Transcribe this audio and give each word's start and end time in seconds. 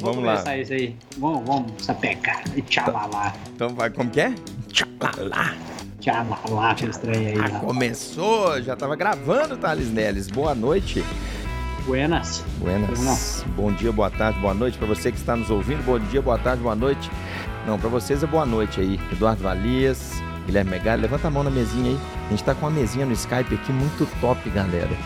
Vamos, 0.00 0.24
vamos 0.24 0.44
lá. 0.46 0.56
isso 0.56 0.72
aí. 0.72 0.96
Vamos, 1.18 1.46
vamos 1.46 1.84
sapecar. 1.84 2.42
Tchalalá. 2.66 3.34
Então 3.54 3.68
vai, 3.74 3.90
como 3.90 4.08
que 4.08 4.22
é? 4.22 4.34
Tchalalá. 4.68 5.54
Tchalalá, 6.00 6.74
que 6.74 6.86
estranho 6.86 7.28
aí. 7.28 7.38
Ah, 7.38 7.60
começou, 7.60 8.62
já 8.62 8.74
tava 8.74 8.96
gravando, 8.96 9.54
Thales 9.58 9.90
Neles. 9.90 10.28
Boa 10.28 10.54
noite. 10.54 11.04
Buenas. 11.84 12.42
Buenas. 12.56 13.44
Bom 13.54 13.70
dia, 13.70 13.92
boa 13.92 14.08
tarde, 14.10 14.40
boa 14.40 14.54
noite 14.54 14.78
para 14.78 14.86
você 14.86 15.12
que 15.12 15.18
está 15.18 15.36
nos 15.36 15.50
ouvindo. 15.50 15.84
Bom 15.84 15.98
dia, 15.98 16.22
boa 16.22 16.38
tarde, 16.38 16.62
boa 16.62 16.74
noite. 16.74 17.10
Não, 17.66 17.78
para 17.78 17.90
vocês 17.90 18.22
é 18.22 18.26
boa 18.26 18.46
noite 18.46 18.80
aí. 18.80 18.98
Eduardo 19.12 19.42
Valias, 19.42 20.22
Guilherme 20.46 20.70
Megali, 20.70 21.02
levanta 21.02 21.28
a 21.28 21.30
mão 21.30 21.42
na 21.42 21.50
mesinha 21.50 21.90
aí. 21.90 21.98
A 22.28 22.30
gente 22.30 22.44
tá 22.44 22.54
com 22.54 22.64
uma 22.64 22.70
mesinha 22.70 23.04
no 23.04 23.12
Skype 23.12 23.54
aqui 23.54 23.70
muito 23.70 24.08
top, 24.22 24.48
galera. 24.48 24.96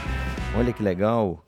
Olha 0.57 0.73
que 0.73 0.80
legal. 0.80 1.45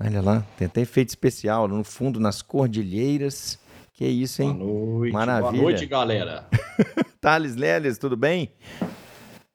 Olha 0.00 0.20
lá, 0.20 0.44
tem 0.58 0.66
até 0.66 0.80
efeito 0.80 1.10
especial 1.10 1.68
no 1.68 1.84
fundo, 1.84 2.18
nas 2.18 2.42
cordilheiras. 2.42 3.58
Que 3.92 4.04
isso, 4.04 4.42
hein? 4.42 4.52
Boa 4.52 4.64
noite. 4.64 5.12
Maravilha. 5.12 5.50
Boa 5.52 5.62
noite, 5.62 5.86
galera. 5.86 6.48
Thales 7.20 7.54
Leles, 7.54 7.96
tudo 7.96 8.16
bem? 8.16 8.50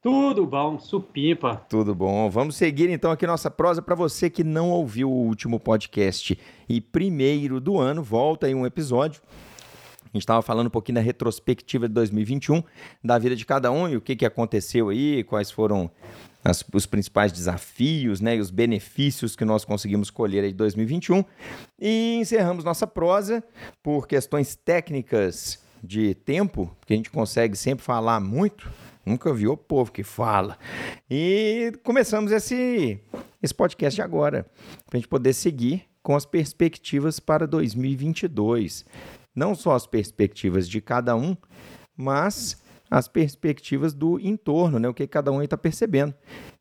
Tudo 0.02 0.46
bom, 0.46 0.80
supimpa. 0.80 1.58
Tudo 1.70 1.94
bom. 1.94 2.30
Vamos 2.30 2.56
seguir 2.56 2.90
então 2.90 3.12
aqui 3.12 3.28
nossa 3.28 3.52
prosa 3.52 3.82
para 3.82 3.96
você 3.96 4.30
que 4.30 4.46
não 4.46 4.70
ouviu 4.72 5.12
o 5.12 5.26
último 5.26 5.60
podcast 5.60 6.40
e 6.70 6.80
primeiro 6.80 7.60
do 7.60 7.78
ano, 7.78 8.02
volta 8.02 8.48
aí 8.48 8.56
um 8.56 8.66
episódio. 8.66 9.22
A 10.12 10.18
gente 10.18 10.24
estava 10.24 10.42
falando 10.42 10.68
um 10.68 10.72
pouquinho 10.72 10.96
da 10.96 11.02
retrospectiva 11.02 11.88
de 11.88 11.94
2021, 11.94 12.64
da 13.04 13.18
vida 13.20 13.36
de 13.36 13.46
cada 13.46 13.72
um 13.72 13.88
e 13.88 13.96
o 13.96 14.02
que, 14.02 14.16
que 14.16 14.26
aconteceu 14.26 14.90
aí, 14.90 15.24
quais 15.24 15.52
foram 15.52 15.90
as, 16.44 16.64
os 16.74 16.86
principais 16.88 17.32
desafios 17.32 18.20
né, 18.20 18.38
e 18.38 18.40
os 18.40 18.50
benefícios 18.50 19.36
que 19.36 19.46
nós 19.46 19.64
conseguimos 19.64 20.10
colher 20.10 20.44
aí 20.44 20.52
de 20.52 20.58
2021. 20.58 21.24
E 21.80 22.16
encerramos 22.20 22.64
nossa 22.64 22.88
prosa 22.88 23.44
por 23.84 24.08
questões 24.08 24.56
técnicas 24.56 25.60
de 25.84 26.14
tempo, 26.16 26.76
que 26.86 26.94
a 26.94 26.96
gente 26.96 27.10
consegue 27.10 27.56
sempre 27.56 27.86
falar 27.86 28.20
muito. 28.20 28.70
Nunca 29.06 29.34
vi 29.34 29.48
o 29.48 29.56
povo 29.56 29.92
que 29.92 30.04
fala. 30.04 30.58
E 31.10 31.72
começamos 31.84 32.32
esse, 32.32 33.00
esse 33.42 33.54
podcast 33.54 34.02
agora, 34.02 34.46
para 34.86 34.98
a 34.98 34.98
gente 34.98 35.08
poder 35.08 35.34
seguir 35.34 35.86
com 36.02 36.16
as 36.16 36.26
perspectivas 36.26 37.20
para 37.20 37.48
2022. 37.48 38.86
Não 39.36 39.56
só 39.56 39.74
as 39.74 39.86
perspectivas 39.86 40.68
de 40.68 40.82
cada 40.82 41.16
um, 41.16 41.36
mas 41.96 42.62
as 42.90 43.08
perspectivas 43.08 43.94
do 43.94 44.20
entorno, 44.20 44.80
né? 44.80 44.90
O 44.90 44.94
que 44.94 45.06
cada 45.06 45.32
um 45.32 45.42
está 45.42 45.58
percebendo. 45.58 46.14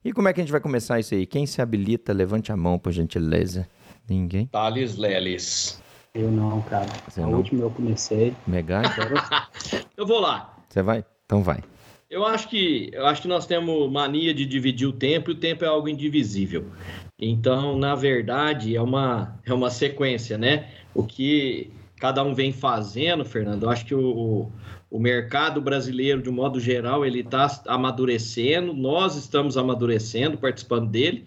E 0.04 0.12
como 0.12 0.28
é 0.28 0.32
que 0.32 0.40
a 0.40 0.44
gente 0.44 0.52
vai 0.52 0.60
começar 0.60 1.00
isso 1.00 1.14
aí? 1.14 1.26
Quem 1.26 1.46
se 1.46 1.62
habilita, 1.62 2.12
levante 2.12 2.52
a 2.52 2.56
mão, 2.56 2.78
por 2.78 2.92
gentileza. 2.92 3.66
Ninguém? 4.08 4.46
Thales 4.46 4.96
Leles. 4.96 5.82
Eu 6.14 6.30
não, 6.30 6.60
cara. 6.62 6.88
Você 7.08 7.20
a 7.20 7.26
não? 7.26 7.34
última 7.38 7.62
eu 7.62 7.70
comecei. 7.70 8.34
Megai? 8.46 8.84
Eu 9.96 10.06
vou 10.06 10.20
lá. 10.20 10.56
Você 10.68 10.82
vai? 10.82 11.04
Então 11.24 11.42
vai. 11.42 11.62
Eu 12.10 12.24
acho 12.24 12.48
que 12.48 12.88
eu 12.92 13.04
acho 13.04 13.20
que 13.22 13.28
nós 13.28 13.46
temos 13.46 13.90
mania 13.90 14.32
de 14.32 14.46
dividir 14.46 14.86
o 14.86 14.92
tempo 14.92 15.30
e 15.30 15.34
o 15.34 15.36
tempo 15.36 15.64
é 15.64 15.68
algo 15.68 15.88
indivisível. 15.88 16.64
Então, 17.18 17.76
na 17.76 17.94
verdade, 17.94 18.74
é 18.74 18.80
uma 18.80 19.38
é 19.44 19.52
uma 19.52 19.68
sequência, 19.68 20.38
né? 20.38 20.70
O 20.94 21.02
que 21.02 21.70
cada 21.98 22.22
um 22.22 22.34
vem 22.34 22.52
fazendo, 22.52 23.24
Fernando. 23.24 23.64
Eu 23.64 23.70
acho 23.70 23.84
que 23.84 23.94
o, 23.94 24.50
o 24.90 24.98
mercado 24.98 25.60
brasileiro, 25.60 26.22
de 26.22 26.30
um 26.30 26.32
modo 26.32 26.58
geral, 26.58 27.04
ele 27.04 27.20
está 27.20 27.60
amadurecendo, 27.66 28.72
nós 28.72 29.16
estamos 29.16 29.56
amadurecendo, 29.56 30.38
participando 30.38 30.88
dele, 30.88 31.26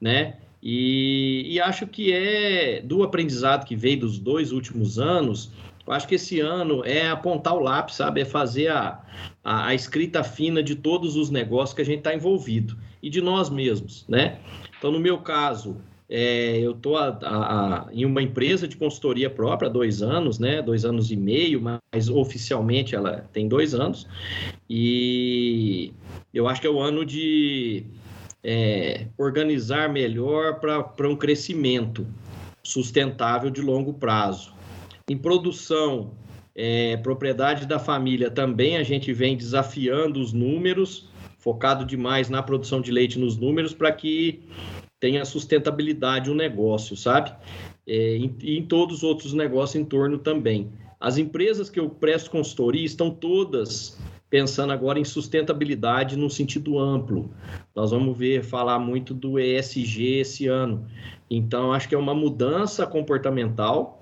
né? 0.00 0.36
E, 0.62 1.54
e, 1.54 1.60
acho 1.60 1.88
que 1.88 2.12
é 2.12 2.80
do 2.80 3.02
aprendizado 3.02 3.66
que 3.66 3.74
veio 3.74 3.98
dos 3.98 4.18
dois 4.18 4.52
últimos 4.52 4.96
anos. 4.96 5.50
Eu 5.84 5.92
acho 5.92 6.06
que 6.06 6.14
esse 6.14 6.38
ano 6.38 6.84
é 6.84 7.10
apontar 7.10 7.54
o 7.54 7.58
lápis, 7.58 7.96
sabe? 7.96 8.20
É 8.20 8.24
fazer 8.24 8.68
a, 8.68 9.00
a, 9.42 9.66
a 9.66 9.74
escrita 9.74 10.22
fina 10.22 10.62
de 10.62 10.76
todos 10.76 11.16
os 11.16 11.30
negócios 11.30 11.74
que 11.74 11.82
a 11.82 11.84
gente 11.84 11.98
está 11.98 12.14
envolvido 12.14 12.78
e 13.02 13.10
de 13.10 13.20
nós 13.20 13.50
mesmos, 13.50 14.04
né? 14.08 14.38
Então, 14.78 14.92
no 14.92 15.00
meu 15.00 15.18
caso, 15.18 15.76
é, 16.14 16.58
eu 16.58 16.72
estou 16.72 16.98
em 17.90 18.04
uma 18.04 18.20
empresa 18.20 18.68
de 18.68 18.76
consultoria 18.76 19.30
própria 19.30 19.70
há 19.70 19.72
dois 19.72 20.02
anos, 20.02 20.38
né? 20.38 20.60
Dois 20.60 20.84
anos 20.84 21.10
e 21.10 21.16
meio, 21.16 21.58
mas 21.58 22.10
oficialmente 22.10 22.94
ela 22.94 23.26
tem 23.32 23.48
dois 23.48 23.74
anos. 23.74 24.06
E 24.68 25.90
eu 26.34 26.46
acho 26.46 26.60
que 26.60 26.66
é 26.66 26.70
o 26.70 26.78
ano 26.80 27.02
de 27.06 27.86
é, 28.44 29.06
organizar 29.16 29.88
melhor 29.88 30.60
para 30.60 31.08
um 31.08 31.16
crescimento 31.16 32.06
sustentável 32.62 33.48
de 33.48 33.62
longo 33.62 33.94
prazo. 33.94 34.52
Em 35.08 35.16
produção, 35.16 36.10
é, 36.54 36.98
propriedade 36.98 37.64
da 37.64 37.78
família, 37.78 38.30
também 38.30 38.76
a 38.76 38.82
gente 38.82 39.14
vem 39.14 39.34
desafiando 39.34 40.20
os 40.20 40.34
números, 40.34 41.08
focado 41.38 41.86
demais 41.86 42.28
na 42.28 42.42
produção 42.42 42.82
de 42.82 42.92
leite 42.92 43.18
nos 43.18 43.38
números, 43.38 43.72
para 43.72 43.90
que 43.90 44.42
tenha 45.02 45.24
sustentabilidade 45.24 46.30
o 46.30 46.34
negócio, 46.34 46.96
sabe? 46.96 47.32
É, 47.84 48.16
e 48.16 48.56
em 48.56 48.64
todos 48.64 48.98
os 48.98 49.02
outros 49.02 49.32
negócios 49.32 49.74
em 49.74 49.84
torno 49.84 50.16
também. 50.16 50.70
As 51.00 51.18
empresas 51.18 51.68
que 51.68 51.80
eu 51.80 51.90
presto 51.90 52.30
consultoria 52.30 52.86
estão 52.86 53.10
todas 53.10 53.98
pensando 54.30 54.72
agora 54.72 55.00
em 55.00 55.04
sustentabilidade 55.04 56.16
no 56.16 56.30
sentido 56.30 56.78
amplo. 56.78 57.34
Nós 57.74 57.90
vamos 57.90 58.16
ver 58.16 58.44
falar 58.44 58.78
muito 58.78 59.12
do 59.12 59.40
ESG 59.40 60.20
esse 60.20 60.46
ano. 60.46 60.86
Então, 61.28 61.72
acho 61.72 61.88
que 61.88 61.96
é 61.96 61.98
uma 61.98 62.14
mudança 62.14 62.86
comportamental 62.86 64.00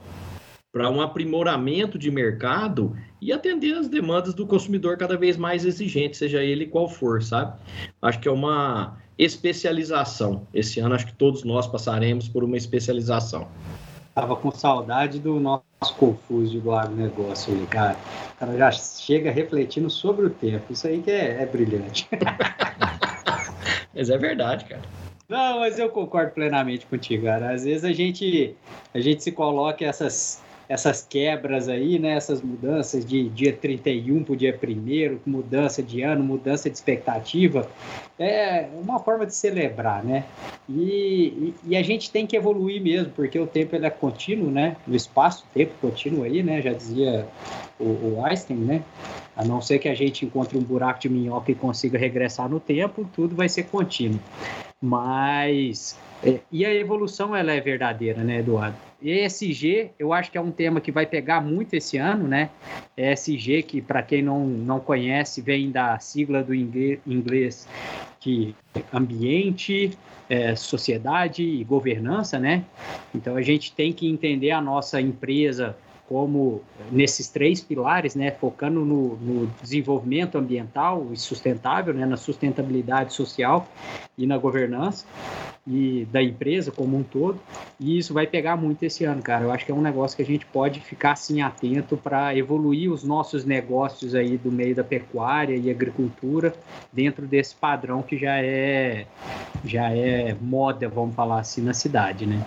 para 0.71 0.91
um 0.91 1.01
aprimoramento 1.01 1.99
de 1.99 2.11
mercado 2.11 2.95
e 3.23 3.33
atender 3.33 3.73
as 3.73 3.89
demandas 3.89 4.35
do 4.35 4.47
consumidor 4.47 4.99
cada 4.99 5.17
vez 5.17 5.39
mais 5.39 5.65
exigente, 5.65 6.19
seja 6.19 6.45
ele 6.45 6.67
qual 6.67 6.89
for, 6.91 7.23
sabe? 7.23 7.59
Acho 8.03 8.21
que 8.21 8.29
é 8.29 8.31
uma 8.31 8.99
especialização. 9.21 10.47
Esse 10.55 10.81
ano, 10.81 10.95
acho 10.95 11.07
que 11.07 11.13
todos 11.13 11.45
nós 11.45 11.67
passaremos 11.67 12.27
por 12.27 12.43
uma 12.43 12.57
especialização. 12.57 13.47
Tava 14.15 14.35
com 14.35 14.51
saudade 14.51 15.19
do 15.19 15.39
nosso 15.39 15.63
confuso 15.99 16.59
do 16.59 16.73
agronegócio 16.73 17.53
ali, 17.53 17.67
cara. 17.67 17.99
O 18.35 18.39
cara 18.39 18.57
já 18.57 18.73
chega 18.73 19.31
refletindo 19.31 19.91
sobre 19.91 20.25
o 20.25 20.31
tempo. 20.31 20.73
Isso 20.73 20.87
aí 20.87 21.03
que 21.03 21.11
é, 21.11 21.43
é 21.43 21.47
brilhante. 21.47 22.09
mas 23.95 24.09
é 24.09 24.17
verdade, 24.17 24.65
cara. 24.65 24.83
Não, 25.29 25.61
mas 25.61 25.79
eu 25.79 25.91
concordo 25.91 26.33
plenamente 26.33 26.87
contigo, 26.87 27.27
cara. 27.27 27.53
Às 27.53 27.65
vezes 27.65 27.85
a 27.85 27.93
gente, 27.93 28.57
a 28.95 29.01
gente 29.01 29.23
se 29.23 29.31
coloca 29.31 29.85
essas, 29.85 30.43
essas 30.71 31.05
quebras 31.05 31.69
aí, 31.69 31.99
né? 31.99 32.13
Essas 32.13 32.41
mudanças 32.41 33.05
de 33.05 33.29
dia 33.31 33.53
31 33.53 34.23
para 34.23 34.33
o 34.33 34.37
dia 34.37 34.57
1 34.57 35.19
mudança 35.29 35.83
de 35.83 36.01
ano, 36.03 36.23
mudança 36.23 36.71
de 36.71 36.77
expectativa. 36.77 37.69
É 38.17 38.69
uma 38.81 39.01
forma 39.01 39.27
de 39.27 39.35
celebrar, 39.35 40.05
né? 40.05 40.25
E, 40.69 40.75
e, 40.79 41.55
e, 41.71 41.77
a 41.77 41.83
gente 41.83 42.13
tem 42.13 42.25
que 42.25 42.37
evoluir 42.37 42.81
mesmo, 42.81 43.11
porque 43.11 43.37
o 43.37 43.49
tempo 43.49 43.75
ele 43.75 43.85
é 43.85 43.91
contínuo, 43.91 44.49
né? 44.49 44.77
O 44.87 44.95
espaço-tempo 44.95 45.73
contínuo 45.81 46.23
aí, 46.23 46.41
né? 46.41 46.63
Já 46.63 46.73
dizia 46.73 47.27
o, 47.81 47.85
o 47.85 48.25
Einstein, 48.25 48.59
né? 48.59 48.83
A 49.35 49.45
não 49.45 49.61
ser 49.61 49.81
que 49.81 49.89
a 49.89 49.95
gente 49.95 50.25
encontre 50.25 50.57
um 50.57 50.63
buraco 50.63 51.01
de 51.01 51.09
minhoca 51.09 51.51
e 51.51 51.55
consiga 51.57 51.99
regressar 51.99 52.49
no 52.49 52.61
tempo, 52.61 53.09
tudo 53.13 53.35
vai 53.35 53.49
ser 53.49 53.65
contínuo. 53.65 54.21
Mas 54.81 55.99
é, 56.23 56.41
e 56.53 56.67
a 56.67 56.75
evolução 56.75 57.35
ela 57.35 57.53
é 57.53 57.61
verdadeira, 57.61 58.23
né, 58.23 58.41
Eduardo? 58.41 58.77
ESG, 59.03 59.93
eu 59.99 60.13
acho 60.13 60.31
que 60.31 60.37
é 60.37 60.41
um 60.41 60.51
tema 60.51 60.81
que 60.81 60.93
vai 60.93 61.07
pegar 61.07 61.41
muito 61.41 61.75
esse 61.75 61.97
ano, 61.97 62.29
né? 62.29 62.51
ESG, 62.97 63.63
que 63.63 63.81
para 63.81 64.03
quem 64.03 64.23
não, 64.23 64.47
não 64.47 64.79
conhece, 64.79 65.41
vem 65.41 65.71
da 65.71 65.99
sigla 65.99 66.43
do 66.43 66.55
inglês 66.55 67.67
que 68.19 68.55
ambiente, 68.93 69.97
é, 70.29 70.55
sociedade 70.55 71.43
e 71.43 71.65
governança, 71.65 72.39
né? 72.39 72.65
Então 73.15 73.37
a 73.37 73.43
gente 73.43 73.73
tem 73.73 73.91
que 73.91 74.07
entender 74.07 74.51
a 74.51 74.61
nossa 74.61 75.01
empresa 75.01 75.75
como 76.07 76.61
nesses 76.91 77.29
três 77.29 77.61
pilares, 77.61 78.17
né, 78.17 78.33
focando 78.33 78.85
no, 78.85 79.17
no, 79.17 79.47
desenvolvimento 79.63 80.37
ambiental 80.37 81.07
e 81.13 81.17
sustentável, 81.17 81.95
né, 81.95 82.05
na 82.05 82.17
sustentabilidade 82.17 83.15
social 83.15 83.69
e 84.19 84.27
na 84.27 84.37
governança 84.37 85.07
e 85.67 86.07
da 86.11 86.23
empresa 86.23 86.71
como 86.71 86.97
um 86.97 87.03
todo. 87.03 87.41
E 87.79 87.99
isso 87.99 88.15
vai 88.15 88.27
pegar 88.27 88.57
muito 88.57 88.83
esse 88.83 89.05
ano, 89.05 89.23
cara. 89.23 89.45
Eu 89.45 89.53
acho 89.53 89.65
que 89.65 89.73
é 89.73 89.75
um 89.75 89.83
negócio 89.83 90.17
que 90.17 90.23
a 90.23 90.27
gente 90.27 90.47
pode 90.47 90.81
ficar 90.81 91.13
assim 91.13 91.43
atento 91.43 91.97
para 91.97 92.37
evoluir 92.37 92.91
os 92.91 93.05
nossos 93.05 93.45
negócios 93.45 94.15
aí 94.15 94.37
do 94.37 94.51
meio 94.51 94.75
da 94.75 94.85
pecuária 94.85 95.57
e 95.57 95.71
agricultura 95.71 96.55
dentro 96.93 97.27
desse 97.27 97.55
padrão 97.55 98.03
que 98.03 98.19
já 98.19 98.39
é 98.39 99.07
já 99.65 99.91
é 99.91 100.35
moda, 100.41 100.89
vamos 100.89 101.15
falar 101.15 101.41
assim, 101.41 101.63
na 101.63 101.75
cidade, 101.75 102.27
né? 102.27 102.45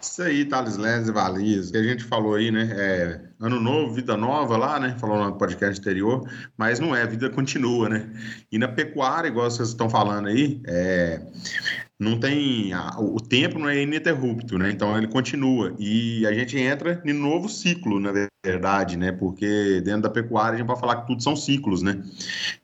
Isso 0.00 0.20
aí, 0.20 0.44
Thales 0.44 0.76
Lenz 0.76 1.08
e 1.08 1.12
Valias, 1.12 1.70
que 1.70 1.76
a 1.76 1.82
gente 1.82 2.02
falou 2.02 2.34
aí, 2.34 2.50
né? 2.50 2.68
É, 2.72 3.20
ano 3.40 3.60
novo, 3.60 3.94
vida 3.94 4.16
nova 4.16 4.56
lá, 4.56 4.80
né? 4.80 4.96
Falou 4.98 5.24
no 5.24 5.38
podcast 5.38 5.80
anterior, 5.80 6.28
mas 6.56 6.80
não 6.80 6.94
é, 6.94 7.02
a 7.02 7.06
vida 7.06 7.30
continua, 7.30 7.88
né? 7.88 8.12
E 8.50 8.58
na 8.58 8.66
pecuária, 8.66 9.28
igual 9.28 9.48
vocês 9.48 9.68
estão 9.68 9.88
falando 9.88 10.26
aí, 10.26 10.60
é, 10.66 11.24
não 12.02 12.18
tem. 12.18 12.72
A, 12.72 12.98
o 12.98 13.20
tempo 13.20 13.58
não 13.58 13.68
é 13.68 13.82
ininterrupto, 13.82 14.58
né? 14.58 14.70
Então 14.70 14.96
ele 14.98 15.06
continua. 15.06 15.74
E 15.78 16.26
a 16.26 16.32
gente 16.32 16.58
entra 16.58 17.00
em 17.04 17.12
novo 17.12 17.48
ciclo, 17.48 18.00
na 18.00 18.12
verdade, 18.44 18.96
né? 18.96 19.12
Porque 19.12 19.80
dentro 19.84 20.02
da 20.02 20.10
pecuária 20.10 20.56
a 20.56 20.58
gente 20.58 20.66
pode 20.66 20.80
falar 20.80 20.96
que 20.96 21.06
tudo 21.06 21.22
são 21.22 21.36
ciclos, 21.36 21.80
né? 21.80 22.02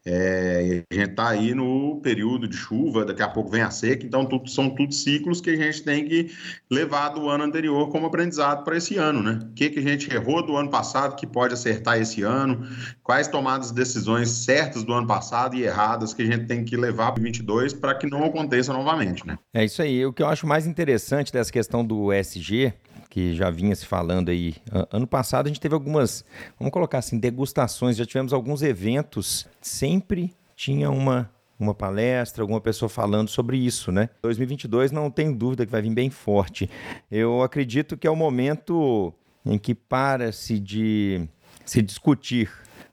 É, 0.04 0.84
a 0.90 0.94
gente 0.94 1.10
está 1.10 1.28
aí 1.28 1.54
no 1.54 2.00
período 2.02 2.48
de 2.48 2.56
chuva, 2.56 3.04
daqui 3.04 3.22
a 3.22 3.28
pouco 3.28 3.50
vem 3.50 3.62
a 3.62 3.70
seca, 3.70 4.04
então 4.04 4.26
tudo, 4.26 4.48
são 4.50 4.70
tudo 4.70 4.92
ciclos 4.92 5.40
que 5.40 5.50
a 5.50 5.56
gente 5.56 5.82
tem 5.84 6.08
que 6.08 6.32
levar 6.68 7.10
do 7.10 7.28
ano 7.28 7.44
anterior 7.44 7.88
como 7.90 8.06
aprendizado 8.06 8.64
para 8.64 8.76
esse 8.76 8.96
ano, 8.96 9.22
né? 9.22 9.38
O 9.42 9.54
que, 9.54 9.70
que 9.70 9.78
a 9.78 9.82
gente 9.82 10.12
errou 10.12 10.44
do 10.44 10.56
ano 10.56 10.68
passado 10.68 11.14
que 11.14 11.26
pode 11.26 11.54
acertar 11.54 12.00
esse 12.00 12.22
ano, 12.22 12.66
quais 13.02 13.28
tomadas 13.28 13.68
de 13.68 13.74
decisões 13.74 14.30
certas 14.30 14.82
do 14.82 14.92
ano 14.92 15.06
passado 15.06 15.54
e 15.54 15.62
erradas 15.62 16.12
que 16.12 16.22
a 16.22 16.26
gente 16.26 16.46
tem 16.46 16.64
que 16.64 16.76
levar 16.76 17.12
para 17.12 17.22
22 17.22 17.72
para 17.72 17.94
que 17.94 18.08
não 18.08 18.24
aconteça 18.24 18.72
novamente, 18.72 19.24
né? 19.28 19.38
É 19.54 19.64
isso 19.64 19.80
aí. 19.82 20.04
O 20.04 20.12
que 20.12 20.22
eu 20.22 20.26
acho 20.26 20.46
mais 20.46 20.66
interessante 20.66 21.32
dessa 21.32 21.52
questão 21.52 21.84
do 21.84 22.12
SG 22.12 22.72
que 23.08 23.34
já 23.34 23.50
vinha 23.50 23.74
se 23.74 23.86
falando 23.86 24.28
aí. 24.28 24.56
Ano 24.92 25.06
passado 25.06 25.46
a 25.46 25.48
gente 25.48 25.60
teve 25.60 25.74
algumas, 25.74 26.24
vamos 26.58 26.72
colocar 26.72 26.98
assim, 26.98 27.18
degustações, 27.18 27.96
já 27.96 28.04
tivemos 28.04 28.32
alguns 28.32 28.62
eventos, 28.62 29.48
sempre 29.60 30.34
tinha 30.54 30.90
uma 30.90 31.30
uma 31.60 31.74
palestra, 31.74 32.44
alguma 32.44 32.60
pessoa 32.60 32.88
falando 32.88 33.28
sobre 33.28 33.56
isso, 33.56 33.90
né? 33.90 34.08
2022 34.22 34.92
não 34.92 35.10
tenho 35.10 35.34
dúvida 35.34 35.66
que 35.66 35.72
vai 35.72 35.82
vir 35.82 35.92
bem 35.92 36.08
forte. 36.08 36.70
Eu 37.10 37.42
acredito 37.42 37.96
que 37.96 38.06
é 38.06 38.10
o 38.10 38.14
momento 38.14 39.12
em 39.44 39.58
que 39.58 39.74
para-se 39.74 40.60
de 40.60 41.28
se 41.64 41.82
discutir 41.82 42.48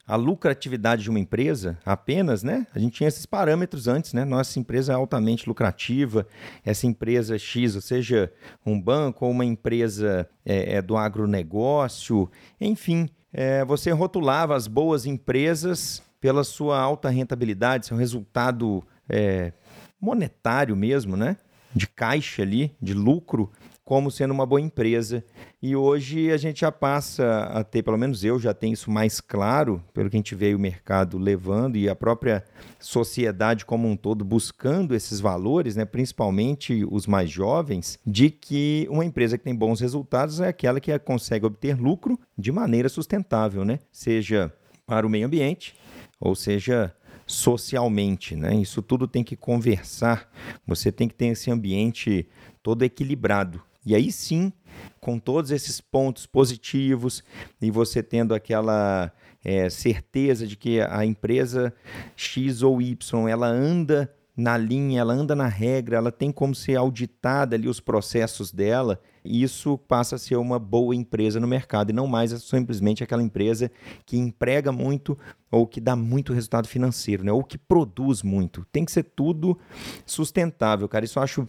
a 0.07 0.15
lucratividade 0.15 1.03
de 1.03 1.09
uma 1.09 1.19
empresa 1.19 1.77
apenas, 1.83 2.43
né? 2.43 2.67
A 2.75 2.79
gente 2.79 2.93
tinha 2.93 3.07
esses 3.07 3.25
parâmetros 3.25 3.87
antes, 3.87 4.13
né? 4.13 4.23
Nossa 4.23 4.59
empresa 4.59 4.93
é 4.93 4.95
altamente 4.95 5.47
lucrativa, 5.47 6.27
essa 6.63 6.85
empresa 6.85 7.37
X, 7.39 7.75
ou 7.75 7.81
seja, 7.81 8.31
um 8.65 8.79
banco 8.79 9.25
ou 9.25 9.31
uma 9.31 9.43
empresa 9.43 10.29
é, 10.45 10.75
é 10.75 10.81
do 10.81 10.95
agronegócio, 10.95 12.29
enfim, 12.61 13.09
é, 13.33 13.65
você 13.65 13.91
rotulava 13.91 14.55
as 14.55 14.67
boas 14.67 15.05
empresas 15.05 16.03
pela 16.21 16.43
sua 16.43 16.79
alta 16.79 17.09
rentabilidade, 17.09 17.87
seu 17.87 17.97
resultado 17.97 18.83
é, 19.09 19.53
monetário 19.99 20.75
mesmo, 20.75 21.17
né? 21.17 21.37
De 21.75 21.87
caixa 21.87 22.41
ali, 22.41 22.75
de 22.81 22.93
lucro 22.93 23.51
como 23.85 24.09
sendo 24.09 24.33
uma 24.33 24.47
boa 24.47 24.59
empresa. 24.59 25.23
E 25.61 25.75
hoje 25.75 26.31
a 26.31 26.37
gente 26.37 26.61
já 26.61 26.71
passa 26.71 27.43
a 27.43 27.63
ter, 27.63 27.83
pelo 27.83 27.97
menos 27.97 28.23
eu 28.23 28.39
já 28.39 28.53
tenho 28.53 28.73
isso 28.73 28.89
mais 28.89 29.21
claro, 29.21 29.81
pelo 29.93 30.09
que 30.09 30.17
a 30.17 30.19
gente 30.19 30.33
vê 30.33 30.55
o 30.55 30.59
mercado 30.59 31.19
levando 31.19 31.77
e 31.77 31.87
a 31.87 31.95
própria 31.95 32.43
sociedade 32.79 33.63
como 33.63 33.87
um 33.87 33.95
todo 33.95 34.25
buscando 34.25 34.95
esses 34.95 35.19
valores, 35.19 35.75
né, 35.75 35.85
principalmente 35.85 36.83
os 36.89 37.05
mais 37.05 37.29
jovens, 37.29 37.99
de 38.05 38.31
que 38.31 38.87
uma 38.89 39.05
empresa 39.05 39.37
que 39.37 39.43
tem 39.43 39.55
bons 39.55 39.79
resultados 39.79 40.39
é 40.39 40.47
aquela 40.47 40.79
que 40.79 40.97
consegue 40.99 41.45
obter 41.45 41.79
lucro 41.79 42.19
de 42.35 42.51
maneira 42.51 42.89
sustentável, 42.89 43.63
né? 43.63 43.79
Seja 43.91 44.51
para 44.87 45.05
o 45.05 45.09
meio 45.09 45.27
ambiente, 45.27 45.75
ou 46.19 46.35
seja, 46.35 46.93
socialmente, 47.25 48.35
né? 48.35 48.55
Isso 48.55 48.81
tudo 48.81 49.07
tem 49.07 49.23
que 49.23 49.35
conversar. 49.35 50.29
Você 50.65 50.91
tem 50.91 51.07
que 51.07 51.15
ter 51.15 51.27
esse 51.27 51.49
ambiente 51.49 52.27
todo 52.61 52.83
equilibrado. 52.83 53.61
E 53.85 53.93
aí 53.93 54.11
sim, 54.11 54.51
com 54.99 55.19
todos 55.19 55.51
esses 55.51 55.79
pontos 55.79 56.25
positivos 56.25 57.23
e 57.61 57.69
você 57.69 58.01
tendo 58.01 58.33
aquela 58.33 59.11
é, 59.43 59.69
certeza 59.69 60.47
de 60.47 60.55
que 60.55 60.81
a 60.81 61.05
empresa 61.05 61.73
X 62.15 62.63
ou 62.63 62.81
Y 62.81 63.29
ela 63.29 63.47
anda 63.47 64.11
na 64.35 64.57
linha, 64.57 64.99
ela 64.99 65.13
anda 65.13 65.35
na 65.35 65.47
regra, 65.47 65.97
ela 65.97 66.11
tem 66.11 66.31
como 66.31 66.53
ser 66.53 66.75
auditada 66.75 67.55
ali 67.55 67.69
os 67.69 67.79
processos 67.79 68.51
dela, 68.51 68.99
isso 69.23 69.77
passa 69.77 70.15
a 70.15 70.19
ser 70.19 70.35
uma 70.35 70.59
boa 70.59 70.93
empresa 70.93 71.39
no 71.39 71.47
mercado 71.47 71.89
e 71.89 71.93
não 71.93 72.05
mais 72.05 72.31
simplesmente 72.43 73.03
aquela 73.03 73.23
empresa 73.23 73.71
que 74.05 74.17
emprega 74.17 74.71
muito 74.71 75.17
ou 75.49 75.65
que 75.65 75.79
dá 75.79 75.95
muito 75.95 76.33
resultado 76.33 76.67
financeiro, 76.67 77.23
né? 77.23 77.31
ou 77.31 77.43
que 77.43 77.57
produz 77.57 78.21
muito. 78.21 78.65
Tem 78.71 78.83
que 78.83 78.91
ser 78.91 79.03
tudo 79.03 79.57
sustentável, 80.05 80.87
cara. 80.89 81.05
Isso 81.05 81.17
eu 81.17 81.23
acho 81.23 81.47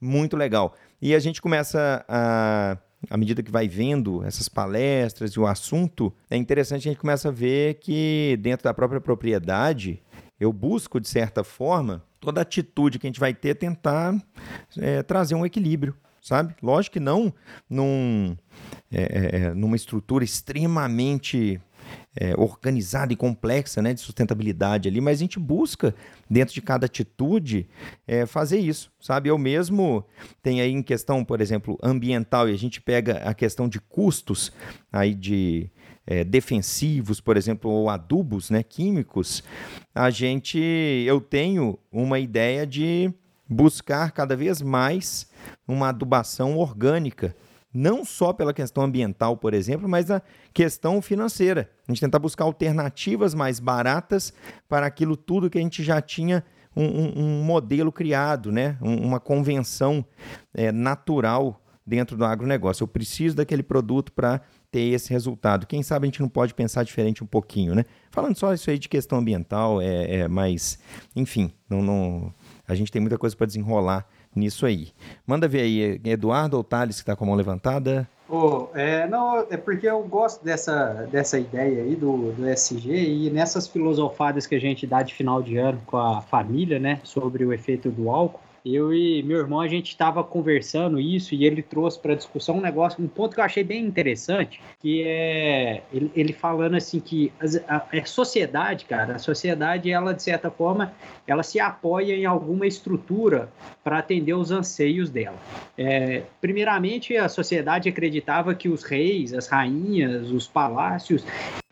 muito 0.00 0.36
legal. 0.36 0.74
E 1.02 1.14
a 1.14 1.18
gente 1.18 1.42
começa 1.42 2.04
a 2.08 2.78
à 3.08 3.16
medida 3.16 3.42
que 3.42 3.50
vai 3.50 3.68
vendo 3.68 4.24
essas 4.24 4.48
palestras 4.48 5.30
e 5.30 5.38
o 5.38 5.46
assunto, 5.46 6.12
é 6.28 6.36
interessante 6.36 6.88
a 6.88 6.90
gente 6.90 7.00
começa 7.00 7.28
a 7.28 7.32
ver 7.32 7.74
que 7.74 8.36
dentro 8.40 8.64
da 8.64 8.74
própria 8.74 9.00
propriedade, 9.00 10.02
eu 10.40 10.52
busco, 10.52 11.00
de 11.00 11.08
certa 11.08 11.44
forma, 11.44 12.02
toda 12.20 12.40
atitude 12.40 12.98
que 12.98 13.06
a 13.06 13.08
gente 13.08 13.20
vai 13.20 13.34
ter 13.34 13.54
tentar 13.54 14.14
é, 14.76 15.02
trazer 15.02 15.34
um 15.34 15.46
equilíbrio, 15.46 15.96
sabe? 16.20 16.54
Lógico 16.62 16.94
que 16.94 17.00
não 17.00 17.32
num, 17.68 18.36
é, 18.90 19.02
é, 19.02 19.40
é 19.42 19.54
numa 19.54 19.76
estrutura 19.76 20.24
extremamente 20.24 21.60
é, 22.16 22.34
organizada 22.36 23.12
e 23.12 23.16
complexa 23.16 23.80
né, 23.80 23.94
de 23.94 24.00
sustentabilidade 24.00 24.88
ali, 24.88 25.00
mas 25.00 25.18
a 25.18 25.20
gente 25.20 25.38
busca, 25.38 25.94
dentro 26.28 26.54
de 26.54 26.60
cada 26.60 26.86
atitude, 26.86 27.68
é, 28.06 28.26
fazer 28.26 28.58
isso, 28.58 28.90
sabe? 29.00 29.28
Eu 29.28 29.38
mesmo 29.38 30.04
tenho 30.42 30.62
aí 30.62 30.72
em 30.72 30.82
questão, 30.82 31.24
por 31.24 31.40
exemplo, 31.40 31.78
ambiental, 31.82 32.48
e 32.48 32.52
a 32.52 32.58
gente 32.58 32.80
pega 32.80 33.18
a 33.18 33.32
questão 33.32 33.68
de 33.68 33.80
custos 33.80 34.52
aí 34.92 35.14
de 35.14 35.70
é, 36.10 36.24
defensivos, 36.24 37.20
por 37.20 37.36
exemplo, 37.36 37.70
ou 37.70 37.90
adubos 37.90 38.48
né, 38.48 38.62
químicos, 38.62 39.42
a 39.94 40.08
gente, 40.08 40.58
eu 41.06 41.20
tenho 41.20 41.78
uma 41.92 42.18
ideia 42.18 42.66
de 42.66 43.12
buscar 43.46 44.10
cada 44.12 44.34
vez 44.34 44.62
mais 44.62 45.26
uma 45.66 45.90
adubação 45.90 46.56
orgânica, 46.56 47.36
não 47.72 48.06
só 48.06 48.32
pela 48.32 48.54
questão 48.54 48.84
ambiental, 48.84 49.36
por 49.36 49.52
exemplo, 49.52 49.86
mas 49.86 50.10
a 50.10 50.22
questão 50.54 51.02
financeira. 51.02 51.70
A 51.86 51.92
gente 51.92 52.00
tentar 52.00 52.18
buscar 52.18 52.44
alternativas 52.44 53.34
mais 53.34 53.60
baratas 53.60 54.32
para 54.66 54.86
aquilo 54.86 55.14
tudo 55.14 55.50
que 55.50 55.58
a 55.58 55.60
gente 55.60 55.82
já 55.84 56.00
tinha 56.00 56.42
um, 56.74 56.84
um, 56.84 57.12
um 57.16 57.42
modelo 57.42 57.92
criado, 57.92 58.50
né? 58.50 58.78
Um, 58.80 58.96
uma 58.96 59.20
convenção 59.20 60.02
é, 60.54 60.72
natural 60.72 61.62
dentro 61.86 62.16
do 62.16 62.24
agronegócio. 62.24 62.84
Eu 62.84 62.88
preciso 62.88 63.36
daquele 63.36 63.62
produto 63.62 64.12
para 64.12 64.40
ter 64.78 64.94
esse 64.94 65.12
resultado. 65.12 65.66
Quem 65.66 65.82
sabe 65.82 66.06
a 66.06 66.06
gente 66.06 66.20
não 66.20 66.28
pode 66.28 66.54
pensar 66.54 66.84
diferente 66.84 67.24
um 67.24 67.26
pouquinho, 67.26 67.74
né? 67.74 67.84
Falando 68.10 68.36
só 68.36 68.54
isso 68.54 68.70
aí 68.70 68.78
de 68.78 68.88
questão 68.88 69.18
ambiental, 69.18 69.82
é, 69.82 70.20
é 70.20 70.28
enfim, 71.16 71.52
não, 71.68 71.82
não, 71.82 72.32
a 72.66 72.74
gente 72.76 72.92
tem 72.92 73.00
muita 73.00 73.18
coisa 73.18 73.36
para 73.36 73.46
desenrolar 73.46 74.06
nisso 74.34 74.64
aí. 74.64 74.92
Manda 75.26 75.48
ver 75.48 75.62
aí, 75.62 76.00
Eduardo 76.04 76.56
ou 76.56 76.62
Thales 76.62 76.96
que 76.96 77.02
está 77.02 77.16
com 77.16 77.24
a 77.24 77.26
mão 77.26 77.36
levantada? 77.36 78.08
Oh, 78.28 78.68
é, 78.74 79.08
não, 79.08 79.38
é 79.50 79.56
porque 79.56 79.88
eu 79.88 80.02
gosto 80.02 80.44
dessa, 80.44 81.08
dessa 81.10 81.38
ideia 81.38 81.82
aí 81.82 81.96
do, 81.96 82.30
do 82.32 82.46
SG 82.46 82.90
e 82.90 83.30
nessas 83.30 83.66
filosofadas 83.66 84.46
que 84.46 84.54
a 84.54 84.60
gente 84.60 84.86
dá 84.86 85.02
de 85.02 85.14
final 85.14 85.42
de 85.42 85.56
ano 85.56 85.80
com 85.86 85.96
a 85.96 86.20
família, 86.20 86.78
né, 86.78 87.00
sobre 87.02 87.44
o 87.44 87.52
efeito 87.52 87.90
do 87.90 88.10
álcool, 88.10 88.40
eu 88.74 88.92
e 88.92 89.22
meu 89.22 89.38
irmão, 89.38 89.60
a 89.60 89.68
gente 89.68 89.88
estava 89.88 90.22
conversando 90.24 90.98
isso 90.98 91.34
e 91.34 91.44
ele 91.44 91.62
trouxe 91.62 91.98
para 91.98 92.14
discussão 92.14 92.58
um 92.58 92.60
negócio, 92.60 93.02
um 93.02 93.08
ponto 93.08 93.34
que 93.34 93.40
eu 93.40 93.44
achei 93.44 93.64
bem 93.64 93.84
interessante, 93.84 94.60
que 94.80 95.02
é 95.02 95.82
ele, 95.92 96.10
ele 96.14 96.32
falando 96.32 96.76
assim 96.76 97.00
que 97.00 97.32
a, 97.68 97.76
a, 97.76 97.98
a, 97.98 98.04
sociedade, 98.04 98.84
cara, 98.84 99.16
a 99.16 99.18
sociedade, 99.18 99.90
ela 99.90 100.12
de 100.12 100.22
certa 100.22 100.50
forma, 100.50 100.92
ela 101.26 101.42
se 101.42 101.60
apoia 101.60 102.14
em 102.14 102.24
alguma 102.24 102.66
estrutura 102.66 103.48
para 103.82 103.98
atender 103.98 104.34
os 104.34 104.50
anseios 104.50 105.10
dela. 105.10 105.38
É, 105.76 106.22
primeiramente, 106.40 107.16
a 107.16 107.28
sociedade 107.28 107.88
acreditava 107.88 108.54
que 108.54 108.68
os 108.68 108.82
reis, 108.82 109.32
as 109.32 109.46
rainhas, 109.46 110.30
os 110.30 110.46
palácios, 110.46 111.24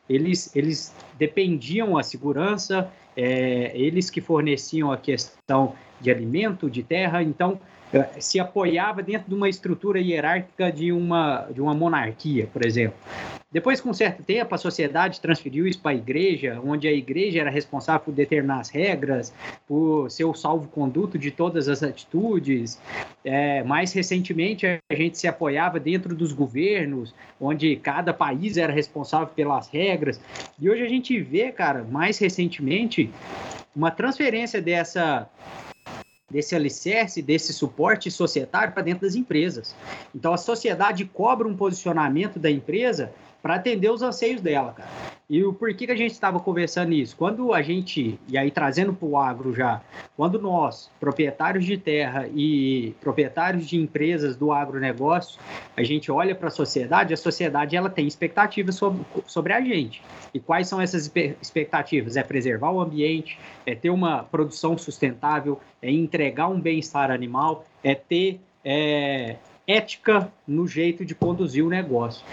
eles, 0.08 0.54
eles 0.54 0.94
dependiam 1.18 1.96
a 1.98 2.02
segurança, 2.02 2.90
é, 3.16 3.72
eles 3.74 4.10
que 4.10 4.20
forneciam 4.20 4.92
a 4.92 4.96
questão 4.96 5.74
de 6.00 6.10
alimento, 6.10 6.70
de 6.70 6.82
terra, 6.82 7.22
então 7.22 7.60
eh, 7.92 8.08
se 8.18 8.40
apoiava 8.40 9.02
dentro 9.02 9.28
de 9.28 9.34
uma 9.34 9.48
estrutura 9.48 10.00
hierárquica 10.00 10.72
de 10.72 10.92
uma, 10.92 11.46
de 11.52 11.60
uma 11.60 11.74
monarquia, 11.74 12.48
por 12.52 12.64
exemplo. 12.64 12.98
Depois, 13.50 13.80
com 13.80 13.90
certo 13.94 14.22
tempo, 14.22 14.54
a 14.54 14.58
sociedade 14.58 15.20
transferiu 15.20 15.66
isso 15.66 15.80
para 15.80 15.92
a 15.92 15.94
igreja, 15.94 16.60
onde 16.62 16.86
a 16.88 16.92
igreja 16.92 17.40
era 17.40 17.48
responsável 17.48 18.00
por 18.00 18.12
determinar 18.12 18.60
as 18.60 18.68
regras, 18.68 19.32
por 19.66 20.10
ser 20.10 20.24
o 20.24 20.34
salvo-conduto 20.34 21.16
de 21.16 21.30
todas 21.30 21.68
as 21.68 21.82
atitudes. 21.82 22.78
É, 23.24 23.62
mais 23.62 23.92
recentemente, 23.92 24.66
a 24.66 24.94
gente 24.94 25.16
se 25.16 25.28
apoiava 25.28 25.78
dentro 25.78 26.14
dos 26.14 26.32
governos, 26.32 27.14
onde 27.40 27.76
cada 27.76 28.12
país 28.12 28.56
era 28.56 28.72
responsável 28.72 29.28
pelas 29.28 29.68
regras. 29.68 30.20
E 30.60 30.68
hoje 30.68 30.82
a 30.82 30.88
gente 30.88 31.18
vê, 31.20 31.50
cara, 31.52 31.82
mais 31.82 32.18
recentemente, 32.18 33.08
uma 33.74 33.90
transferência 33.90 34.60
dessa 34.60 35.30
desse 36.30 36.54
alicerce, 36.54 37.22
desse 37.22 37.52
suporte 37.52 38.10
societário 38.10 38.72
para 38.72 38.82
dentro 38.82 39.06
das 39.06 39.14
empresas. 39.14 39.74
Então 40.14 40.32
a 40.32 40.38
sociedade 40.38 41.04
cobra 41.04 41.46
um 41.46 41.56
posicionamento 41.56 42.38
da 42.38 42.50
empresa 42.50 43.12
para 43.42 43.56
atender 43.56 43.90
os 43.90 44.02
anseios 44.02 44.40
dela, 44.40 44.72
cara. 44.72 44.88
E 45.28 45.42
o 45.44 45.52
porquê 45.52 45.86
que 45.86 45.92
a 45.92 45.96
gente 45.96 46.12
estava 46.12 46.38
conversando 46.38 46.92
isso? 46.92 47.16
Quando 47.16 47.52
a 47.52 47.60
gente, 47.60 48.16
e 48.28 48.38
aí 48.38 48.48
trazendo 48.48 48.92
para 48.92 49.08
o 49.08 49.16
agro 49.18 49.52
já, 49.52 49.82
quando 50.16 50.40
nós, 50.40 50.88
proprietários 51.00 51.64
de 51.64 51.76
terra 51.76 52.28
e 52.32 52.94
proprietários 53.00 53.66
de 53.66 53.76
empresas 53.76 54.36
do 54.36 54.52
agronegócio, 54.52 55.40
a 55.76 55.82
gente 55.82 56.12
olha 56.12 56.32
para 56.32 56.46
a 56.46 56.50
sociedade, 56.50 57.12
a 57.12 57.16
sociedade 57.16 57.74
ela 57.74 57.90
tem 57.90 58.06
expectativas 58.06 58.76
sobre, 58.76 59.04
sobre 59.26 59.52
a 59.52 59.60
gente. 59.60 60.00
E 60.32 60.38
quais 60.38 60.68
são 60.68 60.80
essas 60.80 61.10
expectativas? 61.42 62.16
É 62.16 62.22
preservar 62.22 62.70
o 62.70 62.80
ambiente, 62.80 63.36
é 63.66 63.74
ter 63.74 63.90
uma 63.90 64.22
produção 64.22 64.78
sustentável, 64.78 65.58
é 65.82 65.90
entregar 65.90 66.46
um 66.46 66.60
bem-estar 66.60 67.10
animal, 67.10 67.64
é 67.82 67.96
ter 67.96 68.40
é, 68.64 69.36
ética 69.66 70.32
no 70.46 70.68
jeito 70.68 71.04
de 71.04 71.16
conduzir 71.16 71.64
o 71.64 71.68
negócio. 71.68 72.24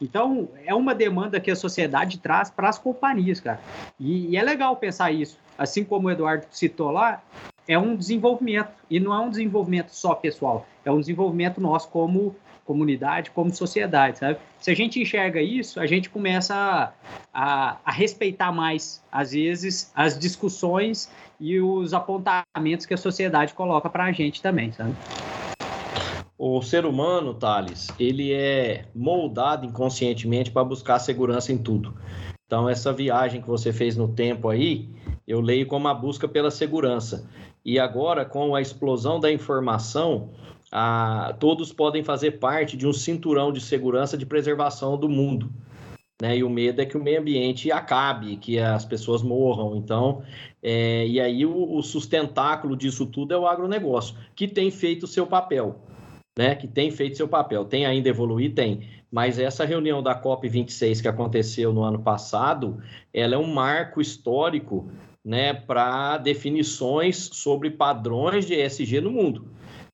Então, 0.00 0.48
é 0.64 0.74
uma 0.74 0.94
demanda 0.94 1.40
que 1.40 1.50
a 1.50 1.56
sociedade 1.56 2.18
traz 2.18 2.50
para 2.50 2.68
as 2.68 2.78
companhias, 2.78 3.40
cara. 3.40 3.60
E, 3.98 4.28
e, 4.28 4.36
é 4.36 4.42
legal 4.42 4.76
pensar 4.76 5.10
isso. 5.10 5.38
Assim 5.56 5.84
como 5.84 6.06
o 6.06 6.10
Eduardo 6.10 6.46
citou 6.50 6.90
lá, 6.90 7.22
é 7.66 7.78
um 7.78 7.96
desenvolvimento. 7.96 8.70
E 8.88 9.00
não 9.00 9.12
é 9.12 9.18
um 9.18 9.28
desenvolvimento 9.28 9.90
só 9.90 10.14
pessoal, 10.14 10.66
é 10.84 10.90
um 10.90 11.00
desenvolvimento 11.00 11.60
nosso 11.60 11.88
como 11.88 12.34
comunidade, 12.64 13.30
como 13.30 13.52
sociedade, 13.54 14.18
sabe? 14.18 14.38
Se 14.60 14.70
a 14.70 14.76
gente 14.76 15.00
enxerga 15.00 15.40
isso, 15.40 15.80
a 15.80 15.86
gente 15.86 16.10
começa 16.10 16.54
a, 16.54 16.92
a, 17.32 17.76
a 17.82 17.90
respeitar 17.90 18.52
mais, 18.52 19.02
às 19.10 19.32
vezes, 19.32 19.90
as 19.94 20.18
discussões 20.18 21.10
e 21.40 21.58
os 21.60 21.94
apontamentos 21.94 22.84
que 22.84 22.92
a 22.92 22.98
sociedade 22.98 23.54
coloca 23.54 23.88
para 23.88 24.04
a 24.04 24.12
gente 24.12 24.42
também, 24.42 24.70
sabe? 24.72 24.94
O 26.40 26.62
ser 26.62 26.86
humano, 26.86 27.34
Thales, 27.34 27.88
ele 27.98 28.32
é 28.32 28.84
moldado 28.94 29.66
inconscientemente 29.66 30.52
para 30.52 30.62
buscar 30.62 31.00
segurança 31.00 31.52
em 31.52 31.58
tudo. 31.58 31.96
Então, 32.46 32.68
essa 32.68 32.92
viagem 32.92 33.42
que 33.42 33.48
você 33.48 33.72
fez 33.72 33.96
no 33.96 34.06
tempo 34.06 34.48
aí, 34.48 34.88
eu 35.26 35.40
leio 35.40 35.66
como 35.66 35.88
a 35.88 35.94
busca 35.94 36.28
pela 36.28 36.52
segurança. 36.52 37.28
E 37.64 37.76
agora, 37.76 38.24
com 38.24 38.54
a 38.54 38.60
explosão 38.60 39.18
da 39.18 39.32
informação, 39.32 40.30
a, 40.70 41.34
todos 41.40 41.72
podem 41.72 42.04
fazer 42.04 42.38
parte 42.38 42.76
de 42.76 42.86
um 42.86 42.92
cinturão 42.92 43.50
de 43.50 43.60
segurança 43.60 44.16
de 44.16 44.24
preservação 44.24 44.96
do 44.96 45.08
mundo. 45.08 45.50
Né? 46.22 46.38
E 46.38 46.44
o 46.44 46.48
medo 46.48 46.80
é 46.80 46.86
que 46.86 46.96
o 46.96 47.02
meio 47.02 47.20
ambiente 47.20 47.72
acabe, 47.72 48.36
que 48.36 48.60
as 48.60 48.84
pessoas 48.84 49.24
morram. 49.24 49.74
Então, 49.74 50.22
é, 50.62 51.04
e 51.04 51.20
aí 51.20 51.44
o, 51.44 51.76
o 51.76 51.82
sustentáculo 51.82 52.76
disso 52.76 53.06
tudo 53.06 53.34
é 53.34 53.36
o 53.36 53.46
agronegócio, 53.46 54.14
que 54.36 54.46
tem 54.46 54.70
feito 54.70 55.02
o 55.02 55.08
seu 55.08 55.26
papel 55.26 55.80
né, 56.38 56.54
que 56.54 56.68
tem 56.68 56.88
feito 56.92 57.16
seu 57.16 57.26
papel. 57.26 57.64
Tem 57.64 57.84
ainda 57.84 58.08
evoluir? 58.08 58.54
Tem. 58.54 58.88
Mas 59.10 59.40
essa 59.40 59.64
reunião 59.64 60.00
da 60.00 60.22
COP26 60.22 61.02
que 61.02 61.08
aconteceu 61.08 61.72
no 61.72 61.82
ano 61.82 61.98
passado, 61.98 62.80
ela 63.12 63.34
é 63.34 63.38
um 63.38 63.52
marco 63.52 64.00
histórico 64.00 64.88
né, 65.24 65.52
para 65.52 66.16
definições 66.16 67.28
sobre 67.32 67.72
padrões 67.72 68.46
de 68.46 68.54
ESG 68.54 69.00
no 69.00 69.10
mundo. 69.10 69.48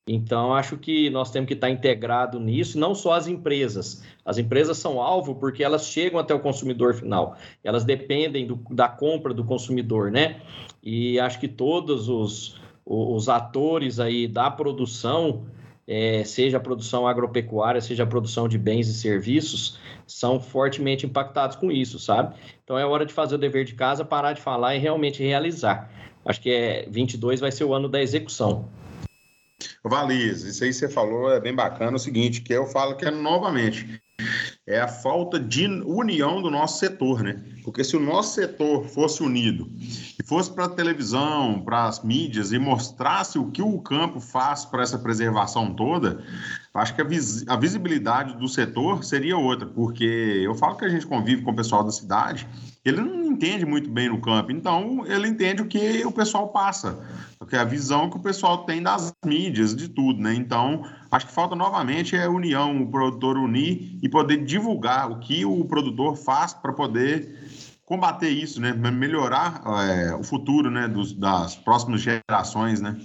Então, 0.06 0.52
acho 0.52 0.76
que 0.76 1.08
nós 1.08 1.30
temos 1.30 1.48
que 1.48 1.54
estar 1.54 1.70
integrado 1.70 2.38
nisso, 2.38 2.78
não 2.78 2.94
só 2.94 3.14
as 3.14 3.26
empresas. 3.26 4.04
As 4.22 4.36
empresas 4.36 4.76
são 4.76 5.00
alvo 5.00 5.36
porque 5.36 5.64
elas 5.64 5.86
chegam 5.86 6.20
até 6.20 6.34
o 6.34 6.40
consumidor 6.40 6.92
final, 6.92 7.38
elas 7.62 7.84
dependem 7.84 8.46
do, 8.46 8.56
da 8.70 8.86
compra 8.86 9.32
do 9.32 9.44
consumidor, 9.44 10.10
né? 10.10 10.42
E 10.82 11.18
acho 11.18 11.40
que 11.40 11.48
todos 11.48 12.10
os, 12.10 12.60
os 12.84 13.30
atores 13.30 13.98
aí 13.98 14.28
da 14.28 14.50
produção 14.50 15.46
é, 15.86 16.24
seja 16.24 16.56
a 16.56 16.60
produção 16.60 17.06
agropecuária, 17.06 17.80
seja 17.80 18.02
a 18.02 18.06
produção 18.06 18.48
de 18.48 18.58
bens 18.58 18.88
e 18.88 18.94
serviços, 18.94 19.78
são 20.06 20.40
fortemente 20.40 21.06
impactados 21.06 21.56
com 21.56 21.70
isso, 21.70 21.98
sabe? 21.98 22.34
Então 22.62 22.78
é 22.78 22.84
hora 22.84 23.04
de 23.04 23.12
fazer 23.12 23.34
o 23.34 23.38
dever 23.38 23.64
de 23.64 23.74
casa, 23.74 24.04
parar 24.04 24.32
de 24.32 24.40
falar 24.40 24.74
e 24.74 24.78
realmente 24.78 25.22
realizar. 25.22 25.90
Acho 26.24 26.40
que 26.40 26.50
é 26.50 26.86
22 26.88 27.40
vai 27.40 27.52
ser 27.52 27.64
o 27.64 27.74
ano 27.74 27.88
da 27.88 28.00
execução. 28.00 28.68
Valiz, 29.82 30.42
isso 30.42 30.64
aí 30.64 30.72
você 30.72 30.88
falou 30.88 31.30
é 31.30 31.38
bem 31.38 31.54
bacana. 31.54 31.96
O 31.96 32.00
seguinte, 32.00 32.40
que 32.40 32.52
eu 32.52 32.66
falo 32.66 32.96
que 32.96 33.04
é 33.04 33.10
novamente 33.10 34.02
é 34.66 34.80
a 34.80 34.88
falta 34.88 35.38
de 35.38 35.66
união 35.66 36.40
do 36.40 36.50
nosso 36.50 36.78
setor, 36.78 37.22
né? 37.22 37.42
Porque 37.64 37.83
se 37.83 37.97
o 37.97 38.00
nosso 38.00 38.35
setor 38.35 38.85
fosse 38.85 39.23
unido 39.23 39.71
e 39.80 40.23
fosse 40.23 40.52
para 40.52 40.66
a 40.66 40.68
televisão, 40.68 41.62
para 41.62 41.87
as 41.87 42.04
mídias 42.04 42.52
e 42.52 42.59
mostrasse 42.59 43.38
o 43.38 43.50
que 43.50 43.62
o 43.62 43.80
campo 43.80 44.21
faz 44.21 44.66
para 44.66 44.83
essa 44.83 44.99
preservação 44.99 45.75
toda, 45.75 46.23
acho 46.74 46.94
que 46.94 47.00
a, 47.00 47.04
vis 47.04 47.46
a 47.46 47.56
visibilidade 47.56 48.36
do 48.36 48.48
setor 48.48 49.04
seria 49.04 49.38
outra, 49.38 49.66
porque 49.66 50.04
eu 50.44 50.54
falo 50.56 50.76
que 50.76 50.84
a 50.84 50.88
gente 50.88 51.06
convive 51.06 51.42
com 51.42 51.52
o 51.52 51.56
pessoal 51.56 51.84
da 51.84 51.92
cidade, 51.92 52.48
ele 52.84 53.00
não 53.00 53.24
entende 53.24 53.64
muito 53.64 53.88
bem 53.88 54.08
no 54.08 54.20
campo, 54.20 54.50
então 54.50 55.06
ele 55.06 55.28
entende 55.28 55.62
o 55.62 55.66
que 55.66 56.04
o 56.04 56.10
pessoal 56.10 56.48
passa, 56.48 56.98
porque 57.38 57.54
é 57.54 57.60
a 57.60 57.64
visão 57.64 58.10
que 58.10 58.16
o 58.16 58.20
pessoal 58.20 58.64
tem 58.64 58.82
das 58.82 59.14
mídias, 59.24 59.74
de 59.74 59.88
tudo, 59.88 60.20
né? 60.20 60.34
Então, 60.34 60.84
acho 61.10 61.26
que 61.26 61.32
falta 61.32 61.54
novamente 61.54 62.16
é 62.16 62.24
a 62.24 62.30
união, 62.30 62.82
o 62.82 62.90
produtor 62.90 63.36
unir 63.38 63.98
e 64.02 64.08
poder 64.08 64.44
divulgar 64.44 65.10
o 65.10 65.20
que 65.20 65.44
o 65.44 65.64
produtor 65.64 66.16
faz 66.16 66.52
para 66.52 66.72
poder 66.72 67.38
combater 67.84 68.30
isso, 68.30 68.60
né? 68.60 68.72
Melhorar 68.72 69.62
é, 69.88 70.14
o 70.14 70.24
futuro, 70.24 70.70
né? 70.70 70.88
Dos, 70.88 71.12
das 71.12 71.54
próximas 71.54 72.00
gerações, 72.00 72.80
né? 72.80 72.96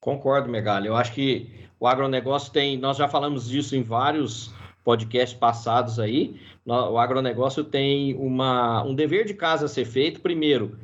Concordo, 0.00 0.48
Megali. 0.48 0.88
Eu 0.88 0.96
acho 0.96 1.12
que 1.12 1.61
o 1.82 1.86
agronegócio 1.88 2.52
tem, 2.52 2.78
nós 2.78 2.96
já 2.96 3.08
falamos 3.08 3.48
disso 3.48 3.74
em 3.74 3.82
vários 3.82 4.54
podcasts 4.84 5.36
passados 5.36 5.98
aí. 5.98 6.40
O 6.64 6.96
agronegócio 6.96 7.64
tem 7.64 8.14
uma, 8.14 8.84
um 8.84 8.94
dever 8.94 9.24
de 9.24 9.34
casa 9.34 9.64
a 9.64 9.68
ser 9.68 9.84
feito, 9.84 10.20
primeiro, 10.20 10.78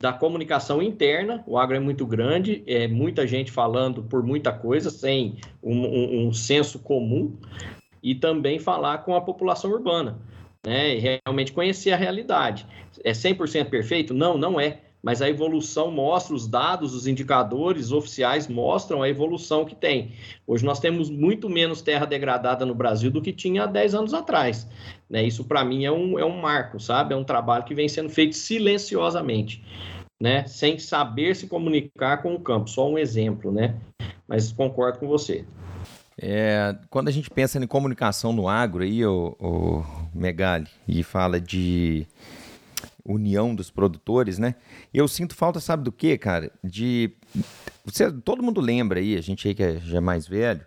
da 0.00 0.12
comunicação 0.12 0.80
interna. 0.80 1.42
O 1.44 1.58
agro 1.58 1.76
é 1.76 1.80
muito 1.80 2.06
grande, 2.06 2.62
é 2.68 2.86
muita 2.86 3.26
gente 3.26 3.50
falando 3.50 4.04
por 4.04 4.22
muita 4.22 4.52
coisa, 4.52 4.90
sem 4.90 5.38
um, 5.60 5.74
um, 5.74 6.28
um 6.28 6.32
senso 6.32 6.78
comum, 6.78 7.36
e 8.00 8.14
também 8.14 8.60
falar 8.60 8.98
com 8.98 9.16
a 9.16 9.20
população 9.20 9.72
urbana, 9.72 10.20
né? 10.64 10.94
E 10.94 11.18
realmente 11.26 11.52
conhecer 11.52 11.90
a 11.90 11.96
realidade. 11.96 12.64
É 13.02 13.10
100% 13.10 13.70
perfeito? 13.70 14.14
Não, 14.14 14.38
não 14.38 14.60
é 14.60 14.82
mas 15.04 15.20
a 15.20 15.28
evolução 15.28 15.90
mostra, 15.90 16.34
os 16.34 16.48
dados, 16.48 16.94
os 16.94 17.06
indicadores 17.06 17.92
oficiais 17.92 18.48
mostram 18.48 19.02
a 19.02 19.08
evolução 19.08 19.66
que 19.66 19.74
tem. 19.74 20.12
Hoje 20.46 20.64
nós 20.64 20.80
temos 20.80 21.10
muito 21.10 21.50
menos 21.50 21.82
terra 21.82 22.06
degradada 22.06 22.64
no 22.64 22.74
Brasil 22.74 23.10
do 23.10 23.20
que 23.20 23.30
tinha 23.30 23.64
há 23.64 23.66
10 23.66 23.94
anos 23.94 24.14
atrás. 24.14 24.66
Né? 25.10 25.22
Isso, 25.22 25.44
para 25.44 25.62
mim, 25.62 25.84
é 25.84 25.92
um, 25.92 26.18
é 26.18 26.24
um 26.24 26.40
marco, 26.40 26.80
sabe? 26.80 27.12
É 27.12 27.16
um 27.16 27.22
trabalho 27.22 27.64
que 27.64 27.74
vem 27.74 27.86
sendo 27.86 28.08
feito 28.08 28.34
silenciosamente, 28.34 29.62
né? 30.18 30.46
sem 30.46 30.78
saber 30.78 31.36
se 31.36 31.48
comunicar 31.48 32.22
com 32.22 32.34
o 32.34 32.40
campo. 32.40 32.70
Só 32.70 32.88
um 32.88 32.96
exemplo, 32.96 33.52
né? 33.52 33.74
Mas 34.26 34.52
concordo 34.52 35.00
com 35.00 35.06
você. 35.06 35.44
É, 36.16 36.74
quando 36.88 37.08
a 37.08 37.12
gente 37.12 37.28
pensa 37.28 37.62
em 37.62 37.66
comunicação 37.66 38.32
no 38.32 38.48
agro, 38.48 38.82
aí, 38.82 39.04
o, 39.04 39.36
o 39.38 39.84
Megali, 40.14 40.68
e 40.88 41.02
fala 41.02 41.38
de 41.38 42.06
união 43.04 43.54
dos 43.54 43.70
produtores, 43.70 44.38
né? 44.38 44.54
Eu 44.92 45.06
sinto 45.06 45.34
falta, 45.34 45.60
sabe 45.60 45.84
do 45.84 45.92
que, 45.92 46.16
cara? 46.16 46.50
De. 46.62 47.12
Você, 47.84 48.10
todo 48.10 48.42
mundo 48.42 48.60
lembra 48.60 49.00
aí, 49.00 49.16
a 49.16 49.20
gente 49.20 49.46
aí 49.46 49.54
que 49.54 49.62
é, 49.62 49.76
já 49.78 49.98
é 49.98 50.00
mais 50.00 50.26
velho, 50.26 50.64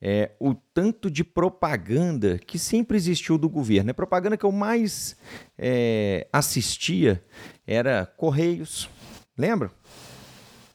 é, 0.00 0.32
o 0.40 0.54
tanto 0.54 1.10
de 1.10 1.22
propaganda 1.22 2.38
que 2.38 2.58
sempre 2.58 2.96
existiu 2.96 3.38
do 3.38 3.48
governo. 3.48 3.90
A 3.90 3.94
propaganda 3.94 4.36
que 4.36 4.44
eu 4.44 4.52
mais 4.52 5.16
é, 5.56 6.26
assistia 6.32 7.22
era 7.66 8.06
Correios, 8.06 8.88
lembra? 9.36 9.70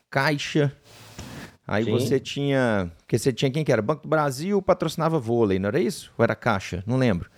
Caixa. 0.10 0.75
Aí 1.65 1.86
Sim. 1.86 1.91
você 1.91 2.20
tinha. 2.20 2.91
Porque 3.00 3.17
você 3.17 3.32
tinha 3.32 3.50
quem 3.50 3.63
que 3.63 3.72
era? 3.72 3.82
Banco 3.82 4.03
do 4.03 4.10
Brasil 4.10 4.62
patrocinava 4.62 5.17
vôlei, 5.17 5.60
não 5.60 5.70
era 5.70 5.79
isso? 5.79 6.12
Ou 6.17 6.24
era 6.24 6.36
Caixa? 6.36 6.84
Não 6.86 6.98
lembro. 6.98 7.29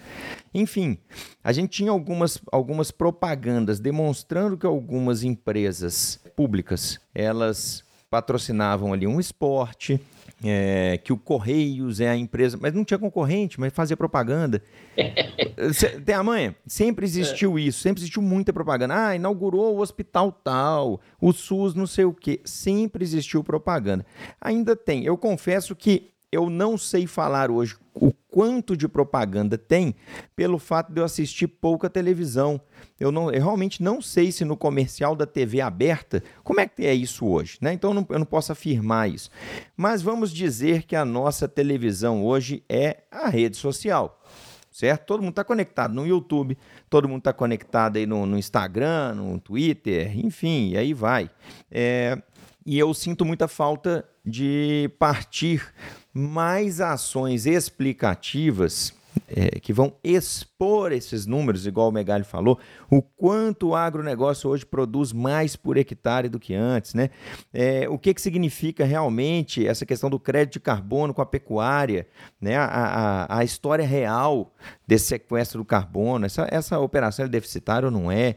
Enfim, 0.54 0.98
a 1.44 1.52
gente 1.52 1.70
tinha 1.70 1.92
algumas, 1.92 2.40
algumas 2.52 2.90
propagandas 2.90 3.80
demonstrando 3.80 4.58
que 4.58 4.66
algumas 4.66 5.24
empresas 5.24 6.20
públicas 6.36 7.00
elas 7.14 7.84
patrocinavam 8.10 8.94
ali 8.94 9.06
um 9.06 9.20
esporte, 9.20 10.00
é, 10.44 11.00
que 11.04 11.14
o 11.14 11.18
Correios 11.18 12.00
é 12.00 12.10
a 12.10 12.16
empresa, 12.16 12.58
mas 12.60 12.74
não 12.74 12.84
tinha 12.84 12.98
concorrente, 12.98 13.60
mas 13.60 13.74
fazia 13.74 13.96
propaganda. 13.96 14.62
Tem 16.06 16.16
a 16.16 16.24
manha? 16.24 16.56
Sempre 16.66 17.06
existiu 17.06 17.58
é. 17.58 17.62
isso, 17.62 17.82
sempre 17.82 18.02
existiu 18.02 18.22
muita 18.22 18.52
propaganda. 18.52 19.08
Ah, 19.08 19.16
inaugurou 19.16 19.76
o 19.76 19.80
hospital 19.80 20.32
tal, 20.32 21.00
o 21.22 21.32
SUS 21.32 21.74
não 21.74 21.88
sei 21.88 22.06
o 22.06 22.14
quê. 22.14 22.42
Sempre 22.44 23.04
existiu 23.04 23.44
propaganda. 23.44 24.06
Ainda 24.42 24.76
tem. 24.76 25.04
Eu 25.06 25.18
confesso 25.18 25.76
que 25.76 26.12
eu 26.32 26.50
não 26.50 26.78
sei 26.78 27.08
falar 27.08 27.50
hoje 27.50 27.78
o 27.94 28.14
quanto 28.36 28.76
de 28.76 28.86
propaganda 28.86 29.58
tem 29.58 29.96
pelo 30.36 30.60
fato 30.60 30.92
de 30.92 31.00
eu 31.00 31.06
assistir 31.06 31.48
pouca 31.48 31.90
televisão. 31.90 32.60
Eu, 33.00 33.10
não, 33.10 33.32
eu 33.32 33.42
realmente 33.42 33.82
não 33.82 34.02
sei 34.02 34.30
se 34.30 34.44
no 34.44 34.58
comercial 34.58 35.16
da 35.16 35.26
TV 35.26 35.62
aberta, 35.62 36.22
como 36.44 36.60
é 36.60 36.68
que 36.68 36.86
é 36.86 36.94
isso 36.94 37.26
hoje, 37.26 37.58
né? 37.62 37.72
Então 37.72 37.92
eu 37.92 37.94
não, 37.94 38.06
eu 38.10 38.20
não 38.20 38.26
posso 38.26 38.52
afirmar 38.52 39.10
isso. 39.10 39.30
Mas 39.78 40.02
vamos 40.02 40.34
dizer 40.34 40.84
que 40.84 40.98
a 40.98 41.06
nossa 41.06 41.48
televisão 41.48 42.26
hoje 42.26 42.62
é 42.68 43.04
a 43.10 43.30
rede 43.30 43.56
social. 43.56 44.22
certo? 44.70 45.06
Todo 45.06 45.22
mundo 45.22 45.32
está 45.32 45.46
conectado 45.46 45.94
no 45.94 46.06
YouTube, 46.06 46.58
todo 46.90 47.08
mundo 47.08 47.20
está 47.20 47.32
conectado 47.32 47.96
aí 47.96 48.06
no, 48.06 48.26
no, 48.26 48.38
Instagram, 48.38 49.16
no 49.16 49.40
Twitter, 49.40 50.12
enfim, 50.20 50.72
e 50.72 50.78
aí 50.78 50.94
vai. 50.94 51.32
É, 51.72 52.22
e 52.66 52.78
eu 52.78 52.94
sinto 52.94 53.24
muita 53.24 53.48
falta 53.48 54.04
de 54.26 54.92
partir 55.00 55.74
mais 56.16 56.80
ações 56.80 57.46
explicativas 57.46 58.94
é, 59.28 59.60
que 59.60 59.74
vão 59.74 59.94
expor 60.04 60.92
esses 60.92 61.26
números, 61.26 61.66
igual 61.66 61.90
o 61.90 61.92
Megali 61.92 62.24
falou, 62.24 62.60
o 62.90 63.02
quanto 63.02 63.70
o 63.70 63.76
agronegócio 63.76 64.50
hoje 64.50 64.66
produz 64.66 65.12
mais 65.12 65.56
por 65.56 65.78
hectare 65.78 66.30
do 66.30 66.40
que 66.40 66.54
antes, 66.54 66.94
né? 66.94 67.10
É, 67.54 67.88
o 67.90 67.98
que, 67.98 68.14
que 68.14 68.22
significa 68.22 68.86
realmente 68.86 69.66
essa 69.66 69.86
questão 69.86 70.10
do 70.10 70.20
crédito 70.20 70.54
de 70.54 70.60
carbono 70.60 71.14
com 71.14 71.22
a 71.22 71.26
pecuária, 71.26 72.08
né? 72.40 72.56
A, 72.58 72.66
a, 72.66 73.40
a 73.40 73.44
história 73.44 73.86
real 73.86 74.54
desse 74.88 75.08
sequestro 75.08 75.60
do 75.60 75.66
carbono, 75.66 76.26
essa, 76.26 76.48
essa 76.50 76.80
operação 76.80 77.26
é 77.26 77.28
deficitária 77.28 77.88
ou 77.88 77.92
não 77.92 78.12
é? 78.12 78.36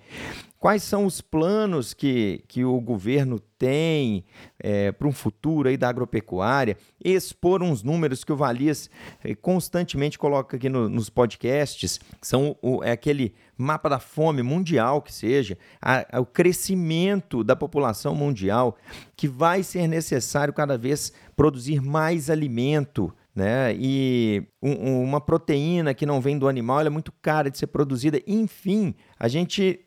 Quais 0.58 0.82
são 0.82 1.06
os 1.06 1.20
planos 1.20 1.94
que, 1.94 2.42
que 2.48 2.64
o 2.64 2.80
governo 2.80 3.38
tem 3.38 4.24
é, 4.58 4.90
para 4.90 5.06
um 5.06 5.12
futuro 5.12 5.68
aí 5.68 5.76
da 5.76 5.88
agropecuária? 5.88 6.76
Expor 7.02 7.62
uns 7.62 7.84
números 7.84 8.24
que 8.24 8.32
o 8.32 8.36
Valias 8.36 8.90
é, 9.22 9.36
constantemente 9.36 10.18
coloca 10.18 10.56
aqui 10.56 10.68
no, 10.68 10.88
nos 10.88 11.08
podcasts, 11.08 12.00
são 12.20 12.56
o, 12.60 12.82
é 12.82 12.90
aquele 12.90 13.36
mapa 13.56 13.88
da 13.88 14.00
fome 14.00 14.42
mundial 14.42 15.00
que 15.00 15.14
seja, 15.14 15.56
a, 15.80 16.16
a, 16.16 16.20
o 16.20 16.26
crescimento 16.26 17.44
da 17.44 17.54
população 17.54 18.12
mundial, 18.16 18.76
que 19.16 19.28
vai 19.28 19.62
ser 19.62 19.86
necessário 19.86 20.52
cada 20.52 20.76
vez 20.76 21.12
produzir 21.36 21.80
mais 21.80 22.28
alimento 22.28 23.14
né? 23.38 23.72
E 23.78 24.42
um, 24.60 25.00
uma 25.00 25.20
proteína 25.20 25.94
que 25.94 26.04
não 26.04 26.20
vem 26.20 26.36
do 26.36 26.48
animal 26.48 26.80
é 26.80 26.90
muito 26.90 27.12
cara 27.22 27.48
de 27.48 27.56
ser 27.56 27.68
produzida. 27.68 28.20
Enfim, 28.26 28.96
a 29.16 29.28
gente, 29.28 29.78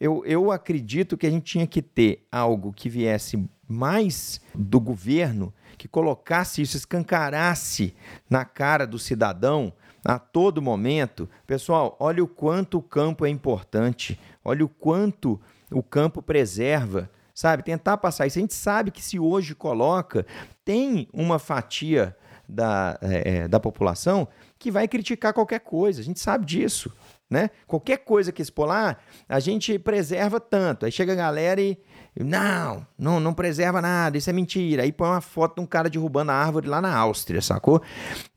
eu, 0.00 0.24
eu 0.26 0.50
acredito 0.50 1.16
que 1.16 1.24
a 1.24 1.30
gente 1.30 1.44
tinha 1.44 1.68
que 1.68 1.80
ter 1.80 2.26
algo 2.32 2.72
que 2.72 2.88
viesse 2.88 3.48
mais 3.68 4.40
do 4.52 4.80
governo, 4.80 5.54
que 5.78 5.86
colocasse 5.86 6.60
isso, 6.60 6.76
escancarasse 6.76 7.94
na 8.28 8.44
cara 8.44 8.84
do 8.84 8.98
cidadão 8.98 9.72
a 10.04 10.18
todo 10.18 10.60
momento. 10.60 11.30
Pessoal, 11.46 11.96
olha 12.00 12.24
o 12.24 12.28
quanto 12.28 12.78
o 12.78 12.82
campo 12.82 13.24
é 13.24 13.28
importante, 13.28 14.18
olha 14.44 14.64
o 14.64 14.68
quanto 14.68 15.40
o 15.70 15.80
campo 15.80 16.20
preserva 16.20 17.08
sabe? 17.32 17.62
Tentar 17.62 17.98
passar 17.98 18.26
isso. 18.26 18.38
A 18.38 18.40
gente 18.40 18.54
sabe 18.54 18.90
que 18.90 19.02
se 19.02 19.18
hoje 19.18 19.54
coloca, 19.54 20.24
tem 20.64 21.06
uma 21.12 21.38
fatia 21.38 22.16
da, 22.48 22.98
é, 23.02 23.36
é, 23.36 23.48
da 23.48 23.58
população 23.58 24.28
que 24.58 24.70
vai 24.70 24.88
criticar 24.88 25.32
qualquer 25.32 25.60
coisa. 25.60 26.00
A 26.00 26.04
gente 26.04 26.20
sabe 26.20 26.44
disso. 26.44 26.92
Né? 27.28 27.50
Qualquer 27.66 27.98
coisa 27.98 28.30
que 28.30 28.40
expor 28.40 28.66
lá, 28.66 28.96
a 29.28 29.40
gente 29.40 29.76
preserva 29.80 30.38
tanto. 30.38 30.86
Aí 30.86 30.92
chega 30.92 31.12
a 31.12 31.16
galera 31.16 31.60
e. 31.60 31.76
Não, 32.18 32.86
não, 32.96 33.20
não 33.20 33.34
preserva 33.34 33.82
nada, 33.82 34.16
isso 34.16 34.30
é 34.30 34.32
mentira. 34.32 34.84
Aí 34.84 34.92
põe 34.92 35.08
uma 35.08 35.20
foto 35.20 35.56
de 35.56 35.60
um 35.60 35.66
cara 35.66 35.90
derrubando 35.90 36.30
a 36.30 36.34
árvore 36.34 36.66
lá 36.66 36.80
na 36.80 36.96
Áustria, 36.96 37.42
sacou? 37.42 37.82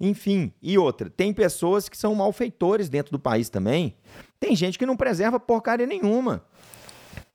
Enfim, 0.02 0.52
e 0.62 0.78
outra, 0.78 1.10
tem 1.10 1.32
pessoas 1.32 1.88
que 1.88 1.96
são 1.96 2.14
malfeitores 2.14 2.90
dentro 2.90 3.12
do 3.12 3.20
país 3.20 3.48
também. 3.48 3.96
Tem 4.38 4.54
gente 4.54 4.78
que 4.78 4.86
não 4.86 4.98
preserva 4.98 5.40
porcaria 5.40 5.86
nenhuma. 5.86 6.44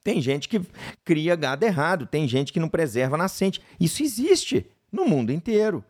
Tem 0.03 0.21
gente 0.21 0.51
que 0.51 0.61
cria 1.03 1.35
gado 1.35 1.65
errado, 1.65 2.07
tem 2.07 2.29
gente 2.29 2.53
que 2.53 2.61
não 2.61 2.69
preserva 2.69 3.17
nascente. 3.17 3.63
Isso 3.81 4.03
existe 4.03 4.67
no 4.93 5.07
mundo 5.07 5.33
inteiro 5.33 5.83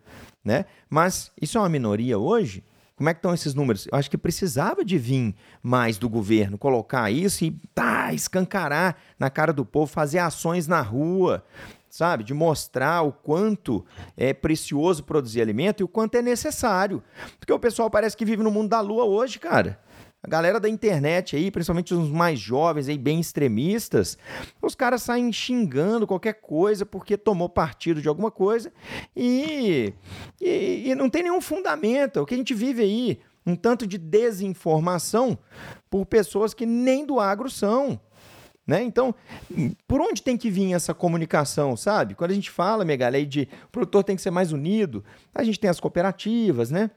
né? 0.44 0.66
Mas 0.90 1.30
isso 1.40 1.56
é 1.58 1.60
uma 1.60 1.68
minoria 1.68 2.18
hoje? 2.18 2.62
Como 2.96 3.08
é 3.08 3.14
que 3.14 3.18
estão 3.18 3.34
esses 3.34 3.54
números? 3.54 3.88
Eu 3.90 3.98
acho 3.98 4.08
que 4.08 4.16
precisava 4.16 4.84
de 4.84 4.96
vir 4.96 5.34
mais 5.60 5.98
do 5.98 6.08
governo, 6.08 6.56
colocar 6.56 7.10
isso 7.10 7.44
e 7.44 7.50
tá, 7.74 8.12
escancarar 8.12 8.96
na 9.18 9.28
cara 9.28 9.52
do 9.52 9.64
povo, 9.64 9.90
fazer 9.90 10.18
ações 10.20 10.68
na 10.68 10.80
rua, 10.80 11.44
sabe? 11.88 12.22
De 12.22 12.32
mostrar 12.32 13.02
o 13.02 13.10
quanto 13.10 13.84
é 14.16 14.32
precioso 14.32 15.02
produzir 15.02 15.40
alimento 15.40 15.80
e 15.80 15.84
o 15.84 15.88
quanto 15.88 16.14
é 16.14 16.22
necessário. 16.22 17.02
Porque 17.40 17.52
o 17.52 17.58
pessoal 17.58 17.90
parece 17.90 18.16
que 18.16 18.24
vive 18.24 18.44
no 18.44 18.50
mundo 18.50 18.68
da 18.68 18.80
lua 18.80 19.04
hoje, 19.04 19.40
cara. 19.40 19.80
A 20.25 20.26
galera 20.26 20.59
da 20.59 20.71
internet 20.71 21.37
aí, 21.37 21.50
principalmente 21.50 21.93
os 21.93 22.09
mais 22.09 22.38
jovens 22.38 22.88
aí, 22.88 22.97
bem 22.97 23.21
extremistas, 23.21 24.17
os 24.63 24.75
caras 24.75 25.02
saem 25.02 25.30
xingando 25.30 26.06
qualquer 26.06 26.41
coisa 26.41 26.87
porque 26.87 27.19
tomou 27.19 27.47
partido 27.47 28.00
de 28.00 28.08
alguma 28.08 28.30
coisa 28.30 28.73
e, 29.15 29.93
e, 30.41 30.84
e 30.87 30.95
não 30.95 31.10
tem 31.10 31.25
nenhum 31.25 31.43
fundamento. 31.43 32.23
O 32.23 32.26
que 32.26 32.32
a 32.32 32.39
gente 32.39 32.54
vive 32.54 32.80
aí, 32.82 33.21
um 33.45 33.54
tanto 33.54 33.87
de 33.87 33.99
desinformação 33.99 35.39
por 35.91 36.06
pessoas 36.06 36.54
que 36.54 36.65
nem 36.65 37.04
do 37.04 37.21
agro 37.21 37.50
são. 37.50 38.00
Né? 38.67 38.82
Então, 38.82 39.15
por 39.87 40.00
onde 40.00 40.23
tem 40.23 40.39
que 40.39 40.49
vir 40.50 40.73
essa 40.73 40.95
comunicação, 40.95 41.76
sabe? 41.76 42.15
Quando 42.15 42.30
a 42.30 42.34
gente 42.34 42.50
fala, 42.50 42.82
Megalei, 42.82 43.26
de 43.26 43.47
o 43.67 43.69
produtor 43.69 44.02
tem 44.02 44.17
que 44.17 44.23
ser 44.23 44.30
mais 44.30 44.52
unido, 44.52 45.04
a 45.34 45.45
gente 45.45 45.60
tem 45.60 45.69
as 45.69 45.78
cooperativas, 45.78 46.71
né? 46.71 46.91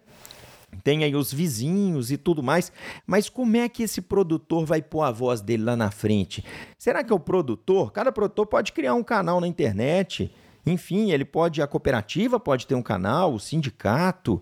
Tem 0.83 1.03
aí 1.03 1.15
os 1.15 1.33
vizinhos 1.33 2.11
e 2.11 2.17
tudo 2.17 2.43
mais, 2.43 2.71
mas 3.05 3.29
como 3.29 3.57
é 3.57 3.67
que 3.69 3.83
esse 3.83 4.01
produtor 4.01 4.65
vai 4.65 4.81
pôr 4.81 5.03
a 5.03 5.11
voz 5.11 5.41
dele 5.41 5.63
lá 5.63 5.75
na 5.75 5.91
frente? 5.91 6.43
Será 6.77 7.03
que 7.03 7.11
é 7.11 7.15
o 7.15 7.19
produtor? 7.19 7.91
Cada 7.91 8.11
produtor 8.11 8.45
pode 8.45 8.73
criar 8.73 8.93
um 8.93 9.03
canal 9.03 9.39
na 9.41 9.47
internet, 9.47 10.31
enfim, 10.65 11.11
ele 11.11 11.25
pode, 11.25 11.61
a 11.61 11.67
cooperativa 11.67 12.39
pode 12.39 12.67
ter 12.67 12.75
um 12.75 12.81
canal, 12.81 13.33
o 13.33 13.39
sindicato, 13.39 14.41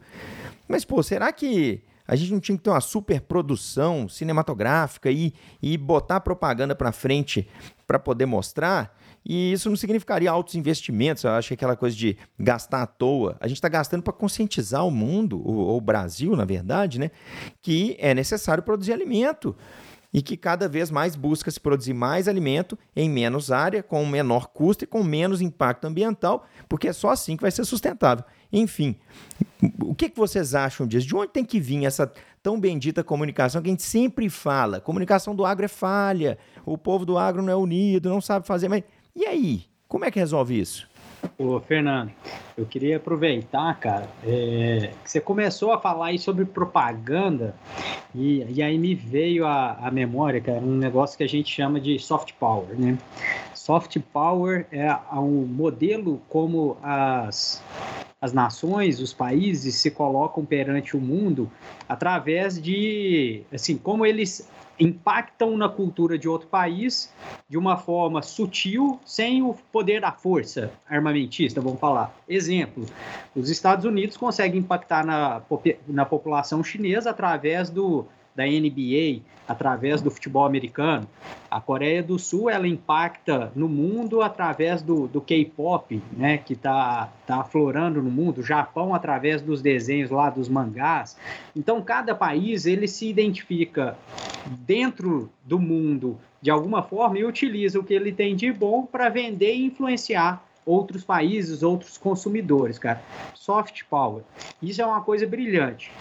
mas 0.67 0.83
pô, 0.83 1.01
será 1.03 1.31
que 1.31 1.81
a 2.07 2.15
gente 2.15 2.31
não 2.31 2.39
tinha 2.39 2.57
que 2.57 2.63
ter 2.63 2.69
uma 2.69 2.81
super 2.81 3.21
produção 3.21 4.07
cinematográfica 4.07 5.09
e, 5.09 5.33
e 5.61 5.77
botar 5.77 6.19
propaganda 6.19 6.75
para 6.75 6.91
frente 6.91 7.47
para 7.87 7.99
poder 7.99 8.25
mostrar? 8.25 8.95
E 9.25 9.51
isso 9.51 9.69
não 9.69 9.75
significaria 9.75 10.29
altos 10.29 10.53
investimentos. 10.55 11.23
Eu 11.23 11.31
acho 11.31 11.47
que 11.47 11.53
aquela 11.55 11.75
coisa 11.75 11.95
de 11.95 12.15
gastar 12.39 12.83
à 12.83 12.85
toa. 12.85 13.35
A 13.39 13.47
gente 13.47 13.57
está 13.57 13.67
gastando 13.67 14.03
para 14.03 14.13
conscientizar 14.13 14.85
o 14.85 14.91
mundo, 14.91 15.41
ou 15.43 15.77
o 15.77 15.81
Brasil, 15.81 16.35
na 16.35 16.45
verdade, 16.45 16.99
né? 16.99 17.09
Que 17.61 17.95
é 17.99 18.13
necessário 18.13 18.61
produzir 18.61 18.93
alimento 18.93 19.55
e 20.15 20.21
que 20.21 20.37
cada 20.37 20.69
vez 20.69 20.89
mais 20.89 21.13
busca 21.13 21.51
se 21.51 21.59
produzir 21.59 21.93
mais 21.93 22.29
alimento 22.29 22.79
em 22.95 23.09
menos 23.09 23.51
área, 23.51 23.83
com 23.83 24.05
menor 24.05 24.47
custo 24.47 24.85
e 24.85 24.87
com 24.87 25.03
menos 25.03 25.41
impacto 25.41 25.83
ambiental, 25.83 26.47
porque 26.69 26.87
é 26.87 26.93
só 26.93 27.09
assim 27.09 27.35
que 27.35 27.41
vai 27.41 27.51
ser 27.51 27.65
sustentável. 27.65 28.23
Enfim, 28.49 28.95
o 29.81 29.93
que, 29.93 30.09
vocês 30.15 30.55
acham 30.55 30.87
disso? 30.87 31.05
De 31.05 31.13
onde 31.13 31.33
tem 31.33 31.43
que 31.43 31.59
vir 31.59 31.83
essa 31.83 32.09
tão 32.41 32.57
bendita 32.57 33.03
comunicação 33.03 33.61
que 33.61 33.67
a 33.67 33.71
gente 33.71 33.83
sempre 33.83 34.29
fala? 34.29 34.79
Comunicação 34.79 35.35
do 35.35 35.43
agro 35.43 35.65
é 35.65 35.67
falha, 35.67 36.37
o 36.65 36.77
povo 36.77 37.05
do 37.05 37.17
agro 37.17 37.41
não 37.41 37.51
é 37.51 37.55
unido, 37.57 38.07
não 38.07 38.21
sabe 38.21 38.47
fazer, 38.47 38.69
mas 38.69 38.83
e 39.15 39.25
aí? 39.25 39.63
Como 39.87 40.03
é 40.03 40.11
que 40.11 40.19
resolve 40.19 40.59
isso? 40.59 40.87
Ô, 41.37 41.59
Fernando, 41.59 42.11
eu 42.57 42.65
queria 42.65 42.97
aproveitar, 42.97 43.79
cara, 43.79 44.09
é, 44.23 44.91
que 45.03 45.11
você 45.11 45.19
começou 45.19 45.71
a 45.71 45.79
falar 45.79 46.07
aí 46.07 46.19
sobre 46.19 46.45
propaganda 46.45 47.55
e, 48.13 48.45
e 48.49 48.61
aí 48.61 48.77
me 48.77 48.93
veio 48.93 49.45
a 49.45 49.89
memória, 49.91 50.39
cara, 50.39 50.59
um 50.59 50.77
negócio 50.77 51.17
que 51.17 51.23
a 51.23 51.27
gente 51.27 51.51
chama 51.51 51.79
de 51.79 51.97
soft 51.99 52.33
power, 52.39 52.79
né? 52.79 52.97
Soft 53.53 53.97
power 54.13 54.67
é 54.71 54.93
um 55.13 55.45
modelo 55.45 56.21
como 56.29 56.77
as, 56.83 57.61
as 58.21 58.31
nações, 58.31 58.99
os 58.99 59.13
países 59.13 59.75
se 59.75 59.91
colocam 59.91 60.45
perante 60.45 60.95
o 60.95 61.01
mundo 61.01 61.51
através 61.89 62.61
de, 62.61 63.41
assim, 63.51 63.77
como 63.77 64.05
eles 64.05 64.47
impactam 64.79 65.57
na 65.57 65.69
cultura 65.69 66.17
de 66.17 66.27
outro 66.27 66.47
país 66.47 67.13
de 67.47 67.57
uma 67.57 67.77
forma 67.77 68.21
sutil, 68.21 68.99
sem 69.05 69.41
o 69.41 69.53
poder 69.71 70.01
da 70.01 70.11
força 70.11 70.71
armamentista, 70.89 71.61
vamos 71.61 71.79
falar. 71.79 72.13
Exemplo, 72.27 72.85
os 73.35 73.49
Estados 73.49 73.85
Unidos 73.85 74.17
conseguem 74.17 74.59
impactar 74.59 75.05
na, 75.05 75.41
na 75.87 76.05
população 76.05 76.63
chinesa 76.63 77.11
através 77.11 77.69
do 77.69 78.05
da 78.35 78.45
NBA 78.45 79.21
através 79.47 80.01
do 80.01 80.11
futebol 80.11 80.45
americano. 80.45 81.07
A 81.49 81.61
Coreia 81.61 82.03
do 82.03 82.17
Sul 82.19 82.49
ela 82.49 82.67
impacta 82.67 83.51
no 83.55 83.69
mundo 83.69 84.21
através 84.21 84.81
do, 84.81 85.07
do 85.07 85.21
K-pop, 85.21 86.01
né, 86.11 86.37
que 86.37 86.53
está 86.53 87.13
tá 87.25 87.41
aflorando 87.41 88.01
no 88.01 88.11
mundo. 88.11 88.39
O 88.39 88.43
Japão 88.43 88.93
através 88.93 89.41
dos 89.41 89.61
desenhos 89.61 90.09
lá 90.09 90.29
dos 90.29 90.49
mangás. 90.49 91.17
Então 91.55 91.81
cada 91.81 92.13
país 92.13 92.65
ele 92.65 92.87
se 92.87 93.07
identifica 93.07 93.97
dentro 94.45 95.29
do 95.43 95.59
mundo 95.59 96.17
de 96.41 96.51
alguma 96.51 96.83
forma 96.83 97.17
e 97.17 97.25
utiliza 97.25 97.79
o 97.79 97.83
que 97.83 97.93
ele 97.93 98.11
tem 98.11 98.35
de 98.35 98.51
bom 98.51 98.85
para 98.85 99.09
vender 99.09 99.55
e 99.55 99.65
influenciar 99.65 100.45
outros 100.65 101.03
países, 101.03 101.63
outros 101.63 101.97
consumidores, 101.97 102.79
cara. 102.79 103.01
Soft 103.33 103.83
power. 103.89 104.23
Isso 104.61 104.81
é 104.81 104.85
uma 104.85 105.01
coisa 105.01 105.25
brilhante. 105.27 105.91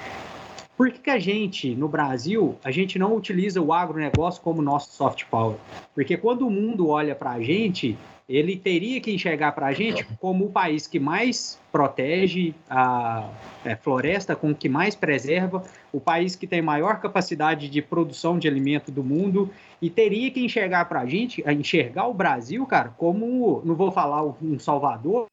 Por 0.77 0.91
que, 0.91 0.99
que, 0.99 1.11
a 1.11 1.19
gente, 1.19 1.75
no 1.75 1.89
Brasil, 1.89 2.57
a 2.65 2.71
gente 2.71 2.99
não 2.99 3.15
utiliza 3.15 3.61
o 3.61 3.73
agronegócio 3.73 4.43
como 4.43 4.61
nosso 4.61 4.93
soft 4.93 5.25
power? 5.27 5.57
Porque 5.95 6.17
quando 6.17 6.47
o 6.47 6.51
mundo 6.51 6.89
olha 6.89 7.15
para 7.15 7.31
a 7.31 7.41
gente, 7.41 7.97
ele 8.29 8.57
teria 8.57 9.01
que 9.01 9.13
enxergar 9.13 9.53
para 9.53 9.67
a 9.67 9.73
gente 9.73 10.05
como 10.19 10.47
o 10.47 10.51
país 10.51 10.87
que 10.87 10.99
mais 10.99 11.61
protege 11.71 12.55
a 12.69 13.29
é, 13.65 13.77
floresta, 13.77 14.35
com 14.35 14.55
que 14.55 14.69
mais 14.69 14.97
preserva, 14.97 15.63
o 15.93 16.01
país 16.01 16.35
que 16.35 16.47
tem 16.47 16.63
maior 16.63 17.01
capacidade 17.01 17.69
de 17.69 17.83
produção 17.83 18.39
de 18.39 18.49
alimento 18.49 18.91
do 18.91 19.05
mundo, 19.05 19.51
e 19.81 19.91
teria 19.91 20.31
que 20.31 20.45
enxergar 20.45 20.87
para 20.87 21.01
a 21.01 21.07
gente, 21.07 21.45
enxergar 21.53 22.09
o 22.09 22.15
Brasil, 22.15 22.65
cara, 22.67 22.89
como, 22.97 23.63
não 23.65 23.75
vou 23.75 23.93
falar 23.93 24.25
um 24.25 24.59
Salvador, 24.59 25.27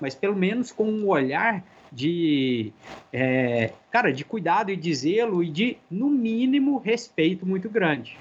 mas 0.00 0.14
pelo 0.14 0.34
menos 0.34 0.72
com 0.72 0.84
um 0.84 1.08
olhar 1.08 1.62
de, 1.92 2.72
é, 3.12 3.72
cara, 3.90 4.12
de 4.12 4.24
cuidado 4.24 4.70
e 4.70 4.76
de 4.76 4.94
zelo 4.94 5.42
e 5.42 5.48
de, 5.48 5.76
no 5.90 6.08
mínimo, 6.08 6.78
respeito 6.78 7.46
muito 7.46 7.68
grande. 7.68 8.16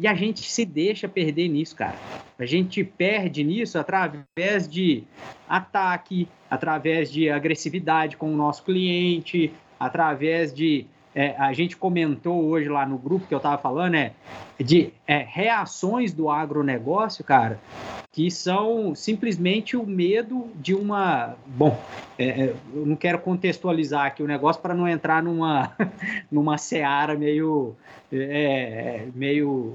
E 0.00 0.08
a 0.08 0.14
gente 0.14 0.42
se 0.50 0.64
deixa 0.64 1.08
perder 1.08 1.48
nisso, 1.48 1.76
cara. 1.76 1.96
A 2.38 2.44
gente 2.44 2.82
perde 2.82 3.44
nisso 3.44 3.78
através 3.78 4.68
de 4.68 5.04
ataque, 5.48 6.26
através 6.50 7.10
de 7.10 7.30
agressividade 7.30 8.16
com 8.16 8.32
o 8.32 8.36
nosso 8.36 8.64
cliente, 8.64 9.52
através 9.78 10.52
de 10.52 10.86
é, 11.14 11.36
a 11.38 11.52
gente 11.52 11.76
comentou 11.76 12.44
hoje 12.44 12.68
lá 12.68 12.84
no 12.84 12.98
grupo 12.98 13.26
que 13.26 13.34
eu 13.34 13.38
estava 13.38 13.56
falando, 13.56 13.94
é, 13.94 14.12
de 14.58 14.92
é, 15.06 15.18
reações 15.18 16.12
do 16.12 16.28
agronegócio, 16.28 17.24
cara, 17.24 17.60
que 18.12 18.30
são 18.30 18.94
simplesmente 18.94 19.76
o 19.76 19.86
medo 19.86 20.48
de 20.56 20.74
uma. 20.74 21.36
Bom, 21.46 21.80
é, 22.18 22.24
é 22.26 22.54
eu 22.74 22.84
não 22.86 22.96
quero 22.96 23.18
contextualizar 23.20 24.06
aqui 24.06 24.22
o 24.22 24.26
negócio 24.26 24.60
para 24.60 24.74
não 24.74 24.88
entrar 24.88 25.22
numa, 25.22 25.72
numa 26.30 26.58
seara 26.58 27.14
meio, 27.14 27.76
é, 28.12 29.06
meio 29.14 29.74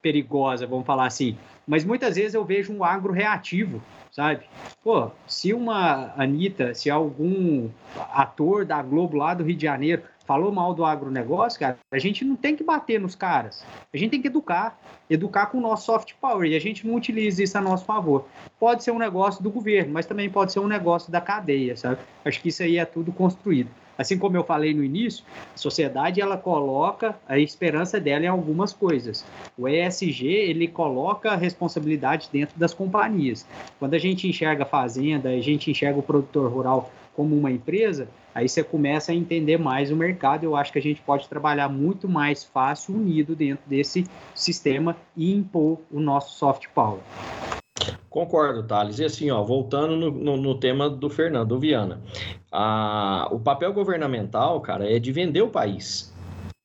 perigosa, 0.00 0.66
vamos 0.66 0.86
falar 0.86 1.06
assim. 1.06 1.36
Mas 1.66 1.84
muitas 1.84 2.16
vezes 2.16 2.34
eu 2.34 2.44
vejo 2.44 2.72
um 2.72 2.82
agro 2.82 3.12
reativo, 3.12 3.80
sabe? 4.10 4.44
Pô, 4.82 5.10
se 5.28 5.52
uma 5.52 6.12
Anitta, 6.16 6.74
se 6.74 6.90
algum 6.90 7.68
ator 8.12 8.64
da 8.64 8.82
Globo 8.82 9.16
lá 9.16 9.32
do 9.32 9.44
Rio 9.44 9.56
de 9.56 9.62
Janeiro 9.62 10.02
falou 10.26 10.52
mal 10.52 10.74
do 10.74 10.84
agronegócio, 10.84 11.58
cara, 11.58 11.78
a 11.90 11.98
gente 11.98 12.24
não 12.24 12.36
tem 12.36 12.56
que 12.56 12.64
bater 12.64 13.00
nos 13.00 13.14
caras. 13.14 13.64
A 13.92 13.96
gente 13.96 14.10
tem 14.10 14.22
que 14.22 14.28
educar. 14.28 14.78
Educar 15.10 15.46
com 15.46 15.58
o 15.58 15.60
nosso 15.60 15.86
soft 15.86 16.14
power. 16.20 16.48
E 16.48 16.56
a 16.56 16.60
gente 16.60 16.86
não 16.86 16.94
utiliza 16.94 17.42
isso 17.42 17.58
a 17.58 17.60
nosso 17.60 17.84
favor. 17.84 18.26
Pode 18.58 18.82
ser 18.82 18.92
um 18.92 18.98
negócio 18.98 19.42
do 19.42 19.50
governo, 19.50 19.92
mas 19.92 20.06
também 20.06 20.30
pode 20.30 20.52
ser 20.52 20.60
um 20.60 20.68
negócio 20.68 21.12
da 21.12 21.20
cadeia, 21.20 21.76
sabe? 21.76 21.98
Acho 22.24 22.40
que 22.40 22.48
isso 22.48 22.62
aí 22.62 22.78
é 22.78 22.84
tudo 22.84 23.12
construído. 23.12 23.68
Assim 23.96 24.16
como 24.16 24.36
eu 24.36 24.42
falei 24.42 24.72
no 24.72 24.82
início, 24.82 25.24
a 25.54 25.58
sociedade 25.58 26.20
ela 26.20 26.36
coloca 26.36 27.14
a 27.28 27.38
esperança 27.38 28.00
dela 28.00 28.24
em 28.24 28.28
algumas 28.28 28.72
coisas. 28.72 29.24
O 29.56 29.68
ESG 29.68 30.26
ele 30.26 30.66
coloca 30.66 31.30
a 31.30 31.36
responsabilidade 31.36 32.28
dentro 32.32 32.58
das 32.58 32.72
companhias. 32.72 33.46
Quando 33.78 33.94
a 33.94 33.98
gente 33.98 34.26
enxerga 34.26 34.62
a 34.62 34.66
fazenda, 34.66 35.28
a 35.28 35.40
gente 35.40 35.70
enxerga 35.70 35.98
o 35.98 36.02
produtor 36.02 36.50
rural 36.50 36.90
como 37.14 37.36
uma 37.36 37.50
empresa, 37.50 38.08
aí 38.34 38.48
você 38.48 38.62
começa 38.62 39.12
a 39.12 39.14
entender 39.14 39.58
mais 39.58 39.90
o 39.90 39.96
mercado. 39.96 40.44
Eu 40.44 40.56
acho 40.56 40.72
que 40.72 40.78
a 40.78 40.82
gente 40.82 41.00
pode 41.00 41.28
trabalhar 41.28 41.68
muito 41.68 42.08
mais 42.08 42.44
fácil 42.44 42.94
unido 42.94 43.34
dentro 43.36 43.68
desse 43.68 44.06
sistema 44.34 44.96
e 45.16 45.34
impor 45.34 45.80
o 45.90 46.00
nosso 46.00 46.38
soft 46.38 46.68
power. 46.74 47.00
Concordo, 48.08 48.62
Thales. 48.62 48.98
E 48.98 49.04
assim, 49.04 49.30
ó, 49.30 49.42
voltando 49.42 49.96
no, 49.96 50.10
no, 50.10 50.36
no 50.36 50.54
tema 50.54 50.90
do 50.90 51.08
Fernando 51.08 51.58
Viana, 51.58 52.00
a, 52.50 53.28
o 53.30 53.38
papel 53.40 53.72
governamental, 53.72 54.60
cara, 54.60 54.90
é 54.90 54.98
de 54.98 55.10
vender 55.10 55.40
o 55.40 55.48
país 55.48 56.11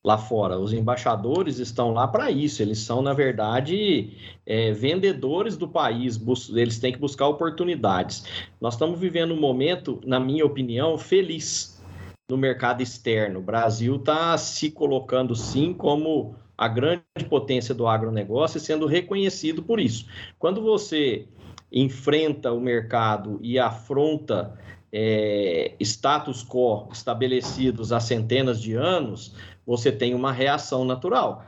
lá 0.08 0.17
fora. 0.17 0.58
Os 0.58 0.72
embaixadores 0.72 1.60
estão 1.60 1.91
lá 1.91 2.08
para 2.08 2.32
isso. 2.32 2.62
Eles 2.62 2.80
são, 2.80 3.02
na 3.02 3.12
verdade, 3.12 4.13
é, 4.46 4.72
vendedores 4.72 5.58
do 5.58 5.67
país. 5.67 6.17
Eles 6.56 6.80
têm 6.80 6.93
que 6.93 6.98
buscar 6.98 7.28
oportunidades. 7.28 8.24
Nós 8.62 8.76
estamos 8.76 8.98
vivendo 8.98 9.34
um 9.34 9.39
momento, 9.39 10.00
na 10.06 10.17
minha 10.17 10.46
opinião, 10.46 10.98
feliz 10.98 11.84
no 12.30 12.38
mercado 12.38 12.82
externo. 12.82 13.39
O 13.39 13.43
Brasil 13.43 13.98
está 13.98 14.38
se 14.38 14.72
colocando, 14.72 15.36
sim, 15.36 15.74
como 15.74 16.36
a 16.58 16.70
grande 16.70 17.04
potência 17.30 17.76
do 17.76 17.86
agronegócio 17.86 18.60
e 18.60 18.62
sendo 18.62 18.86
reconhecido 18.86 19.62
por 19.62 19.78
isso. 19.78 20.08
Quando 20.39 20.62
você 20.62 21.28
enfrenta 21.70 22.54
o 22.54 22.62
mercado 22.62 23.39
e 23.41 23.60
afronta 23.60 24.58
é, 24.89 25.74
status 25.82 26.46
quo 26.46 26.88
estabelecidos 26.93 27.91
há 27.91 28.00
centenas 28.00 28.62
de 28.62 28.74
anos, 28.74 29.36
você 29.67 29.91
tem 29.91 30.15
uma 30.15 30.32
reação 30.32 30.86
natural, 30.86 31.45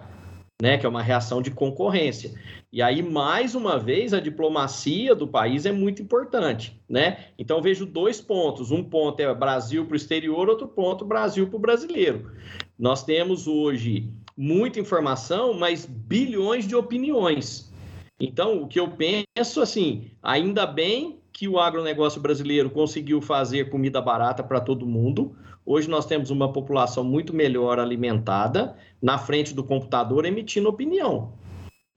né? 0.61 0.77
Que 0.77 0.85
é 0.85 0.89
uma 0.89 1.01
reação 1.01 1.41
de 1.41 1.49
concorrência. 1.49 2.33
E 2.71 2.81
aí, 2.81 3.01
mais 3.01 3.55
uma 3.55 3.79
vez, 3.79 4.13
a 4.13 4.19
diplomacia 4.19 5.15
do 5.15 5.25
país 5.25 5.65
é 5.65 5.71
muito 5.71 6.01
importante, 6.01 6.79
né? 6.87 7.25
Então, 7.39 7.61
vejo 7.61 7.85
dois 7.85 8.19
pontos. 8.19 8.69
Um 8.69 8.83
ponto 8.83 9.21
é 9.21 9.33
Brasil 9.33 9.85
para 9.85 9.93
o 9.93 9.97
exterior, 9.97 10.49
outro 10.49 10.67
ponto 10.67 11.05
Brasil 11.05 11.47
para 11.47 11.55
o 11.55 11.59
brasileiro. 11.59 12.31
Nós 12.77 13.03
temos 13.03 13.47
hoje 13.47 14.11
muita 14.37 14.79
informação, 14.79 15.53
mas 15.53 15.85
bilhões 15.85 16.67
de 16.67 16.75
opiniões. 16.75 17.71
Então, 18.19 18.61
o 18.61 18.67
que 18.67 18.79
eu 18.79 18.89
penso, 18.89 19.61
assim, 19.61 20.11
ainda 20.21 20.67
bem 20.67 21.18
que 21.39 21.47
o 21.47 21.57
agronegócio 21.57 22.19
brasileiro 22.19 22.69
conseguiu 22.69 23.21
fazer 23.21 23.69
comida 23.69 24.01
barata 24.01 24.43
para 24.43 24.59
todo 24.59 24.85
mundo. 24.85 25.37
Hoje 25.65 25.89
nós 25.89 26.05
temos 26.05 26.31
uma 26.31 26.51
população 26.51 27.01
muito 27.01 27.33
melhor 27.33 27.79
alimentada 27.79 28.75
na 29.01 29.17
frente 29.17 29.53
do 29.53 29.63
computador 29.63 30.25
emitindo 30.25 30.67
opinião. 30.67 31.31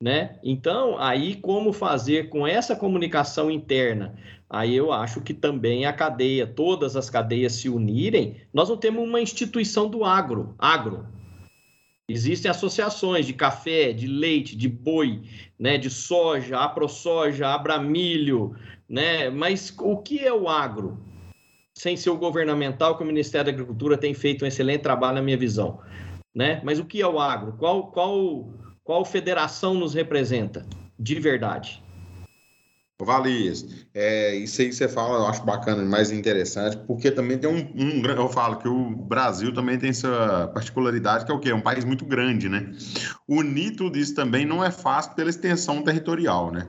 Né? 0.00 0.38
Então, 0.44 0.96
aí 0.96 1.35
como 1.35 1.72
fazer 1.72 2.28
com 2.28 2.46
essa 2.46 2.76
comunicação 2.76 3.50
interna? 3.50 4.14
Aí 4.48 4.76
eu 4.76 4.92
acho 4.92 5.20
que 5.20 5.35
também 5.35 5.87
a 5.87 5.92
cadeia, 5.92 6.46
todas 6.46 6.94
as 6.94 7.11
cadeias 7.11 7.55
se 7.55 7.68
unirem, 7.68 8.37
nós 8.55 8.68
não 8.68 8.76
temos 8.76 9.02
uma 9.02 9.20
instituição 9.20 9.88
do 9.90 10.05
agro, 10.05 10.55
agro, 10.57 11.05
Existem 12.12 12.51
associações 12.51 13.27
de 13.27 13.33
café, 13.33 13.90
de 13.92 14.07
leite, 14.07 14.55
de 14.55 14.68
boi, 14.68 15.22
né, 15.59 15.79
de 15.79 15.88
soja, 15.88 16.59
aprosoja, 16.59 17.48
abramilho, 17.48 18.55
né? 18.87 19.31
Mas 19.31 19.75
o 19.79 19.96
que 19.96 20.18
é 20.18 20.33
o 20.33 20.46
agro? 20.46 21.03
Sem 21.75 21.96
ser 21.96 22.11
o 22.11 22.18
governamental, 22.18 22.98
que 22.98 23.03
o 23.03 23.07
Ministério 23.07 23.46
da 23.46 23.53
Agricultura 23.53 23.96
tem 23.96 24.12
feito 24.12 24.44
um 24.44 24.48
excelente 24.48 24.83
trabalho 24.83 25.14
na 25.14 25.22
minha 25.22 25.38
visão, 25.38 25.81
né? 26.35 26.61
Mas 26.62 26.79
o 26.79 26.85
que 26.85 27.01
é 27.01 27.09
o 27.09 27.18
agro? 27.18 27.55
Qual 27.55 27.90
qual 27.90 28.51
qual 28.85 29.05
federação 29.07 29.72
nos 29.75 29.94
representa 29.94 30.66
de 30.98 31.18
verdade? 31.18 31.82
Valias, 33.05 33.67
é, 33.95 34.35
isso 34.35 34.61
aí 34.61 34.69
que 34.69 34.75
você 34.75 34.88
fala, 34.88 35.19
eu 35.19 35.27
acho 35.27 35.45
bacana, 35.45 35.83
mais 35.85 36.11
interessante, 36.11 36.77
porque 36.87 37.11
também 37.11 37.38
tem 37.38 37.51
um, 37.51 37.59
um, 37.75 38.05
eu 38.05 38.29
falo 38.29 38.57
que 38.57 38.69
o 38.69 38.91
Brasil 38.91 39.53
também 39.53 39.79
tem 39.79 39.91
essa 39.91 40.51
particularidade, 40.55 41.25
que 41.25 41.33
é 41.33 41.35
o 41.35 41.38
quê? 41.38 41.51
É 41.51 41.55
um 41.55 41.61
país 41.61 41.85
muito 41.85 42.05
grande, 42.05 42.49
né? 42.49 42.73
Unir 43.29 43.77
tudo 43.77 43.99
isso 43.99 44.15
também 44.15 44.47
não 44.47 44.65
é 44.65 44.71
fácil 44.71 45.12
pela 45.15 45.31
extensão 45.31 45.83
territorial, 45.83 46.51
né? 46.51 46.67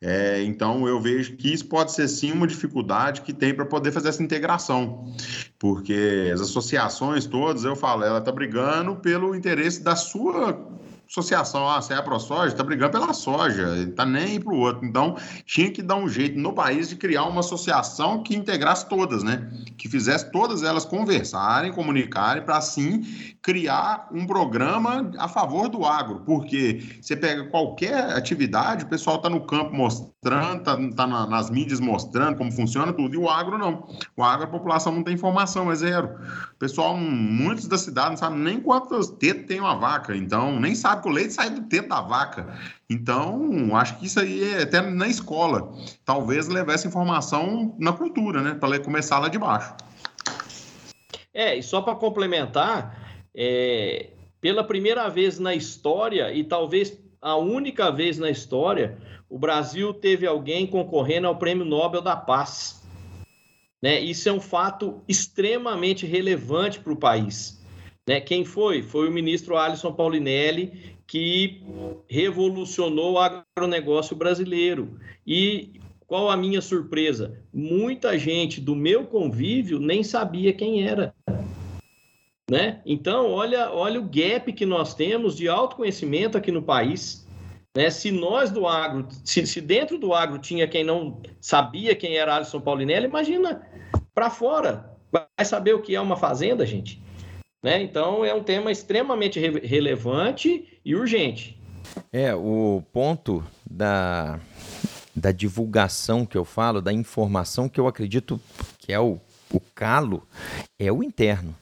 É, 0.00 0.42
então, 0.42 0.86
eu 0.86 1.00
vejo 1.00 1.36
que 1.36 1.52
isso 1.52 1.66
pode 1.66 1.92
ser, 1.92 2.08
sim, 2.08 2.32
uma 2.32 2.46
dificuldade 2.46 3.22
que 3.22 3.32
tem 3.32 3.54
para 3.54 3.66
poder 3.66 3.92
fazer 3.92 4.08
essa 4.08 4.22
integração, 4.22 5.12
porque 5.58 6.30
as 6.32 6.40
associações 6.40 7.26
todas, 7.26 7.64
eu 7.64 7.76
falo, 7.76 8.04
ela 8.04 8.18
está 8.18 8.32
brigando 8.32 8.96
pelo 8.96 9.34
interesse 9.34 9.82
da 9.82 9.96
sua 9.96 10.79
associação, 11.10 11.68
ah, 11.68 11.82
você 11.82 11.92
é 11.92 11.96
a 11.96 12.02
ProSoja, 12.02 12.52
está 12.52 12.62
brigando 12.62 12.92
pela 12.92 13.12
soja, 13.12 13.76
está 13.78 14.06
nem 14.06 14.40
para 14.40 14.52
o 14.52 14.58
outro. 14.58 14.86
Então, 14.86 15.16
tinha 15.44 15.68
que 15.68 15.82
dar 15.82 15.96
um 15.96 16.08
jeito 16.08 16.38
no 16.38 16.52
país 16.52 16.88
de 16.88 16.94
criar 16.94 17.24
uma 17.24 17.40
associação 17.40 18.22
que 18.22 18.36
integrasse 18.36 18.88
todas, 18.88 19.24
né? 19.24 19.50
Que 19.76 19.88
fizesse 19.88 20.30
todas 20.30 20.62
elas 20.62 20.84
conversarem, 20.84 21.72
comunicarem, 21.72 22.44
para 22.44 22.58
assim 22.58 23.02
criar 23.42 24.08
um 24.12 24.24
programa 24.24 25.10
a 25.18 25.26
favor 25.26 25.68
do 25.68 25.84
agro. 25.84 26.20
Porque 26.24 26.80
você 27.02 27.16
pega 27.16 27.44
qualquer 27.48 28.16
atividade, 28.16 28.84
o 28.84 28.88
pessoal 28.88 29.16
está 29.16 29.28
no 29.28 29.44
campo 29.44 29.74
mostrando, 29.74 30.58
está 30.58 30.76
tá 30.94 31.06
na, 31.08 31.26
nas 31.26 31.50
mídias 31.50 31.80
mostrando 31.80 32.36
como 32.36 32.52
funciona 32.52 32.92
tudo, 32.92 33.14
e 33.14 33.18
o 33.18 33.28
agro 33.28 33.58
não. 33.58 33.84
O 34.16 34.22
agro, 34.22 34.44
a 34.44 34.50
população 34.50 34.94
não 34.94 35.02
tem 35.02 35.14
informação, 35.14 35.72
é 35.72 35.74
zero. 35.74 36.08
O 36.54 36.58
pessoal, 36.58 36.96
muitos 36.96 37.66
da 37.66 37.76
cidade 37.76 38.10
não 38.10 38.16
sabem 38.16 38.38
nem 38.38 38.60
quantos 38.60 39.08
tetos 39.08 39.46
tem 39.46 39.58
uma 39.58 39.74
vaca, 39.74 40.16
então 40.16 40.60
nem 40.60 40.72
sabe 40.72 40.99
que 41.00 41.08
o 41.08 41.12
leite 41.12 41.32
sai 41.32 41.50
do 41.50 41.62
teto 41.62 41.88
da 41.88 42.00
vaca. 42.00 42.58
Então, 42.88 43.74
acho 43.76 43.98
que 43.98 44.06
isso 44.06 44.20
aí 44.20 44.54
é 44.54 44.62
até 44.62 44.80
na 44.80 45.08
escola. 45.08 45.72
Talvez 46.04 46.48
levar 46.48 46.74
essa 46.74 46.88
informação 46.88 47.74
na 47.78 47.92
cultura, 47.92 48.42
né? 48.42 48.54
Para 48.54 48.78
começar 48.80 49.18
lá 49.18 49.28
de 49.28 49.38
baixo. 49.38 49.74
É, 51.32 51.56
e 51.56 51.62
só 51.62 51.80
para 51.80 51.94
complementar, 51.94 53.18
é, 53.34 54.10
pela 54.40 54.64
primeira 54.64 55.08
vez 55.08 55.38
na 55.38 55.54
história, 55.54 56.32
e 56.32 56.42
talvez 56.42 56.98
a 57.22 57.36
única 57.36 57.90
vez 57.90 58.18
na 58.18 58.30
história, 58.30 58.98
o 59.28 59.38
Brasil 59.38 59.94
teve 59.94 60.26
alguém 60.26 60.66
concorrendo 60.66 61.26
ao 61.28 61.36
Prêmio 61.36 61.64
Nobel 61.64 62.02
da 62.02 62.16
Paz. 62.16 62.82
Né? 63.80 64.00
Isso 64.00 64.28
é 64.28 64.32
um 64.32 64.40
fato 64.40 65.02
extremamente 65.08 66.04
relevante 66.06 66.80
para 66.80 66.92
o 66.92 66.96
país. 66.96 67.59
Né? 68.10 68.20
Quem 68.20 68.44
foi? 68.44 68.82
Foi 68.82 69.08
o 69.08 69.12
ministro 69.12 69.56
Alisson 69.56 69.92
Paulinelli, 69.92 70.96
que 71.06 71.62
revolucionou 72.08 73.12
o 73.12 73.18
agronegócio 73.20 74.16
brasileiro. 74.16 74.98
E 75.24 75.74
qual 76.08 76.28
a 76.28 76.36
minha 76.36 76.60
surpresa? 76.60 77.40
Muita 77.54 78.18
gente 78.18 78.60
do 78.60 78.74
meu 78.74 79.04
convívio 79.04 79.78
nem 79.78 80.02
sabia 80.02 80.52
quem 80.52 80.88
era. 80.88 81.14
Né? 82.50 82.80
Então, 82.84 83.30
olha, 83.30 83.70
olha 83.70 84.00
o 84.00 84.10
gap 84.10 84.52
que 84.54 84.66
nós 84.66 84.92
temos 84.92 85.36
de 85.36 85.48
autoconhecimento 85.48 86.36
aqui 86.36 86.50
no 86.50 86.64
país. 86.64 87.24
Né? 87.76 87.90
Se 87.90 88.10
nós 88.10 88.50
do 88.50 88.66
agro, 88.66 89.06
se, 89.24 89.46
se 89.46 89.60
dentro 89.60 89.96
do 89.98 90.12
agro 90.12 90.36
tinha 90.40 90.66
quem 90.66 90.82
não 90.82 91.22
sabia 91.40 91.94
quem 91.94 92.16
era 92.16 92.34
Alisson 92.34 92.60
Paulinelli, 92.60 93.06
imagina 93.06 93.62
para 94.12 94.30
fora. 94.30 94.98
Vai 95.12 95.44
saber 95.44 95.76
o 95.76 95.80
que 95.80 95.94
é 95.94 96.00
uma 96.00 96.16
fazenda, 96.16 96.66
gente? 96.66 97.00
Né? 97.62 97.82
Então, 97.82 98.24
é 98.24 98.34
um 98.34 98.42
tema 98.42 98.70
extremamente 98.72 99.38
re 99.38 99.60
relevante 99.60 100.80
e 100.84 100.94
urgente. 100.94 101.60
É, 102.12 102.34
o 102.34 102.82
ponto 102.92 103.44
da, 103.68 104.40
da 105.14 105.32
divulgação 105.32 106.24
que 106.24 106.38
eu 106.38 106.44
falo, 106.44 106.80
da 106.80 106.92
informação 106.92 107.68
que 107.68 107.80
eu 107.80 107.86
acredito 107.86 108.40
que 108.78 108.92
é 108.92 109.00
o, 109.00 109.20
o 109.52 109.60
calo, 109.74 110.26
é 110.78 110.90
o 110.90 111.02
interno 111.02 111.54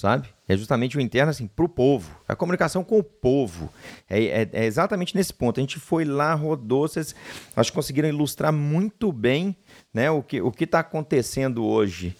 sabe? 0.00 0.28
É 0.48 0.56
justamente 0.56 0.96
o 0.96 1.00
interno, 1.00 1.30
assim, 1.30 1.46
para 1.46 1.64
o 1.64 1.68
povo. 1.68 2.10
A 2.26 2.34
comunicação 2.34 2.82
com 2.82 2.98
o 2.98 3.04
povo. 3.04 3.70
É, 4.08 4.24
é, 4.24 4.48
é, 4.50 4.64
exatamente 4.64 5.14
nesse 5.14 5.34
ponto. 5.34 5.60
A 5.60 5.62
gente 5.62 5.78
foi 5.78 6.06
lá, 6.06 6.32
rodou, 6.32 6.88
vocês 6.88 7.14
acho 7.54 7.70
que 7.70 7.76
conseguiram 7.76 8.08
ilustrar 8.08 8.50
muito 8.50 9.12
bem 9.12 9.54
né, 9.92 10.10
o 10.10 10.22
que 10.22 10.40
o 10.40 10.50
está 10.58 10.80
acontecendo 10.80 11.66
hoje 11.66 12.16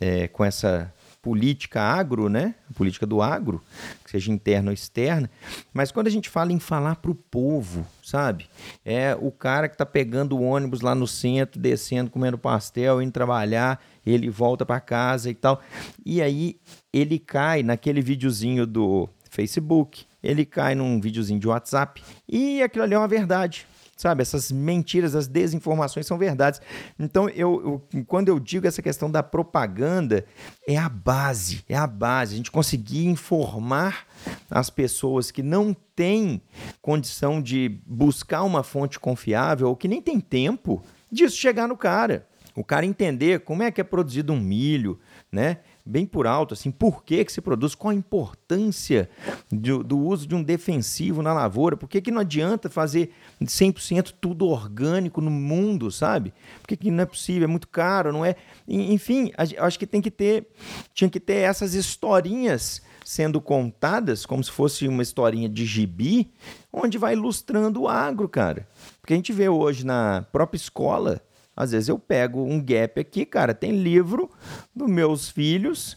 é, 0.00 0.26
com 0.26 0.44
essa 0.44 0.92
política 1.22 1.82
agro, 1.82 2.28
né? 2.28 2.54
A 2.70 2.72
política 2.72 3.06
do 3.06 3.20
agro, 3.20 3.62
seja 4.06 4.32
interna 4.32 4.70
ou 4.70 4.74
externa. 4.74 5.30
Mas 5.72 5.92
quando 5.92 6.06
a 6.06 6.10
gente 6.10 6.28
fala 6.28 6.52
em 6.52 6.58
falar 6.58 6.96
para 6.96 7.10
o 7.10 7.14
povo, 7.14 7.86
sabe? 8.02 8.48
É 8.84 9.16
o 9.20 9.30
cara 9.30 9.68
que 9.68 9.74
está 9.74 9.84
pegando 9.84 10.36
o 10.36 10.42
ônibus 10.42 10.80
lá 10.80 10.94
no 10.94 11.06
centro, 11.06 11.60
descendo, 11.60 12.10
comendo 12.10 12.38
pastel, 12.38 13.02
indo 13.02 13.12
trabalhar, 13.12 13.82
ele 14.04 14.30
volta 14.30 14.64
para 14.64 14.80
casa 14.80 15.30
e 15.30 15.34
tal. 15.34 15.60
E 16.04 16.22
aí 16.22 16.58
ele 16.92 17.18
cai 17.18 17.62
naquele 17.62 18.00
videozinho 18.00 18.66
do 18.66 19.08
Facebook, 19.30 20.06
ele 20.22 20.44
cai 20.44 20.74
num 20.74 21.00
videozinho 21.00 21.38
de 21.38 21.46
WhatsApp 21.46 22.02
e 22.28 22.62
aquilo 22.62 22.84
ali 22.84 22.94
é 22.94 22.98
uma 22.98 23.08
verdade 23.08 23.66
sabe? 24.00 24.22
Essas 24.22 24.50
mentiras, 24.50 25.14
as 25.14 25.26
desinformações 25.26 26.06
são 26.06 26.16
verdades. 26.16 26.60
Então, 26.98 27.28
eu, 27.28 27.82
eu, 27.92 28.04
quando 28.04 28.28
eu 28.28 28.40
digo 28.40 28.66
essa 28.66 28.80
questão 28.80 29.10
da 29.10 29.22
propaganda, 29.22 30.24
é 30.66 30.76
a 30.76 30.88
base, 30.88 31.64
é 31.68 31.76
a 31.76 31.86
base. 31.86 32.34
A 32.34 32.36
gente 32.36 32.50
conseguir 32.50 33.06
informar 33.06 34.06
as 34.50 34.70
pessoas 34.70 35.30
que 35.30 35.42
não 35.42 35.74
têm 35.94 36.40
condição 36.80 37.42
de 37.42 37.80
buscar 37.86 38.42
uma 38.42 38.62
fonte 38.62 38.98
confiável 38.98 39.68
ou 39.68 39.76
que 39.76 39.88
nem 39.88 40.00
tem 40.00 40.18
tempo 40.18 40.82
disso 41.10 41.36
chegar 41.36 41.68
no 41.68 41.76
cara. 41.76 42.26
O 42.54 42.64
cara 42.64 42.84
entender 42.84 43.40
como 43.40 43.62
é 43.62 43.70
que 43.70 43.80
é 43.80 43.84
produzido 43.84 44.32
um 44.32 44.40
milho, 44.40 44.98
né? 45.30 45.58
Bem 45.90 46.06
por 46.06 46.26
alto, 46.26 46.54
assim, 46.54 46.70
por 46.70 47.02
que, 47.02 47.24
que 47.24 47.32
se 47.32 47.40
produz, 47.40 47.74
qual 47.74 47.90
a 47.90 47.94
importância 47.94 49.10
do, 49.50 49.82
do 49.82 49.98
uso 49.98 50.26
de 50.26 50.34
um 50.34 50.42
defensivo 50.42 51.20
na 51.20 51.32
lavoura, 51.32 51.76
por 51.76 51.88
que, 51.88 52.00
que 52.00 52.10
não 52.10 52.20
adianta 52.20 52.70
fazer 52.70 53.10
100% 53.42 54.14
tudo 54.20 54.46
orgânico 54.46 55.20
no 55.20 55.30
mundo, 55.30 55.90
sabe? 55.90 56.32
Por 56.60 56.68
que, 56.68 56.76
que 56.76 56.90
não 56.90 57.02
é 57.02 57.06
possível, 57.06 57.44
é 57.44 57.46
muito 57.50 57.68
caro, 57.68 58.12
não 58.12 58.24
é? 58.24 58.36
Enfim, 58.68 59.32
acho 59.36 59.78
que 59.78 59.86
tem 59.86 60.00
que 60.00 60.10
ter, 60.10 60.46
tinha 60.94 61.10
que 61.10 61.18
ter 61.18 61.38
essas 61.38 61.74
historinhas 61.74 62.80
sendo 63.04 63.40
contadas 63.40 64.24
como 64.24 64.44
se 64.44 64.50
fosse 64.50 64.86
uma 64.86 65.02
historinha 65.02 65.48
de 65.48 65.64
gibi, 65.66 66.30
onde 66.72 66.96
vai 66.96 67.14
ilustrando 67.14 67.82
o 67.82 67.88
agro, 67.88 68.28
cara. 68.28 68.68
Porque 69.00 69.12
a 69.12 69.16
gente 69.16 69.32
vê 69.32 69.48
hoje 69.48 69.84
na 69.84 70.24
própria 70.30 70.56
escola, 70.56 71.20
às 71.60 71.72
vezes 71.72 71.88
eu 71.88 71.98
pego 71.98 72.42
um 72.42 72.58
gap 72.58 72.98
aqui, 72.98 73.26
cara, 73.26 73.52
tem 73.52 73.72
livro 73.72 74.30
dos 74.74 74.88
meus 74.88 75.28
filhos 75.28 75.96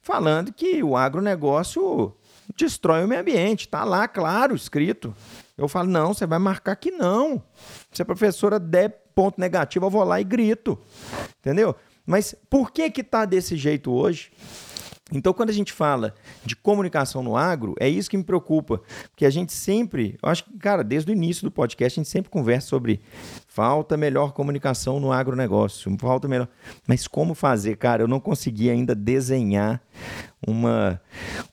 falando 0.00 0.52
que 0.52 0.82
o 0.82 0.96
agronegócio 0.96 2.14
destrói 2.56 3.04
o 3.04 3.08
meio 3.08 3.20
ambiente. 3.20 3.68
Tá 3.68 3.84
lá, 3.84 4.06
claro, 4.06 4.54
escrito. 4.54 5.14
Eu 5.56 5.68
falo, 5.68 5.88
não, 5.88 6.14
você 6.14 6.26
vai 6.26 6.38
marcar 6.38 6.76
que 6.76 6.90
não. 6.90 7.42
Se 7.90 8.02
a 8.02 8.04
professora 8.04 8.58
der 8.58 9.02
ponto 9.14 9.40
negativo, 9.40 9.86
eu 9.86 9.90
vou 9.90 10.04
lá 10.04 10.20
e 10.20 10.24
grito. 10.24 10.78
Entendeu? 11.40 11.74
Mas 12.06 12.34
por 12.48 12.70
que 12.70 12.90
que 12.90 13.02
tá 13.02 13.24
desse 13.24 13.56
jeito 13.56 13.92
hoje? 13.92 14.30
Então, 15.10 15.32
quando 15.32 15.50
a 15.50 15.52
gente 15.52 15.72
fala 15.72 16.14
de 16.44 16.54
comunicação 16.54 17.22
no 17.22 17.36
agro, 17.36 17.74
é 17.78 17.88
isso 17.88 18.08
que 18.08 18.16
me 18.16 18.24
preocupa. 18.24 18.80
Porque 19.10 19.26
a 19.26 19.30
gente 19.30 19.52
sempre, 19.52 20.18
eu 20.22 20.28
acho 20.28 20.44
que, 20.44 20.56
cara, 20.58 20.82
desde 20.84 21.10
o 21.10 21.12
início 21.12 21.44
do 21.44 21.50
podcast, 21.50 21.98
a 21.98 22.02
gente 22.02 22.10
sempre 22.10 22.30
conversa 22.30 22.68
sobre 22.68 23.00
falta 23.46 23.96
melhor 23.96 24.32
comunicação 24.32 24.98
no 25.00 25.12
agronegócio, 25.12 25.94
falta 25.98 26.28
melhor. 26.28 26.48
Mas 26.86 27.06
como 27.06 27.34
fazer, 27.34 27.76
cara? 27.76 28.02
Eu 28.02 28.08
não 28.08 28.20
consegui 28.20 28.70
ainda 28.70 28.94
desenhar 28.94 29.82
uma. 30.46 31.00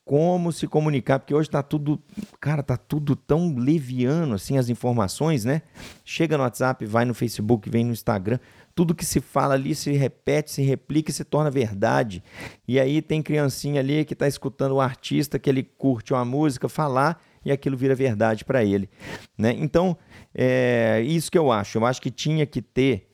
Como 0.06 0.52
se 0.52 0.66
comunicar, 0.66 1.20
porque 1.20 1.36
hoje 1.36 1.50
está 1.50 1.62
tudo. 1.62 2.02
Cara, 2.40 2.64
tá 2.64 2.78
tudo 2.78 3.16
tão 3.16 3.56
leviano, 3.56 4.36
assim, 4.36 4.58
as 4.58 4.70
informações, 4.70 5.44
né? 5.44 5.64
Chega 6.06 6.38
no 6.38 6.44
WhatsApp, 6.44 6.86
vai 6.86 7.04
no 7.04 7.14
Facebook, 7.14 7.70
vem 7.70 7.84
no 7.84 7.92
Instagram 7.92 8.40
tudo 8.80 8.96
que 8.96 9.04
se 9.04 9.20
fala 9.20 9.56
ali 9.56 9.76
se 9.76 9.92
repete, 9.92 10.52
se 10.52 10.62
replica 10.62 11.12
e 11.12 11.14
se 11.14 11.26
torna 11.26 11.52
verdade. 11.52 12.24
E 12.66 12.80
aí 12.80 13.02
tem 13.02 13.22
criancinha 13.22 13.82
ali 13.82 14.06
que 14.06 14.14
está 14.14 14.26
escutando 14.26 14.76
o 14.76 14.80
artista 14.80 15.38
que 15.38 15.50
ele 15.50 15.64
curte 15.64 16.14
uma 16.14 16.24
música 16.24 16.70
falar 16.70 17.22
e 17.44 17.52
aquilo 17.52 17.76
vira 17.76 17.94
verdade 17.94 18.46
para 18.46 18.64
ele. 18.64 18.90
Né? 19.38 19.54
Então, 19.60 19.98
é 20.34 21.04
isso 21.06 21.30
que 21.30 21.38
eu 21.38 21.52
acho. 21.52 21.78
Eu 21.78 21.86
acho 21.86 22.02
que 22.02 22.10
tinha 22.10 22.46
que 22.46 22.62
ter, 22.62 23.10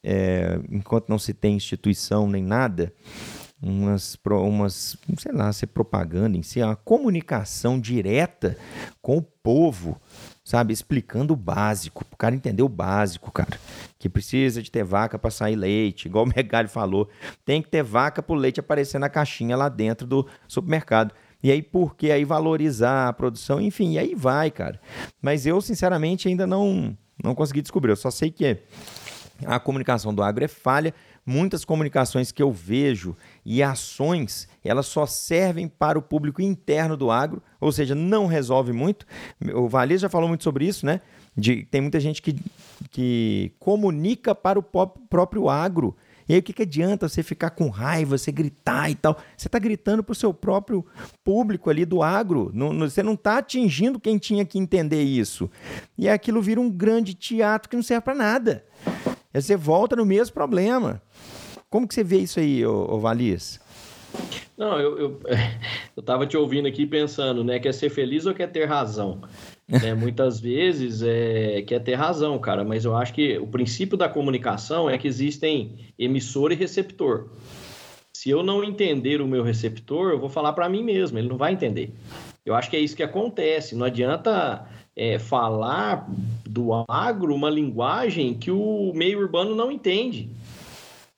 é, 0.00 0.60
enquanto 0.70 1.08
não 1.08 1.18
se 1.18 1.34
tem 1.34 1.56
instituição 1.56 2.28
nem 2.28 2.44
nada, 2.44 2.94
umas, 3.60 4.16
umas, 4.24 4.96
sei 5.18 5.32
lá, 5.32 5.52
ser 5.52 5.66
propaganda 5.66 6.38
em 6.38 6.42
si, 6.44 6.62
uma 6.62 6.76
comunicação 6.76 7.80
direta 7.80 8.56
com 9.02 9.18
o 9.18 9.22
povo, 9.22 10.00
sabe? 10.50 10.72
Explicando 10.72 11.32
o 11.32 11.36
básico, 11.36 12.04
o 12.10 12.16
cara 12.16 12.34
entender 12.34 12.64
o 12.64 12.68
básico, 12.68 13.30
cara. 13.30 13.56
Que 14.00 14.08
precisa 14.08 14.60
de 14.60 14.68
ter 14.68 14.82
vaca 14.82 15.16
para 15.16 15.30
sair 15.30 15.54
leite, 15.54 16.06
igual 16.06 16.24
o 16.24 16.26
Megali 16.34 16.66
falou. 16.66 17.08
Tem 17.44 17.62
que 17.62 17.68
ter 17.68 17.84
vaca 17.84 18.20
para 18.20 18.32
o 18.34 18.36
leite 18.36 18.58
aparecer 18.58 18.98
na 18.98 19.08
caixinha 19.08 19.56
lá 19.56 19.68
dentro 19.68 20.08
do 20.08 20.26
supermercado. 20.48 21.14
E 21.40 21.52
aí, 21.52 21.62
por 21.62 21.94
que 21.94 22.10
aí 22.10 22.24
valorizar 22.24 23.08
a 23.08 23.12
produção? 23.12 23.60
Enfim, 23.60 23.92
e 23.92 23.98
aí 23.98 24.12
vai, 24.12 24.50
cara. 24.50 24.80
Mas 25.22 25.46
eu, 25.46 25.60
sinceramente, 25.60 26.26
ainda 26.26 26.48
não, 26.48 26.98
não 27.22 27.32
consegui 27.32 27.62
descobrir. 27.62 27.92
Eu 27.92 27.96
só 27.96 28.10
sei 28.10 28.32
que 28.32 28.58
a 29.46 29.60
comunicação 29.60 30.12
do 30.12 30.20
agro 30.20 30.44
é 30.44 30.48
falha. 30.48 30.92
Muitas 31.24 31.64
comunicações 31.64 32.32
que 32.32 32.42
eu 32.42 32.50
vejo 32.50 33.14
e 33.44 33.62
ações, 33.62 34.48
elas 34.64 34.86
só 34.86 35.06
servem 35.06 35.68
para 35.68 35.98
o 35.98 36.02
público 36.02 36.40
interno 36.40 36.96
do 36.96 37.10
agro, 37.10 37.42
ou 37.60 37.70
seja, 37.70 37.94
não 37.94 38.26
resolve 38.26 38.72
muito. 38.72 39.06
O 39.54 39.68
Valis 39.68 40.00
já 40.00 40.08
falou 40.08 40.28
muito 40.28 40.44
sobre 40.44 40.66
isso, 40.66 40.84
né? 40.86 41.00
De, 41.36 41.64
tem 41.64 41.80
muita 41.80 42.00
gente 42.00 42.20
que, 42.20 42.36
que 42.90 43.52
comunica 43.58 44.34
para 44.34 44.58
o 44.58 44.62
próprio 44.62 45.48
agro. 45.48 45.96
E 46.30 46.34
aí 46.34 46.38
o 46.38 46.42
que, 46.44 46.52
que 46.52 46.62
adianta 46.62 47.08
você 47.08 47.24
ficar 47.24 47.50
com 47.50 47.68
raiva, 47.68 48.16
você 48.16 48.30
gritar 48.30 48.88
e 48.88 48.94
tal? 48.94 49.18
Você 49.36 49.48
está 49.48 49.58
gritando 49.58 50.00
para 50.00 50.12
o 50.12 50.14
seu 50.14 50.32
próprio 50.32 50.86
público 51.24 51.68
ali 51.68 51.84
do 51.84 52.04
agro. 52.04 52.52
Não, 52.54 52.78
você 52.78 53.02
não 53.02 53.14
está 53.14 53.38
atingindo 53.38 53.98
quem 53.98 54.16
tinha 54.16 54.44
que 54.44 54.56
entender 54.56 55.02
isso. 55.02 55.50
E 55.98 56.08
aquilo 56.08 56.40
vira 56.40 56.60
um 56.60 56.70
grande 56.70 57.14
teatro 57.14 57.68
que 57.68 57.74
não 57.74 57.82
serve 57.82 58.02
para 58.02 58.14
nada. 58.14 58.64
Aí 59.32 59.40
você 59.40 59.56
volta 59.56 59.96
no 59.96 60.04
mesmo 60.04 60.34
problema. 60.34 61.00
Como 61.68 61.86
que 61.86 61.94
você 61.94 62.02
vê 62.02 62.18
isso 62.18 62.40
aí, 62.40 62.66
ô, 62.66 62.94
ô 62.94 62.98
Valis? 62.98 63.60
Não, 64.58 64.78
eu, 64.78 64.98
eu, 64.98 65.20
eu 65.96 66.02
tava 66.02 66.26
te 66.26 66.36
ouvindo 66.36 66.66
aqui 66.66 66.84
pensando, 66.84 67.44
né? 67.44 67.58
Quer 67.58 67.72
ser 67.72 67.90
feliz 67.90 68.26
ou 68.26 68.34
quer 68.34 68.50
ter 68.50 68.66
razão? 68.66 69.22
É, 69.84 69.94
muitas 69.94 70.40
vezes 70.40 71.00
é, 71.00 71.62
quer 71.62 71.78
ter 71.78 71.94
razão, 71.94 72.36
cara, 72.40 72.64
mas 72.64 72.84
eu 72.84 72.96
acho 72.96 73.14
que 73.14 73.38
o 73.38 73.46
princípio 73.46 73.96
da 73.96 74.08
comunicação 74.08 74.90
é 74.90 74.98
que 74.98 75.06
existem 75.06 75.92
emissor 75.96 76.50
e 76.50 76.56
receptor. 76.56 77.28
Se 78.12 78.28
eu 78.28 78.42
não 78.42 78.64
entender 78.64 79.20
o 79.20 79.28
meu 79.28 79.44
receptor, 79.44 80.10
eu 80.10 80.18
vou 80.18 80.28
falar 80.28 80.54
para 80.54 80.68
mim 80.68 80.82
mesmo, 80.82 81.20
ele 81.20 81.28
não 81.28 81.36
vai 81.36 81.52
entender. 81.52 81.94
Eu 82.44 82.56
acho 82.56 82.68
que 82.68 82.76
é 82.76 82.80
isso 82.80 82.96
que 82.96 83.02
acontece. 83.04 83.76
Não 83.76 83.86
adianta 83.86 84.66
é, 85.00 85.18
falar 85.18 86.06
do 86.48 86.70
agro 86.88 87.34
uma 87.34 87.48
linguagem 87.48 88.34
que 88.34 88.50
o 88.50 88.92
meio 88.94 89.20
urbano 89.20 89.54
não 89.54 89.70
entende 89.72 90.28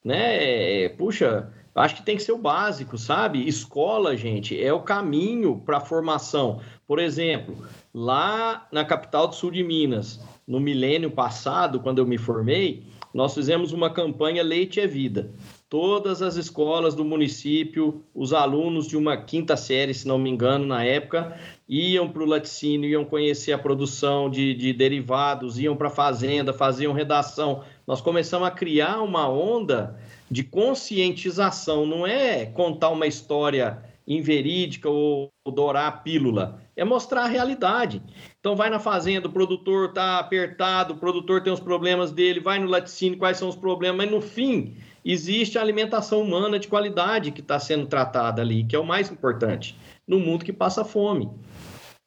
né? 0.05 0.89
Puxa, 0.91 1.53
acho 1.75 1.97
que 1.97 2.03
tem 2.03 2.17
que 2.17 2.23
ser 2.23 2.33
o 2.33 2.39
básico, 2.39 2.99
sabe? 2.99 3.47
Escola, 3.47 4.17
gente, 4.17 4.61
é 4.61 4.73
o 4.73 4.81
caminho 4.81 5.63
para 5.65 5.79
a 5.79 5.81
formação. 5.81 6.61
Por 6.87 6.99
exemplo, 6.99 7.57
lá 7.95 8.67
na 8.73 8.85
capital 8.85 9.29
do 9.29 9.35
sul 9.35 9.51
de 9.51 9.63
Minas, 9.63 10.21
no 10.47 10.59
milênio 10.59 11.11
passado, 11.11 11.81
quando 11.81 11.99
eu 11.99 12.07
me 12.07 12.19
formei, 12.19 12.83
nós 13.15 13.35
fizemos 13.35 13.73
uma 13.73 13.91
campanha 13.91 14.43
Leite 14.43 14.81
é 14.81 14.87
Vida. 14.87 15.31
Todas 15.73 16.21
as 16.21 16.37
escolas 16.37 16.95
do 16.95 17.03
município, 17.03 18.05
os 18.15 18.35
alunos 18.35 18.87
de 18.87 18.95
uma 18.95 19.17
quinta 19.17 19.57
série, 19.57 19.95
se 19.95 20.07
não 20.07 20.19
me 20.19 20.29
engano, 20.29 20.67
na 20.67 20.85
época, 20.85 21.35
iam 21.67 22.11
para 22.11 22.23
o 22.23 22.27
laticínio, 22.27 22.91
iam 22.91 23.07
conhecer 23.07 23.55
a 23.55 23.59
produção 23.59 24.29
de, 24.29 24.53
de 24.53 24.75
derivados, 24.75 25.59
iam 25.59 25.75
para 25.75 25.89
a 25.89 25.91
fazenda, 25.91 26.53
faziam 26.53 26.93
redação. 26.93 27.65
Nós 27.87 28.03
começamos 28.03 28.47
a 28.47 28.51
criar 28.51 29.01
uma 29.01 29.27
onda 29.27 29.99
de 30.31 30.45
conscientização, 30.45 31.87
não 31.87 32.07
é 32.07 32.45
contar 32.45 32.91
uma 32.91 33.07
história 33.07 33.83
inverídica 34.07 34.91
ou 34.91 35.33
dourar 35.55 35.87
a 35.87 35.93
pílula, 35.93 36.61
é 36.77 36.85
mostrar 36.85 37.23
a 37.23 37.29
realidade. 37.29 38.03
Então 38.39 38.55
vai 38.55 38.69
na 38.69 38.79
fazenda, 38.79 39.27
o 39.27 39.33
produtor 39.33 39.89
está 39.89 40.19
apertado, 40.19 40.93
o 40.93 40.99
produtor 40.99 41.43
tem 41.43 41.51
os 41.51 41.61
problemas 41.61 42.13
dele, 42.13 42.41
vai 42.41 42.59
no 42.59 42.69
laticínio, 42.69 43.17
quais 43.17 43.39
são 43.39 43.49
os 43.49 43.57
problemas, 43.57 43.97
mas 43.97 44.11
no 44.11 44.21
fim 44.21 44.77
existe 45.05 45.59
a 45.59 45.61
alimentação 45.61 46.23
humana 46.23 46.59
de 46.59 46.69
qualidade 46.69 47.31
que 47.31 47.41
está 47.41 47.59
sendo 47.59 47.87
tratada 47.87 48.43
ali, 48.43 48.65
que 48.65 48.77
é 48.77 48.79
o 48.79 48.87
mais 48.87 49.11
importante, 49.11 49.77
no 50.07 50.19
mundo 50.19 50.45
que 50.45 50.53
passa 50.53 50.85
fome. 50.85 51.31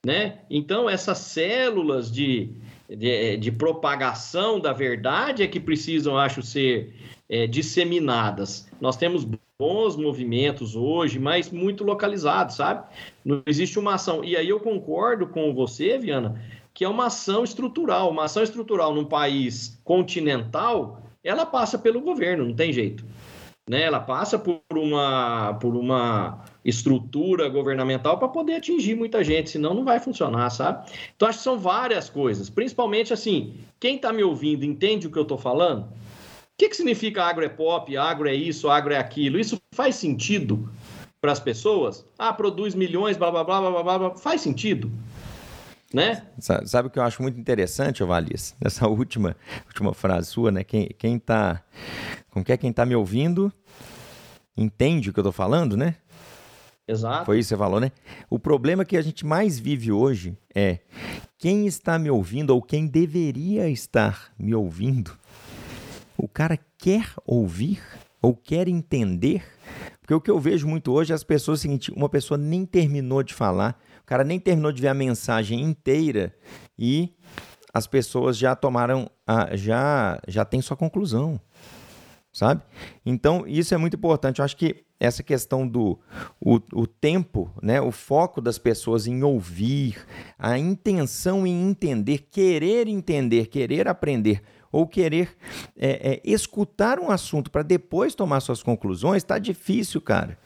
Né? 0.05 0.39
Então, 0.49 0.89
essas 0.89 1.17
células 1.17 2.11
de, 2.11 2.51
de, 2.87 3.37
de 3.37 3.51
propagação 3.51 4.59
da 4.59 4.71
verdade 4.71 5.41
é 5.41 5.47
que 5.47 5.59
precisam, 5.59 6.17
acho, 6.17 6.43
ser 6.43 6.93
é, 7.27 7.47
disseminadas. 7.47 8.69
Nós 8.79 8.95
temos 8.95 9.27
bons 9.57 9.95
movimentos 9.95 10.75
hoje, 10.75 11.17
mas 11.17 11.49
muito 11.49 11.83
localizados, 11.83 12.57
sabe? 12.57 12.87
Não 13.23 13.41
existe 13.45 13.79
uma 13.79 13.95
ação. 13.95 14.23
E 14.23 14.35
aí 14.35 14.49
eu 14.49 14.59
concordo 14.59 15.27
com 15.27 15.53
você, 15.53 15.97
Viana, 15.97 16.41
que 16.73 16.83
é 16.83 16.89
uma 16.89 17.07
ação 17.07 17.43
estrutural. 17.43 18.11
Uma 18.11 18.25
ação 18.25 18.43
estrutural 18.43 18.93
num 18.93 19.05
país 19.05 19.79
continental 19.83 21.04
ela 21.25 21.45
passa 21.45 21.77
pelo 21.77 21.99
governo, 21.99 22.45
não 22.45 22.53
tem 22.53 22.71
jeito. 22.71 23.03
Né? 23.67 23.81
Ela 23.81 23.99
passa 23.99 24.37
por 24.37 24.61
uma, 24.71 25.55
por 25.55 25.75
uma 25.75 26.45
estrutura 26.63 27.49
governamental 27.49 28.19
para 28.19 28.27
poder 28.27 28.57
atingir 28.57 28.95
muita 28.95 29.23
gente, 29.23 29.49
senão 29.49 29.73
não 29.73 29.83
vai 29.83 29.99
funcionar, 29.99 30.51
sabe? 30.51 30.87
Então, 31.15 31.27
acho 31.27 31.39
que 31.39 31.43
são 31.43 31.57
várias 31.57 32.07
coisas. 32.07 32.47
Principalmente, 32.47 33.11
assim, 33.11 33.55
quem 33.79 33.95
está 33.95 34.13
me 34.13 34.23
ouvindo 34.23 34.63
entende 34.63 35.07
o 35.07 35.11
que 35.11 35.17
eu 35.17 35.23
estou 35.23 35.37
falando? 35.37 35.85
O 35.85 36.57
que, 36.57 36.69
que 36.69 36.75
significa 36.75 37.23
agro 37.23 37.43
é 37.43 37.49
pop, 37.49 37.97
agro 37.97 38.29
é 38.29 38.35
isso, 38.35 38.69
agro 38.69 38.93
é 38.93 38.97
aquilo? 38.97 39.39
Isso 39.39 39.59
faz 39.73 39.95
sentido 39.95 40.69
para 41.19 41.31
as 41.31 41.39
pessoas? 41.39 42.05
Ah, 42.19 42.31
produz 42.31 42.75
milhões, 42.75 43.17
blá, 43.17 43.31
blá, 43.31 43.43
blá, 43.43 43.59
blá, 43.59 43.83
blá, 43.83 43.99
blá. 43.99 44.15
Faz 44.15 44.41
sentido? 44.41 44.91
Né? 45.95 46.23
Sabe 46.65 46.89
o 46.89 46.91
que 46.91 46.99
eu 46.99 47.03
acho 47.03 47.21
muito 47.21 47.39
interessante, 47.39 48.03
Ovalias? 48.03 48.53
Nessa 48.61 48.85
última, 48.85 49.35
última 49.65 49.93
frase 49.93 50.27
sua, 50.27 50.51
né? 50.51 50.61
Quem, 50.61 50.89
quem 50.97 51.17
tá. 51.17 51.63
Como 52.29 52.43
que 52.43 52.51
é 52.51 52.57
quem 52.57 52.73
tá 52.73 52.85
me 52.85 52.95
ouvindo 52.95 53.51
entende 54.57 55.09
o 55.09 55.13
que 55.13 55.19
eu 55.19 55.23
tô 55.23 55.31
falando, 55.31 55.77
né? 55.77 55.95
Exato. 56.85 57.25
Foi 57.25 57.39
isso 57.39 57.47
que 57.47 57.55
você 57.55 57.57
falou, 57.57 57.79
né? 57.79 57.93
O 58.29 58.37
problema 58.37 58.83
que 58.83 58.97
a 58.97 59.01
gente 59.01 59.25
mais 59.25 59.57
vive 59.57 59.91
hoje 59.91 60.37
é 60.53 60.79
quem 61.37 61.65
está 61.65 61.97
me 61.97 62.11
ouvindo 62.11 62.51
ou 62.51 62.61
quem 62.61 62.87
deveria 62.87 63.69
estar 63.69 64.33
me 64.37 64.53
ouvindo. 64.53 65.17
O 66.17 66.27
cara 66.27 66.59
quer 66.77 67.09
ouvir 67.25 67.81
ou 68.21 68.35
quer 68.35 68.67
entender. 68.67 69.43
Porque 70.01 70.13
o 70.13 70.21
que 70.21 70.29
eu 70.29 70.39
vejo 70.39 70.67
muito 70.67 70.91
hoje 70.91 71.13
é 71.13 71.15
as 71.15 71.23
pessoas, 71.23 71.59
é 71.59 71.61
seguinte, 71.63 71.91
uma 71.91 72.09
pessoa 72.09 72.37
nem 72.37 72.65
terminou 72.65 73.23
de 73.23 73.33
falar, 73.33 73.79
o 74.05 74.07
cara 74.07 74.23
nem 74.23 74.39
terminou 74.39 74.71
de 74.71 74.83
ver 74.83 74.89
a 74.89 74.93
mensagem 74.93 75.63
inteira 75.63 76.31
e 76.77 77.11
as 77.73 77.87
pessoas 77.87 78.37
já 78.37 78.55
tomaram, 78.55 79.09
a, 79.25 79.55
já, 79.55 80.21
já 80.27 80.45
tem 80.45 80.61
sua 80.61 80.77
conclusão, 80.77 81.41
sabe? 82.31 82.61
Então, 83.03 83.47
isso 83.47 83.73
é 83.73 83.77
muito 83.77 83.97
importante. 83.97 84.39
Eu 84.39 84.45
acho 84.45 84.55
que 84.55 84.85
essa 84.99 85.23
questão 85.23 85.67
do 85.67 85.97
o, 86.39 86.59
o 86.71 86.85
tempo, 86.85 87.51
né, 87.63 87.81
o 87.81 87.91
foco 87.91 88.39
das 88.41 88.59
pessoas 88.59 89.07
em 89.07 89.23
ouvir, 89.23 89.97
a 90.37 90.55
intenção 90.55 91.47
em 91.47 91.67
entender, 91.67 92.27
querer 92.29 92.87
entender, 92.87 93.47
querer 93.47 93.87
aprender 93.87 94.43
ou 94.71 94.85
querer 94.85 95.35
é, 95.75 96.13
é, 96.13 96.21
escutar 96.23 96.99
um 96.99 97.09
assunto 97.09 97.49
para 97.49 97.63
depois 97.63 98.13
tomar 98.13 98.39
suas 98.39 98.61
conclusões, 98.61 99.23
está 99.23 99.39
difícil, 99.39 99.99
cara. 99.99 100.37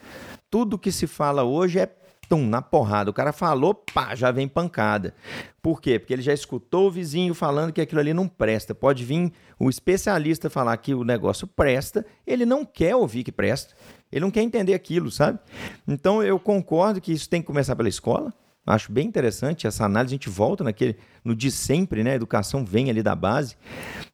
Tudo 0.50 0.80
que 0.80 0.94
se 0.94 1.08
fala 1.08 1.44
hoje 1.44 1.80
é 1.80 1.99
tum, 2.30 2.48
na 2.48 2.62
porrada. 2.62 3.10
O 3.10 3.14
cara 3.14 3.34
falou, 3.34 3.74
pá, 3.74 4.14
já 4.14 4.32
vem 4.32 4.48
pancada. 4.48 5.16
Por 5.62 5.82
quê? 5.82 5.98
Porque 5.98 6.14
ele 6.14 6.22
já 6.22 6.34
escutou 6.34 6.88
o 6.88 6.92
vizinho 6.92 7.34
falando 7.34 7.74
que 7.74 7.82
aquilo 7.82 8.00
ali 8.00 8.14
não 8.14 8.28
presta. 8.28 8.76
Pode 8.76 9.04
vir 9.04 9.34
o 9.60 9.70
especialista 9.70 10.50
falar 10.50 10.78
que 10.78 10.94
o 10.94 11.04
negócio 11.04 11.48
presta, 11.48 12.06
ele 12.26 12.46
não 12.46 12.64
quer 12.64 12.96
ouvir 12.96 13.24
que 13.24 13.32
presta. 13.32 13.74
Ele 14.12 14.22
não 14.22 14.32
quer 14.32 14.44
entender 14.44 14.74
aquilo, 14.74 15.12
sabe? 15.12 15.40
Então 15.88 16.24
eu 16.24 16.40
concordo 16.40 17.02
que 17.02 17.12
isso 17.12 17.28
tem 17.28 17.42
que 17.42 17.48
começar 17.48 17.76
pela 17.76 17.90
escola. 17.90 18.34
Acho 18.66 18.92
bem 18.92 19.08
interessante 19.08 19.66
essa 19.66 19.86
análise. 19.86 20.14
A 20.14 20.18
gente 20.18 20.30
volta 20.30 20.64
naquele 20.64 20.98
no 21.24 21.36
de 21.36 21.50
sempre, 21.50 22.04
né? 22.04 22.12
A 22.12 22.16
educação 22.16 22.64
vem 22.64 22.90
ali 22.90 23.02
da 23.02 23.16
base. 23.16 23.56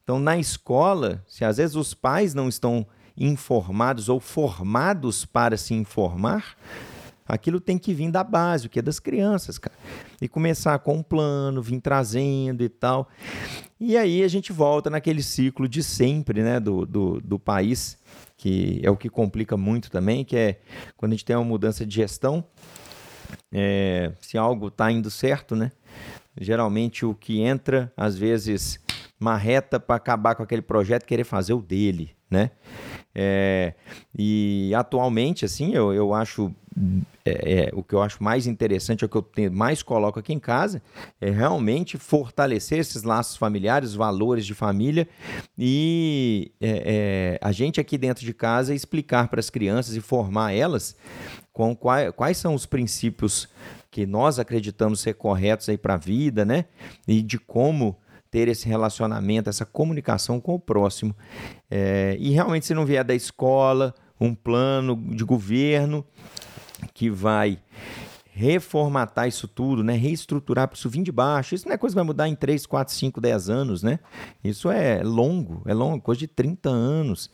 Então, 0.04 0.20
na 0.20 0.38
escola, 0.38 1.22
se 1.28 1.44
às 1.44 1.58
vezes 1.58 1.76
os 1.76 1.94
pais 1.94 2.34
não 2.34 2.48
estão 2.48 2.88
informados 3.18 4.08
ou 4.08 4.20
formados 4.20 5.26
para 5.26 5.58
se 5.58 5.74
informar, 5.74 6.56
Aquilo 7.28 7.60
tem 7.60 7.78
que 7.78 7.94
vir 7.94 8.12
da 8.12 8.24
base, 8.24 8.68
o 8.68 8.70
que 8.70 8.78
é 8.78 8.82
das 8.82 9.00
crianças, 9.00 9.58
cara. 9.58 9.76
E 10.22 10.28
começar 10.28 10.78
com 10.80 10.98
um 10.98 11.04
plano, 11.04 11.62
vir 11.62 11.82
trazendo 11.82 12.64
e 12.64 12.70
tal. 12.70 13.10
E 13.80 13.98
aí 13.98 14.24
a 14.24 14.28
gente 14.28 14.54
volta 14.54 14.90
naquele 14.90 15.24
ciclo 15.24 15.68
de 15.68 15.82
sempre, 15.82 16.44
né, 16.44 16.60
do, 16.60 16.86
do, 16.86 17.20
do 17.22 17.40
país, 17.40 17.98
que 18.38 18.80
é 18.84 18.92
o 18.92 18.96
que 18.96 19.10
complica 19.10 19.58
muito 19.58 19.90
também, 19.90 20.24
que 20.24 20.38
é 20.38 20.60
quando 20.96 21.14
a 21.14 21.16
gente 21.16 21.26
tem 21.26 21.36
uma 21.36 21.44
mudança 21.44 21.86
de 21.86 21.96
gestão, 21.96 22.44
é, 23.52 24.12
se 24.22 24.38
algo 24.38 24.68
está 24.68 24.92
indo 24.92 25.10
certo, 25.10 25.56
né? 25.56 25.72
Geralmente 26.40 27.06
o 27.06 27.16
que 27.16 27.40
entra, 27.40 27.92
às 27.96 28.18
vezes, 28.18 28.80
marreta 29.20 29.80
para 29.80 29.96
acabar 29.96 30.36
com 30.36 30.44
aquele 30.44 30.62
projeto, 30.62 31.06
querer 31.06 31.24
fazer 31.24 31.54
o 31.54 31.62
dele, 31.62 32.12
né? 32.30 32.52
É, 33.14 33.74
e 34.18 34.74
atualmente, 34.76 35.46
assim, 35.46 35.74
eu, 35.74 35.94
eu 35.94 36.14
acho 36.14 36.54
é, 37.24 37.70
é, 37.70 37.72
o 37.74 37.82
que 37.82 37.96
eu 37.96 38.02
acho 38.02 38.22
mais 38.22 38.46
interessante, 38.46 39.04
é 39.04 39.06
o 39.06 39.10
que 39.10 39.16
eu 39.16 39.22
tenho, 39.22 39.52
mais 39.52 39.82
coloco 39.82 40.20
aqui 40.20 40.34
em 40.34 40.40
casa, 40.40 40.82
é 41.22 41.30
realmente 41.30 41.98
fortalecer 41.98 42.80
esses 42.80 43.04
laços 43.04 43.38
familiares, 43.38 43.94
valores 43.94 44.46
de 44.46 44.54
família 44.54 45.08
e 45.58 46.52
é, 46.60 47.40
é 47.40 47.40
a 47.42 47.54
gente 47.54 47.80
aqui 47.80 47.98
dentro 47.98 48.26
de 48.26 48.34
casa 48.34 48.76
explicar 48.76 49.30
para 49.30 49.40
as 49.40 49.50
crianças 49.50 49.96
e 49.96 50.02
formar 50.02 50.52
elas 50.52 50.98
com 51.54 51.74
quais, 51.74 52.12
quais 52.12 52.38
são 52.38 52.54
os 52.54 52.66
princípios 52.66 53.48
que 53.90 54.06
nós 54.06 54.38
acreditamos 54.38 55.00
ser 55.00 55.14
corretos 55.14 55.70
aí 55.70 55.78
para 55.78 55.94
a 55.94 55.98
vida, 55.98 56.44
né? 56.44 56.66
E 57.08 57.22
de 57.22 57.40
como 57.40 57.98
ter 58.30 58.48
esse 58.48 58.68
relacionamento, 58.68 59.50
essa 59.50 59.66
comunicação 59.66 60.40
com 60.40 60.56
o 60.56 60.60
próximo. 60.60 61.16
É, 61.70 62.16
e 62.20 62.32
realmente, 62.32 62.66
se 62.66 62.74
não 62.74 62.86
vier 62.86 63.04
da 63.04 63.16
escola, 63.16 63.94
um 64.20 64.34
plano 64.34 64.96
de 64.96 65.24
governo 65.24 66.06
que 66.94 67.10
vai 67.10 67.60
reformatar 68.38 69.30
isso 69.30 69.48
tudo, 69.48 69.82
né? 69.82 69.94
reestruturar 69.94 70.68
para 70.68 70.76
isso 70.76 70.90
vir 70.90 71.04
de 71.04 71.12
baixo. 71.12 71.56
Isso 71.56 71.66
não 71.66 71.74
é 71.74 71.78
coisa 71.78 71.94
que 71.94 72.00
vai 72.00 72.04
mudar 72.04 72.28
em 72.28 72.36
3, 72.36 72.66
4, 72.66 72.94
5, 72.94 73.22
10 73.22 73.50
anos, 73.50 73.82
né? 73.82 73.98
Isso 74.44 74.70
é 74.70 75.02
longo, 75.02 75.62
é 75.66 75.74
longo, 75.74 76.02
coisa 76.02 76.20
de 76.20 76.28
30 76.28 76.70
anos 76.70 77.32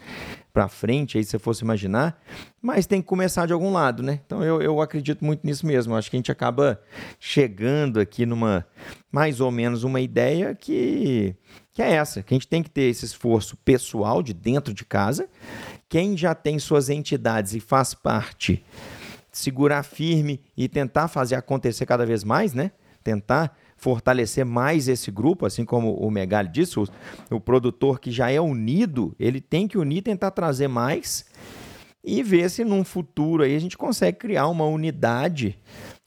para 0.54 0.68
frente, 0.68 1.18
aí 1.18 1.24
se 1.24 1.32
você 1.32 1.40
fosse 1.40 1.64
imaginar, 1.64 2.22
mas 2.62 2.86
tem 2.86 3.02
que 3.02 3.08
começar 3.08 3.48
de 3.48 3.54
algum 3.54 3.72
lado, 3.72 4.04
né? 4.04 4.20
Então 4.24 4.44
eu, 4.44 4.62
eu 4.62 4.80
acredito 4.80 5.26
muito 5.26 5.44
nisso 5.44 5.66
mesmo. 5.66 5.96
Acho 5.96 6.08
que 6.08 6.18
a 6.18 6.20
gente 6.20 6.32
acaba 6.32 6.80
chegando 7.20 8.00
aqui 8.00 8.24
numa 8.24 8.64
mais 9.12 9.42
ou 9.42 9.50
menos 9.50 9.84
uma 9.84 10.02
ideia 10.02 10.54
que, 10.54 11.36
que 11.74 11.82
é 11.82 11.94
essa, 11.94 12.22
que 12.22 12.32
a 12.32 12.36
gente 12.36 12.48
tem 12.48 12.62
que 12.62 12.70
ter 12.70 12.84
esse 12.84 13.06
esforço 13.06 13.58
pessoal 13.58 14.22
de 14.22 14.36
dentro 14.36 14.72
de 14.72 14.86
casa. 14.86 15.28
Quem 15.90 16.16
já 16.16 16.36
tem 16.36 16.60
suas 16.60 16.90
entidades 16.90 17.56
e 17.56 17.60
faz 17.60 17.96
parte 17.96 18.64
segurar 19.32 19.84
firme 19.84 20.42
e 20.56 20.68
tentar 20.68 21.08
fazer 21.08 21.36
acontecer 21.36 21.86
cada 21.86 22.06
vez 22.06 22.24
mais, 22.24 22.54
né? 22.54 22.72
Tentar 23.04 23.56
fortalecer 23.78 24.46
mais 24.46 24.88
esse 24.88 25.10
grupo, 25.10 25.46
assim 25.46 25.66
como 25.66 25.96
o 25.96 26.12
Megali 26.12 26.50
disse, 26.50 26.80
o, 26.80 26.88
o 27.32 27.40
produtor 27.40 28.00
que 28.00 28.12
já 28.12 28.30
é 28.30 28.40
unido, 28.40 29.16
ele 29.20 29.42
tem 29.42 29.68
que 29.68 29.78
unir, 29.78 30.04
tentar 30.04 30.30
trazer 30.32 30.68
mais 30.68 31.26
e 32.04 32.22
ver 32.22 32.50
se 32.50 32.64
num 32.64 32.84
futuro 32.84 33.44
aí 33.44 33.56
a 33.56 33.60
gente 33.60 33.78
consegue 33.78 34.18
criar 34.18 34.48
uma 34.48 34.66
unidade, 34.66 35.58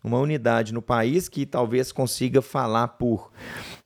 uma 0.02 0.18
unidade 0.18 0.72
no 0.72 0.82
país 0.82 1.28
que 1.28 1.46
talvez 1.46 1.90
consiga 1.90 2.42
falar 2.42 2.88
por 2.88 3.32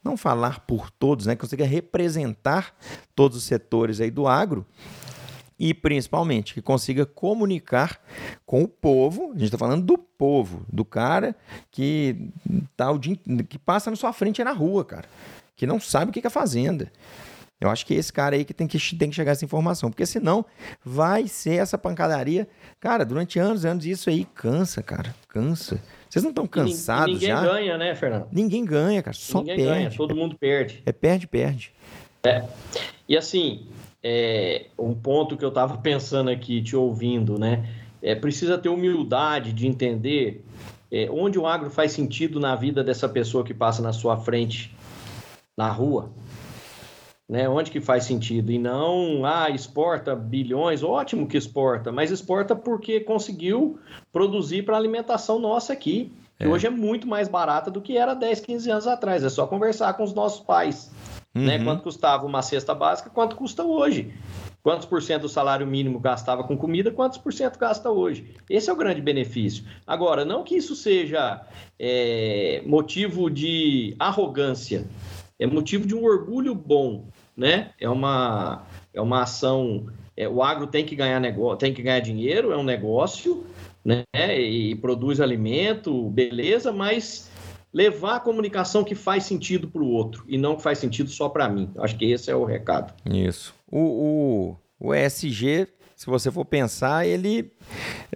não 0.03 0.16
falar 0.16 0.61
por 0.61 0.90
todos, 0.90 1.27
né, 1.27 1.37
consiga 1.37 1.64
representar 1.64 2.74
todos 3.14 3.37
os 3.38 3.44
setores 3.44 4.01
aí 4.01 4.11
do 4.11 4.27
agro 4.27 4.66
e 5.59 5.75
principalmente 5.75 6.54
que 6.54 6.63
consiga 6.63 7.04
comunicar 7.04 8.00
com 8.46 8.63
o 8.63 8.69
povo. 8.69 9.31
A 9.31 9.33
gente 9.33 9.44
está 9.44 9.59
falando 9.59 9.85
do 9.85 9.98
povo, 9.98 10.65
do 10.73 10.85
cara 10.85 11.35
que 11.71 12.31
tá 12.77 12.90
o 12.90 12.98
dia, 12.98 13.17
que 13.48 13.59
passa 13.59 13.90
na 13.90 13.96
sua 13.96 14.13
frente 14.13 14.42
na 14.44 14.52
rua, 14.52 14.85
cara, 14.85 15.09
que 15.56 15.67
não 15.67 15.81
sabe 15.81 16.11
o 16.11 16.13
que 16.13 16.27
é 16.27 16.31
fazenda. 16.31 16.92
Eu 17.61 17.69
acho 17.69 17.85
que 17.85 17.94
esse 17.94 18.13
cara 18.13 18.37
aí 18.37 18.44
que 18.44 18.54
tem 18.54 18.69
que, 18.69 18.79
tem 18.96 19.11
que 19.11 19.17
chegar 19.17 19.33
essa 19.33 19.44
informação, 19.44 19.90
porque 19.90 20.06
senão 20.06 20.44
vai 20.85 21.27
ser 21.27 21.54
essa 21.54 21.77
pancadaria. 21.77 22.46
Cara, 22.79 23.04
durante 23.04 23.40
anos 23.40 23.65
e 23.65 23.69
anos 23.69 23.85
isso 23.85 24.09
aí 24.09 24.25
cansa, 24.25 24.81
cara, 24.81 25.13
cansa. 25.29 25.83
Vocês 26.09 26.23
não 26.23 26.31
estão 26.31 26.46
cansados 26.46 27.15
ninguém 27.15 27.29
já? 27.29 27.42
Ninguém 27.42 27.54
ganha, 27.54 27.79
né, 27.79 27.94
Fernando? 27.96 28.29
Ninguém 28.31 28.65
ganha, 28.65 29.02
cara, 29.02 29.17
só 29.17 29.40
ninguém 29.40 29.56
perde. 29.56 29.73
Ganha, 29.73 29.90
todo 29.90 30.15
mundo 30.15 30.38
perde. 30.38 30.83
É 30.87 30.92
perde, 30.92 31.27
perde. 31.27 31.73
É. 32.23 32.44
E 33.09 33.17
assim, 33.17 33.67
é, 34.03 34.67
um 34.79 34.94
ponto 34.94 35.37
que 35.37 35.44
eu 35.44 35.49
estava 35.49 35.77
pensando 35.83 36.31
aqui, 36.31 36.63
te 36.63 36.77
ouvindo, 36.77 37.38
né? 37.38 37.69
É, 38.01 38.15
precisa 38.15 38.57
ter 38.57 38.69
humildade 38.69 39.53
de 39.53 39.67
entender 39.67 40.44
é, 40.90 41.09
onde 41.11 41.38
o 41.38 41.46
agro 41.46 41.69
faz 41.69 41.92
sentido 41.92 42.40
na 42.40 42.55
vida 42.55 42.83
dessa 42.83 43.09
pessoa 43.09 43.44
que 43.44 43.53
passa 43.53 43.83
na 43.83 43.92
sua 43.92 44.17
frente 44.17 44.75
na 45.57 45.71
rua. 45.71 46.11
Né, 47.29 47.46
onde 47.46 47.71
que 47.71 47.79
faz 47.79 48.05
sentido? 48.05 48.51
E 48.51 48.59
não, 48.59 49.23
ah, 49.27 49.51
exporta 49.51 50.17
bilhões, 50.17 50.83
ótimo 50.83 51.27
que 51.27 51.37
exporta, 51.37 51.92
mas 51.92 52.11
exporta 52.11 52.57
porque 52.57 53.01
conseguiu 53.01 53.79
produzir 54.11 54.63
para 54.63 54.79
alimentação 54.79 55.38
nossa 55.38 55.75
aqui, 55.75 56.11
que 56.38 56.44
é. 56.44 56.49
hoje 56.49 56.67
é 56.67 56.71
muito 56.71 57.07
mais 57.07 57.29
barata 57.29 57.71
do 57.71 57.83
que 57.83 57.99
era 57.99 58.15
10, 58.15 58.40
15 58.40 58.71
anos 58.71 58.87
atrás. 58.87 59.23
É 59.23 59.29
só 59.29 59.46
conversar 59.46 59.92
com 59.92 60.05
os 60.05 60.15
nossos 60.15 60.40
pais. 60.40 60.90
Uhum. 61.35 61.44
Né? 61.44 61.62
Quanto 61.62 61.83
custava 61.83 62.26
uma 62.26 62.42
cesta 62.42 62.74
básica, 62.74 63.10
quanto 63.10 63.37
custa 63.37 63.62
hoje. 63.62 64.12
Quantos 64.62 64.87
por 64.87 65.00
cento 65.00 65.22
do 65.22 65.29
salário 65.29 65.66
mínimo 65.66 65.98
gastava 65.98 66.44
com 66.44 66.56
comida, 66.56 66.90
quantos 66.90 67.18
por 67.18 67.33
cento 67.33 67.58
gasta 67.58 67.90
hoje? 67.90 68.35
Esse 68.50 68.68
é 68.68 68.72
o 68.72 68.76
grande 68.76 69.00
benefício. 69.00 69.64
Agora, 69.87 70.24
não 70.24 70.42
que 70.42 70.56
isso 70.56 70.74
seja 70.74 71.46
é, 71.79 72.62
motivo 72.66 73.31
de 73.31 73.94
arrogância, 73.98 74.87
é 75.38 75.46
motivo 75.46 75.87
de 75.87 75.94
um 75.94 76.04
orgulho 76.04 76.54
bom 76.54 77.06
né? 77.38 77.70
É 77.81 77.88
uma, 77.88 78.66
é 78.92 79.00
uma 79.00 79.22
ação. 79.22 79.87
É, 80.16 80.29
o 80.29 80.42
agro 80.42 80.66
tem 80.66 80.85
que 80.85 80.96
ganhar 80.96 81.20
negócio, 81.20 81.58
tem 81.58 81.72
que 81.72 81.81
ganhar 81.81 82.00
dinheiro, 82.00 82.50
é 82.50 82.56
um 82.56 82.64
negócio, 82.64 83.46
né? 83.85 84.02
E 84.12 84.74
produz 84.74 85.20
alimento, 85.20 86.10
beleza, 86.10 86.72
mas 86.72 87.31
levar 87.73 88.16
a 88.16 88.21
comunicação 88.21 88.85
que 88.85 88.94
faz 88.94 89.25
sentido 89.25 89.69
para 89.69 89.83
o 89.83 89.88
outro 89.88 90.25
e 90.27 90.38
não 90.38 90.56
que 90.56 90.62
faz 90.62 90.79
sentido 90.79 91.10
só 91.10 91.29
para 91.29 91.48
mim. 91.48 91.71
Acho 91.79 91.96
que 91.96 92.10
esse 92.10 92.31
é 92.31 92.35
o 92.35 92.44
recado. 92.44 92.94
Isso. 93.04 93.54
O, 93.71 94.56
o, 94.81 94.88
o 94.88 94.94
ESG, 94.94 95.69
se 95.94 96.06
você 96.06 96.31
for 96.31 96.44
pensar, 96.44 97.06
ele. 97.06 97.52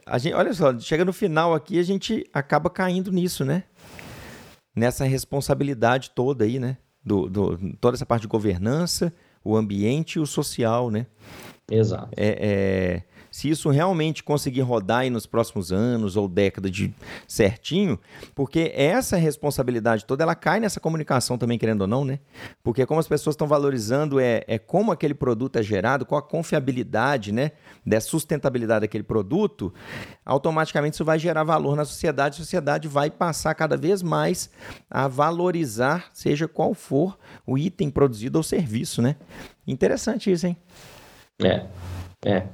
A 0.06 0.18
gente, 0.18 0.34
olha 0.34 0.52
só, 0.52 0.78
chega 0.78 1.04
no 1.04 1.12
final 1.12 1.54
aqui, 1.54 1.78
a 1.78 1.82
gente 1.82 2.26
acaba 2.32 2.70
caindo 2.70 3.12
nisso, 3.12 3.44
né? 3.44 3.64
Nessa 4.74 5.04
responsabilidade 5.04 6.10
toda 6.14 6.44
aí, 6.44 6.58
né? 6.58 6.78
do, 7.04 7.28
do, 7.28 7.58
toda 7.80 7.96
essa 7.96 8.06
parte 8.06 8.22
de 8.22 8.28
governança, 8.28 9.12
o 9.44 9.56
ambiente 9.56 10.16
e 10.16 10.20
o 10.20 10.26
social, 10.26 10.90
né? 10.90 11.06
Exato. 11.70 12.10
É, 12.16 12.38
é, 12.40 13.02
se 13.32 13.48
isso 13.48 13.70
realmente 13.70 14.22
conseguir 14.22 14.60
rodar 14.60 14.98
aí 14.98 15.10
nos 15.10 15.24
próximos 15.24 15.72
anos 15.72 16.16
ou 16.16 16.28
décadas 16.28 16.70
de 16.70 16.94
certinho, 17.26 17.98
porque 18.34 18.70
essa 18.76 19.16
responsabilidade 19.16 20.04
toda 20.04 20.22
ela 20.22 20.34
cai 20.34 20.60
nessa 20.60 20.78
comunicação 20.78 21.38
também, 21.38 21.58
querendo 21.58 21.80
ou 21.80 21.86
não, 21.86 22.04
né? 22.04 22.18
Porque 22.62 22.84
como 22.84 23.00
as 23.00 23.08
pessoas 23.08 23.32
estão 23.32 23.48
valorizando 23.48 24.20
é, 24.20 24.44
é 24.46 24.58
como 24.58 24.92
aquele 24.92 25.14
produto 25.14 25.56
é 25.56 25.62
gerado, 25.62 26.04
qual 26.04 26.18
a 26.18 26.22
confiabilidade, 26.22 27.32
né? 27.32 27.52
Da 27.86 28.02
sustentabilidade 28.02 28.82
daquele 28.82 29.02
produto, 29.02 29.72
automaticamente 30.26 30.94
isso 30.94 31.04
vai 31.04 31.18
gerar 31.18 31.42
valor 31.42 31.74
na 31.74 31.86
sociedade, 31.86 32.34
a 32.34 32.44
sociedade 32.44 32.86
vai 32.86 33.10
passar 33.10 33.54
cada 33.54 33.78
vez 33.78 34.02
mais 34.02 34.50
a 34.90 35.08
valorizar, 35.08 36.10
seja 36.12 36.46
qual 36.46 36.74
for 36.74 37.18
o 37.46 37.56
item 37.56 37.88
produzido 37.88 38.36
ou 38.36 38.42
serviço, 38.42 39.00
né? 39.00 39.16
Interessante 39.66 40.30
isso, 40.30 40.46
hein? 40.46 40.56
É, 41.42 41.66
é. 42.26 42.46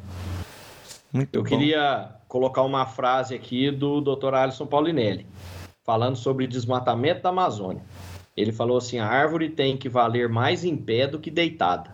Muito 1.19 1.35
Eu 1.35 1.43
bom. 1.43 1.49
queria 1.49 2.11
colocar 2.29 2.63
uma 2.63 2.87
frase 2.87 3.35
aqui 3.35 3.73
do 3.73 4.01
Dr. 4.01 4.35
Alisson 4.35 4.67
Paulinelli, 4.67 5.27
falando 5.85 6.15
sobre 6.15 6.47
desmatamento 6.47 7.23
da 7.23 7.31
Amazônia. 7.31 7.83
Ele 8.37 8.53
falou 8.53 8.79
assim: 8.79 9.01
a 9.01 9.07
árvore 9.07 9.49
tem 9.49 9.77
que 9.77 9.89
valer 9.89 10.29
mais 10.29 10.65
em 10.65 10.77
pé 10.77 11.09
do 11.09 11.19
que 11.19 11.29
deitada. 11.29 11.91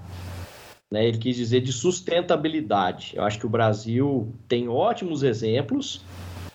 Né? 0.91 1.09
Ele 1.09 1.17
quis 1.17 1.37
dizer 1.37 1.63
de 1.63 1.73
sustentabilidade. 1.73 3.15
Eu 3.17 3.25
acho 3.25 3.39
que 3.39 3.47
o 3.47 3.49
Brasil 3.49 4.31
tem 4.47 4.69
ótimos 4.69 5.23
exemplos 5.23 6.05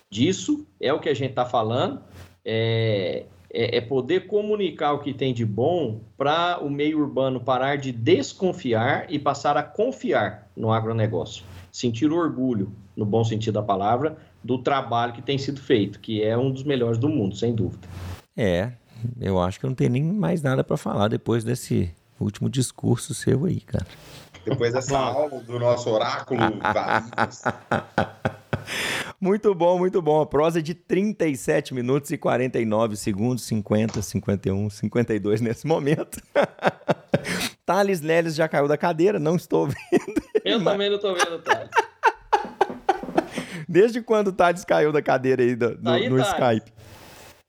disso, 0.08 0.64
é 0.80 0.92
o 0.92 1.00
que 1.00 1.08
a 1.08 1.14
gente 1.14 1.30
está 1.30 1.44
falando. 1.44 2.00
É, 2.44 3.24
é, 3.52 3.78
é, 3.78 3.80
poder 3.80 4.28
comunicar 4.28 4.92
o 4.92 5.00
que 5.00 5.12
tem 5.12 5.34
de 5.34 5.44
bom 5.44 6.02
para 6.16 6.60
o 6.62 6.70
meio 6.70 7.00
urbano 7.00 7.40
parar 7.40 7.76
de 7.76 7.90
desconfiar 7.90 9.06
e 9.12 9.18
passar 9.18 9.56
a 9.56 9.62
confiar 9.62 10.48
no 10.56 10.72
agronegócio 10.72 11.44
sentir 11.70 12.10
orgulho, 12.10 12.72
no 12.96 13.04
bom 13.04 13.24
sentido 13.24 13.54
da 13.54 13.62
palavra, 13.62 14.16
do 14.42 14.58
trabalho 14.58 15.12
que 15.12 15.22
tem 15.22 15.38
sido 15.38 15.60
feito, 15.60 16.00
que 16.00 16.22
é 16.22 16.36
um 16.36 16.50
dos 16.50 16.64
melhores 16.64 16.98
do 16.98 17.08
mundo, 17.08 17.36
sem 17.36 17.54
dúvida. 17.54 17.86
É, 18.36 18.72
eu 19.20 19.40
acho 19.40 19.60
que 19.60 19.66
não 19.66 19.74
tem 19.74 19.88
nem 19.88 20.02
mais 20.02 20.42
nada 20.42 20.64
para 20.64 20.76
falar 20.76 21.08
depois 21.08 21.44
desse 21.44 21.92
último 22.18 22.48
discurso 22.48 23.14
seu 23.14 23.44
aí, 23.44 23.60
cara. 23.60 23.86
Depois 24.44 24.72
dessa 24.72 24.98
aula 24.98 25.40
do 25.40 25.58
nosso 25.58 25.90
oráculo. 25.90 26.40
Muito 29.20 29.54
bom, 29.54 29.78
muito 29.78 30.00
bom. 30.00 30.22
A 30.22 30.26
prosa 30.26 30.62
de 30.62 30.72
37 30.72 31.74
minutos 31.74 32.10
e 32.10 32.16
49 32.16 32.96
segundos, 32.96 33.44
50, 33.44 34.00
51, 34.00 34.70
52 34.70 35.42
nesse 35.42 35.66
momento. 35.66 36.22
Thales 37.66 38.00
Leles 38.00 38.34
já 38.34 38.48
caiu 38.48 38.66
da 38.66 38.78
cadeira, 38.78 39.18
não 39.18 39.36
estou 39.36 39.66
vendo. 39.92 40.19
Eu 40.52 40.60
mas... 40.60 40.72
também 40.72 40.88
não 40.88 40.96
estou 40.96 41.14
vendo, 41.14 41.38
Thales. 41.42 41.70
Desde 43.68 44.02
quando 44.02 44.28
o 44.28 44.32
Thales 44.32 44.64
caiu 44.64 44.92
da 44.92 45.00
cadeira 45.00 45.42
aí, 45.42 45.54
do, 45.54 45.78
no, 45.80 45.90
aí, 45.90 46.08
no 46.08 46.18
Skype? 46.20 46.72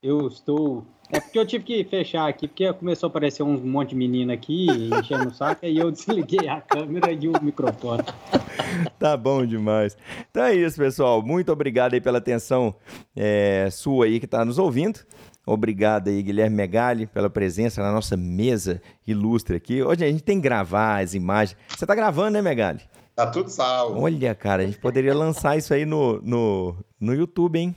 Eu 0.04 0.28
estou 0.28 0.86
é 1.14 1.20
porque 1.20 1.38
eu 1.38 1.46
tive 1.46 1.66
que 1.66 1.84
fechar 1.84 2.30
aqui, 2.30 2.48
porque 2.48 2.72
começou 2.72 3.08
a 3.08 3.10
aparecer 3.10 3.44
um 3.44 3.58
monte 3.58 3.90
de 3.90 3.96
menino 3.96 4.32
aqui, 4.32 4.68
enchendo 4.98 5.28
o 5.28 5.34
saco, 5.34 5.66
e 5.66 5.78
eu 5.78 5.92
desliguei 5.92 6.48
a 6.48 6.62
câmera 6.62 7.12
e 7.12 7.28
o 7.28 7.34
microfone. 7.42 8.04
Tá 8.98 9.18
bom 9.18 9.46
demais. 9.46 9.98
Então 10.30 10.44
é 10.44 10.56
isso, 10.56 10.78
pessoal. 10.78 11.22
Muito 11.22 11.52
obrigado 11.52 11.94
aí 11.94 12.00
pela 12.00 12.20
atenção 12.20 12.74
é, 13.14 13.68
sua 13.70 14.06
aí 14.06 14.18
que 14.18 14.26
está 14.26 14.46
nos 14.46 14.58
ouvindo. 14.58 15.02
Obrigado 15.46 16.10
aí, 16.10 16.22
Guilherme 16.22 16.56
Megali, 16.56 17.08
pela 17.08 17.30
presença 17.30 17.82
na 17.82 17.92
nossa 17.92 18.16
mesa 18.16 18.82
ilustre 19.08 19.58
aqui. 19.58 19.82
Hoje 19.82 20.06
a 20.06 20.08
gente 20.08 20.24
tem 20.24 20.38
que 20.38 20.44
gravar 20.44 21.02
as 21.02 21.14
imagens. 21.14 21.58
Você 21.68 21.84
está 21.84 21.96
gravando, 21.96 22.32
né, 22.32 22.42
Megali? 22.42 22.82
Tá 23.16 23.28
tudo 23.28 23.50
salvo. 23.50 24.00
Olha, 24.00 24.34
cara, 24.36 24.64
a 24.64 24.66
gente 24.66 24.80
poderia 24.80 25.14
lançar 25.14 25.58
isso 25.58 25.74
aí 25.74 25.86
no, 25.86 26.22
no, 26.22 26.76
no 27.00 27.14
YouTube, 27.14 27.60
hein? 27.60 27.76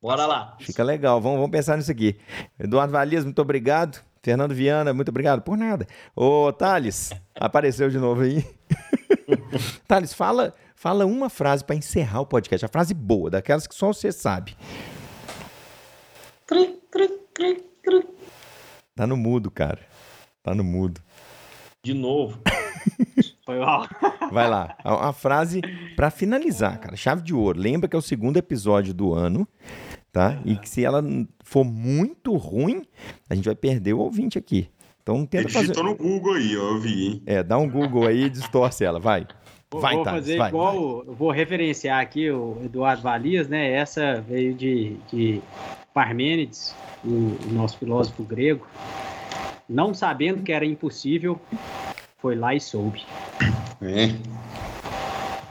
Bora 0.00 0.26
lá. 0.26 0.56
Fica 0.58 0.82
legal, 0.82 1.20
vamos, 1.20 1.38
vamos 1.38 1.52
pensar 1.52 1.76
nisso 1.76 1.92
aqui. 1.92 2.18
Eduardo 2.58 2.92
Valias, 2.92 3.24
muito 3.24 3.40
obrigado. 3.40 4.02
Fernando 4.22 4.54
Viana, 4.54 4.92
muito 4.92 5.10
obrigado. 5.10 5.42
Por 5.42 5.56
nada. 5.56 5.86
Ô, 6.14 6.52
Thales, 6.52 7.10
apareceu 7.34 7.88
de 7.88 7.98
novo 7.98 8.22
aí. 8.22 8.44
Thales, 9.86 10.12
fala, 10.12 10.54
fala 10.74 11.06
uma 11.06 11.28
frase 11.28 11.64
para 11.64 11.76
encerrar 11.76 12.20
o 12.20 12.26
podcast. 12.26 12.64
A 12.64 12.68
frase 12.68 12.94
boa, 12.94 13.30
daquelas 13.30 13.66
que 13.66 13.74
só 13.74 13.92
você 13.92 14.10
sabe. 14.10 14.56
Tá 18.94 19.06
no 19.06 19.16
mudo, 19.16 19.50
cara. 19.50 19.80
Tá 20.42 20.54
no 20.54 20.64
mudo. 20.64 21.00
De 21.82 21.94
novo. 21.94 22.40
Foi 23.44 23.58
mal. 23.58 23.88
Vai 24.30 24.48
lá. 24.48 24.76
A, 24.84 25.12
frase 25.12 25.60
para 25.96 26.10
finalizar, 26.10 26.78
cara. 26.78 26.96
Chave 26.96 27.22
de 27.22 27.34
ouro. 27.34 27.58
Lembra 27.58 27.88
que 27.88 27.96
é 27.96 27.98
o 27.98 28.02
segundo 28.02 28.36
episódio 28.36 28.94
do 28.94 29.12
ano 29.12 29.48
tá? 30.12 30.38
E 30.44 30.54
que 30.56 30.68
se 30.68 30.84
ela 30.84 31.02
for 31.42 31.64
muito 31.64 32.36
ruim, 32.36 32.82
a 33.28 33.34
gente 33.34 33.46
vai 33.46 33.54
perder 33.54 33.94
o 33.94 34.00
ouvinte 34.00 34.38
aqui. 34.38 34.68
Então 35.02 35.26
tenta 35.26 35.44
Ele 35.44 35.52
fazer. 35.52 35.82
no 35.82 35.96
Google 35.96 36.34
aí, 36.34 36.52
eu 36.52 36.78
vi, 36.78 37.06
hein? 37.06 37.22
É, 37.26 37.42
dá 37.42 37.58
um 37.58 37.68
Google 37.68 38.06
aí 38.06 38.24
e 38.24 38.30
distorce 38.30 38.84
ela, 38.84 39.00
vai. 39.00 39.26
Vai, 39.74 39.94
vou 39.94 40.04
tá, 40.04 40.10
fazer 40.12 40.36
vai, 40.36 40.48
igual, 40.50 41.04
vai. 41.04 41.14
vou 41.14 41.30
referenciar 41.30 41.98
aqui 41.98 42.30
o 42.30 42.58
Eduardo 42.62 43.02
Valias, 43.02 43.48
né? 43.48 43.72
Essa 43.72 44.20
veio 44.20 44.54
de, 44.54 44.98
de 45.10 45.40
Parmênides, 45.92 46.74
o, 47.04 47.08
o 47.08 47.52
nosso 47.52 47.78
filósofo 47.78 48.22
grego. 48.22 48.66
Não 49.68 49.94
sabendo 49.94 50.42
que 50.42 50.52
era 50.52 50.64
impossível, 50.64 51.40
foi 52.18 52.34
lá 52.34 52.54
e 52.54 52.60
soube. 52.60 53.04
É. 53.80 54.10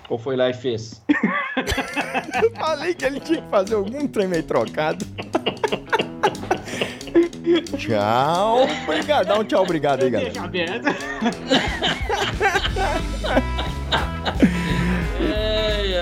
Ou 0.10 0.18
foi 0.18 0.36
lá 0.36 0.50
e 0.50 0.54
fez? 0.54 1.02
Falei 2.60 2.94
que 2.94 3.06
ele 3.06 3.20
tinha 3.20 3.42
que 3.42 3.50
fazer 3.50 3.76
algum 3.76 4.08
trem 4.08 4.28
meio 4.28 4.44
trocado. 4.44 5.06
tchau. 7.78 8.68
Obrigado. 8.84 9.28
Dá 9.28 9.40
um 9.40 9.44
tchau, 9.44 9.64
obrigado 9.64 10.04
aí, 10.04 10.10
galera. 10.10 10.34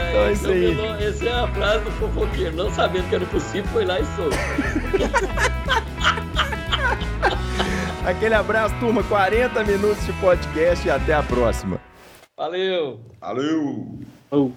então 0.09 0.25
é 0.25 0.31
isso 0.33 0.49
aí. 0.49 1.05
Essa 1.05 1.25
é 1.25 1.31
a 1.31 1.47
frase 1.47 1.85
do 1.85 1.91
fofoqueiro. 1.91 2.55
Não 2.55 2.71
sabendo 2.71 3.07
que 3.09 3.15
era 3.15 3.25
possível, 3.25 3.69
foi 3.71 3.85
lá 3.85 3.99
e 3.99 4.05
soube. 4.15 4.35
Aquele 8.05 8.33
abraço, 8.33 8.73
turma. 8.79 9.03
40 9.03 9.63
minutos 9.63 10.03
de 10.05 10.13
podcast 10.13 10.87
e 10.87 10.91
até 10.91 11.13
a 11.13 11.21
próxima. 11.21 11.79
Valeu! 12.35 12.99
Valeu! 13.19 13.99
Oh. 14.31 14.51